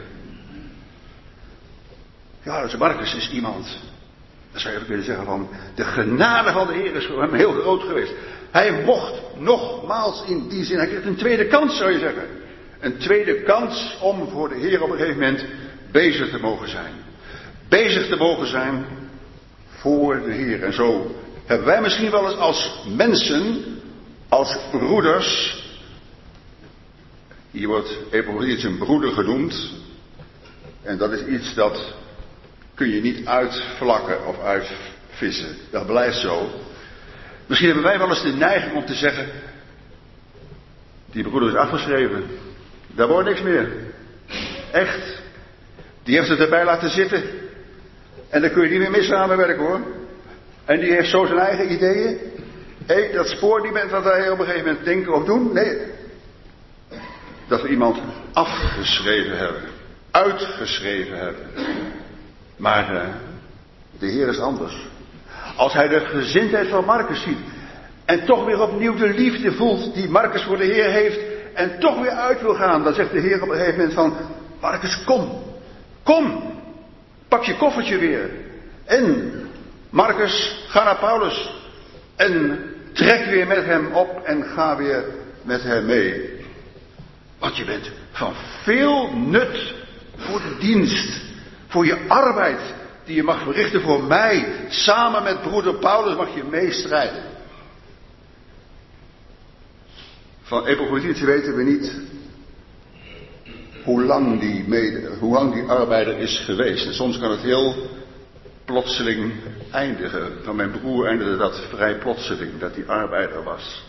Ja, 2.43 2.61
dus 2.61 2.77
Marcus 2.77 3.15
is 3.15 3.29
iemand 3.31 3.77
dan 4.51 4.61
zou 4.61 4.73
je 4.73 4.85
kunnen 4.85 5.05
zeggen 5.05 5.25
van, 5.25 5.49
de 5.75 5.83
genade 5.83 6.51
van 6.51 6.67
de 6.67 6.73
Heer 6.73 6.95
is 6.95 7.05
voor 7.05 7.21
hem 7.21 7.33
heel 7.33 7.51
groot 7.51 7.81
geweest. 7.83 8.13
Hij 8.51 8.83
mocht 8.85 9.13
nogmaals 9.37 10.23
in 10.27 10.47
die 10.49 10.65
zin, 10.65 10.77
hij 10.77 10.87
kreeg 10.87 11.05
een 11.05 11.15
tweede 11.15 11.47
kans 11.47 11.77
zou 11.77 11.91
je 11.91 11.99
zeggen. 11.99 12.27
Een 12.79 12.97
tweede 12.97 13.41
kans 13.41 13.97
om 14.01 14.29
voor 14.29 14.49
de 14.49 14.55
Heer 14.55 14.83
op 14.83 14.89
een 14.89 14.97
gegeven 14.97 15.19
moment 15.19 15.45
bezig 15.91 16.29
te 16.29 16.39
mogen 16.39 16.69
zijn. 16.69 16.93
bezig 17.69 18.07
te 18.07 18.15
mogen 18.15 18.47
zijn 18.47 18.85
voor 19.67 20.21
de 20.21 20.31
Heer. 20.31 20.63
En 20.63 20.73
zo 20.73 21.15
hebben 21.45 21.67
wij 21.67 21.81
misschien 21.81 22.11
wel 22.11 22.29
eens 22.29 22.39
als 22.39 22.83
mensen, 22.95 23.63
als 24.29 24.57
broeders, 24.71 25.59
hier 27.51 27.67
wordt 27.67 27.97
Epaphroditus 28.11 28.63
een 28.63 28.77
broeder 28.77 29.11
genoemd. 29.11 29.71
En 30.81 30.97
dat 30.97 31.11
is 31.11 31.25
iets 31.25 31.53
dat 31.53 31.93
kun 32.75 32.89
je 32.89 33.01
niet 33.01 33.27
uitvlakken 33.27 34.25
of 34.25 34.39
uitvissen. 34.39 35.55
Dat 35.71 35.85
blijft 35.85 36.17
zo. 36.17 36.49
Misschien 37.45 37.69
hebben 37.69 37.89
wij 37.89 37.97
wel 37.97 38.09
eens 38.09 38.23
de 38.23 38.33
neiging 38.33 38.73
om 38.73 38.85
te 38.85 38.93
zeggen, 38.93 39.27
die 41.11 41.23
broeder 41.23 41.49
is 41.49 41.55
afgeschreven. 41.55 42.23
Daar 42.87 43.07
wordt 43.07 43.27
niks 43.27 43.41
meer. 43.41 43.71
Echt. 44.71 45.21
Die 46.03 46.15
heeft 46.15 46.29
het 46.29 46.39
erbij 46.39 46.65
laten 46.65 46.89
zitten. 46.89 47.23
En 48.29 48.41
daar 48.41 48.49
kun 48.49 48.63
je 48.63 48.69
niet 48.69 48.79
meer 48.79 48.91
mee 48.91 49.03
samenwerken 49.03 49.65
hoor. 49.65 49.81
En 50.65 50.79
die 50.79 50.91
heeft 50.91 51.09
zo 51.09 51.25
zijn 51.25 51.39
eigen 51.39 51.71
ideeën. 51.71 52.17
Hé, 52.85 53.11
dat 53.13 53.27
spoor 53.27 53.61
niet 53.61 53.71
met 53.71 53.89
wat 53.89 54.03
wij 54.03 54.29
op 54.29 54.39
een 54.39 54.45
gegeven 54.45 54.67
moment 54.67 54.85
denken 54.85 55.13
of 55.13 55.25
doen. 55.25 55.53
Nee. 55.53 55.77
Dat 57.47 57.61
we 57.61 57.69
iemand 57.69 57.99
afgeschreven 58.33 59.37
hebben. 59.37 59.61
Uitgeschreven 60.11 61.17
hebben. 61.17 61.45
Maar 62.61 62.93
uh, 62.93 63.01
de 63.99 64.05
Heer 64.05 64.27
is 64.27 64.39
anders. 64.39 64.87
Als 65.55 65.73
hij 65.73 65.87
de 65.87 65.99
gezindheid 65.99 66.67
van 66.67 66.85
Marcus 66.85 67.21
ziet. 67.21 67.37
En 68.05 68.25
toch 68.25 68.45
weer 68.45 68.61
opnieuw 68.61 68.95
de 68.95 69.09
liefde 69.09 69.51
voelt 69.51 69.93
die 69.93 70.09
Marcus 70.09 70.43
voor 70.43 70.57
de 70.57 70.65
Heer 70.65 70.89
heeft. 70.89 71.19
En 71.53 71.79
toch 71.79 72.01
weer 72.01 72.11
uit 72.11 72.41
wil 72.41 72.55
gaan. 72.55 72.83
Dan 72.83 72.93
zegt 72.93 73.11
de 73.11 73.19
Heer 73.19 73.41
op 73.41 73.49
een 73.49 73.55
gegeven 73.55 73.77
moment 73.77 73.93
van. 73.93 74.15
Marcus 74.59 75.03
kom. 75.03 75.43
Kom. 76.03 76.53
Pak 77.27 77.43
je 77.43 77.57
koffertje 77.57 77.97
weer. 77.97 78.29
En 78.85 79.33
Marcus, 79.89 80.65
ga 80.67 80.83
naar 80.83 80.97
Paulus. 80.97 81.53
En 82.15 82.63
trek 82.93 83.25
weer 83.25 83.47
met 83.47 83.65
hem 83.65 83.93
op 83.93 84.21
en 84.23 84.43
ga 84.43 84.77
weer 84.77 85.03
met 85.41 85.63
hem 85.63 85.85
mee. 85.85 86.29
Want 87.39 87.57
je 87.57 87.65
bent 87.65 87.91
van 88.11 88.33
veel 88.63 89.13
nut 89.15 89.73
voor 90.15 90.39
de 90.39 90.55
dienst. 90.59 91.30
Voor 91.71 91.85
je 91.85 92.07
arbeid 92.07 92.59
die 93.05 93.15
je 93.15 93.23
mag 93.23 93.43
verrichten 93.43 93.81
voor 93.81 94.03
mij. 94.03 94.65
Samen 94.69 95.23
met 95.23 95.41
broeder 95.41 95.75
Paulus 95.75 96.15
mag 96.15 96.35
je 96.35 96.43
meestrijden. 96.43 97.23
Van 100.41 100.65
Epaphroditus 100.65 101.21
weten 101.21 101.55
we 101.55 101.63
niet 101.63 102.01
hoe 103.83 104.03
lang, 104.03 104.39
die 104.39 104.63
mede, 104.67 105.09
hoe 105.19 105.33
lang 105.33 105.53
die 105.53 105.63
arbeider 105.63 106.17
is 106.17 106.39
geweest. 106.39 106.85
En 106.85 106.93
soms 106.93 107.19
kan 107.19 107.31
het 107.31 107.41
heel 107.41 107.89
plotseling 108.65 109.33
eindigen. 109.71 110.43
Van 110.43 110.55
mijn 110.55 110.71
broer 110.71 111.07
eindigde 111.07 111.37
dat 111.37 111.61
vrij 111.69 111.97
plotseling, 111.97 112.59
dat 112.59 112.75
hij 112.75 112.85
arbeider 112.85 113.43
was. 113.43 113.83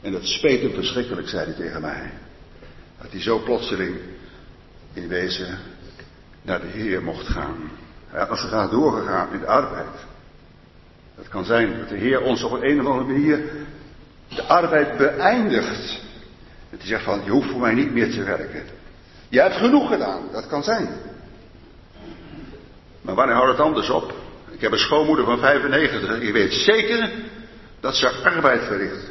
En 0.00 0.12
dat 0.12 0.26
speet 0.26 0.62
hem 0.62 0.72
verschrikkelijk, 0.74 1.28
zei 1.28 1.44
hij 1.44 1.54
tegen 1.54 1.80
mij. 1.80 2.12
Dat 3.02 3.10
hij 3.10 3.20
zo 3.20 3.38
plotseling 3.38 3.96
in 4.92 5.08
wezen 5.08 5.58
naar 6.48 6.60
de 6.60 6.66
Heer 6.66 7.02
mocht 7.02 7.26
gaan. 7.26 7.70
Hij 8.08 8.20
had 8.20 8.28
als 8.28 8.40
graag 8.40 8.70
doorgegaan 8.70 9.32
in 9.32 9.40
de 9.40 9.46
arbeid. 9.46 10.06
Het 11.14 11.28
kan 11.28 11.44
zijn 11.44 11.78
dat 11.78 11.88
de 11.88 11.96
Heer 11.96 12.20
ons 12.20 12.42
op 12.42 12.62
een 12.62 12.80
of 12.80 12.86
andere 12.86 13.12
manier 13.12 13.40
de 14.28 14.42
arbeid 14.42 14.96
beëindigt. 14.96 16.00
Dat 16.70 16.78
hij 16.78 16.88
zegt 16.88 17.04
van, 17.04 17.20
je 17.24 17.30
hoeft 17.30 17.50
voor 17.50 17.60
mij 17.60 17.74
niet 17.74 17.92
meer 17.92 18.10
te 18.10 18.22
werken. 18.22 18.62
Je 19.28 19.40
hebt 19.40 19.56
genoeg 19.56 19.88
gedaan, 19.88 20.22
dat 20.32 20.46
kan 20.46 20.62
zijn. 20.62 20.88
Maar 23.00 23.14
wanneer 23.14 23.34
houdt 23.34 23.50
het 23.50 23.66
anders 23.66 23.90
op? 23.90 24.14
Ik 24.50 24.60
heb 24.60 24.72
een 24.72 24.78
schoonmoeder 24.78 25.24
van 25.24 25.38
95. 25.38 26.22
Je 26.22 26.32
weet 26.32 26.52
zeker 26.52 27.10
dat 27.80 27.94
ze 27.94 28.10
arbeid 28.10 28.62
verricht. 28.62 29.10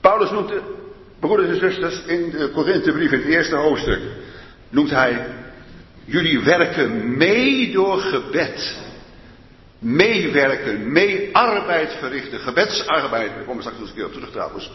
Paulus 0.00 0.30
noemt 0.30 0.48
de 0.48 0.62
broeders 1.20 1.48
en 1.48 1.58
zusters 1.58 2.04
in 2.04 2.30
de 2.30 2.50
Korinthebrief 2.54 3.12
in 3.12 3.18
het 3.18 3.28
eerste 3.28 3.56
hoofdstuk. 3.56 4.00
Noemt 4.68 4.90
hij 4.90 5.26
jullie 6.04 6.40
werken 6.40 7.16
mee 7.16 7.72
door 7.72 8.00
gebed. 8.00 8.84
Meewerken, 9.78 10.92
mee 10.92 11.36
arbeid 11.36 11.92
verrichten, 11.98 12.40
gebedsarbeid. 12.40 13.30
Komen 13.38 13.56
we 13.56 13.60
straks 13.60 13.78
nog 13.78 13.88
een 13.88 13.94
keer 13.94 14.06
op 14.06 14.12
terug 14.12 14.30
trouwens. 14.30 14.70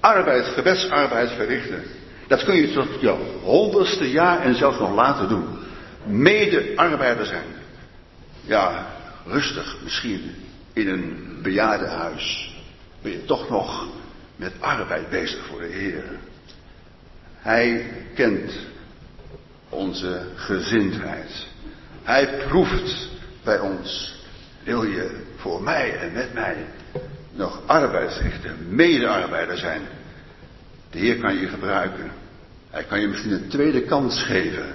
Arbeid, 0.00 0.46
gebedsarbeid 0.46 1.30
verrichten. 1.30 1.82
Dat 2.26 2.44
kun 2.44 2.54
je 2.54 2.72
tot 2.72 3.00
je 3.00 3.16
honderdste 3.42 4.10
jaar 4.10 4.40
en 4.40 4.54
zelfs 4.54 4.78
nog 4.78 4.94
later 4.94 5.28
doen. 5.28 5.58
Mede-arbeider 6.04 7.26
zijn. 7.26 7.46
Ja, 8.42 8.86
rustig 9.26 9.76
misschien 9.82 10.34
in 10.72 10.88
een 10.88 11.38
bejaardenhuis. 11.42 12.54
Ben 13.02 13.12
je 13.12 13.24
toch 13.24 13.48
nog 13.48 13.88
met 14.36 14.52
arbeid 14.60 15.10
bezig 15.10 15.46
voor 15.46 15.60
de 15.60 15.66
Heer. 15.66 16.04
Hij 17.38 17.92
kent 18.14 18.52
onze 19.70 20.22
gezindheid. 20.34 21.46
Hij 22.02 22.46
proeft 22.48 23.08
bij 23.44 23.58
ons. 23.58 24.18
Wil 24.64 24.84
je 24.84 25.24
voor 25.36 25.62
mij 25.62 25.98
en 25.98 26.12
met 26.12 26.32
mij 26.32 26.56
nog 27.32 27.62
arbeid 27.66 28.12
verrichten, 28.12 28.56
mede-arbeider 28.68 29.58
zijn? 29.58 29.82
De 30.90 30.98
Heer 30.98 31.18
kan 31.18 31.36
je 31.36 31.48
gebruiken. 31.48 32.10
Hij 32.70 32.84
kan 32.84 33.00
je 33.00 33.08
misschien 33.08 33.32
een 33.32 33.48
tweede 33.48 33.82
kans 33.82 34.22
geven. 34.22 34.74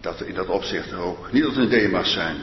Dat 0.00 0.18
we 0.18 0.26
in 0.26 0.34
dat 0.34 0.48
opzicht 0.48 0.92
ook 0.92 1.32
niet 1.32 1.44
als 1.44 1.56
een 1.56 1.68
Demas 1.68 2.12
zijn, 2.12 2.36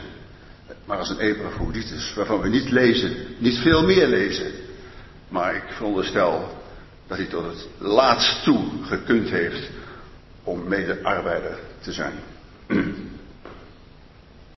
maar 0.84 0.98
als 0.98 1.08
een 1.08 1.18
Epaphroditus, 1.18 2.14
waarvan 2.14 2.40
we 2.40 2.48
niet 2.48 2.70
lezen, 2.70 3.16
niet 3.38 3.58
veel 3.58 3.84
meer 3.84 4.06
lezen. 4.06 4.52
Maar 5.28 5.54
ik 5.54 5.64
veronderstel 5.68 6.62
dat 7.06 7.16
hij 7.16 7.26
tot 7.26 7.44
het 7.44 7.68
laatst 7.78 8.42
toe 8.42 8.64
gekund 8.82 9.30
heeft 9.30 9.70
om 10.44 10.68
mede-arbeider 10.68 11.58
te 11.80 11.92
zijn. 11.92 12.14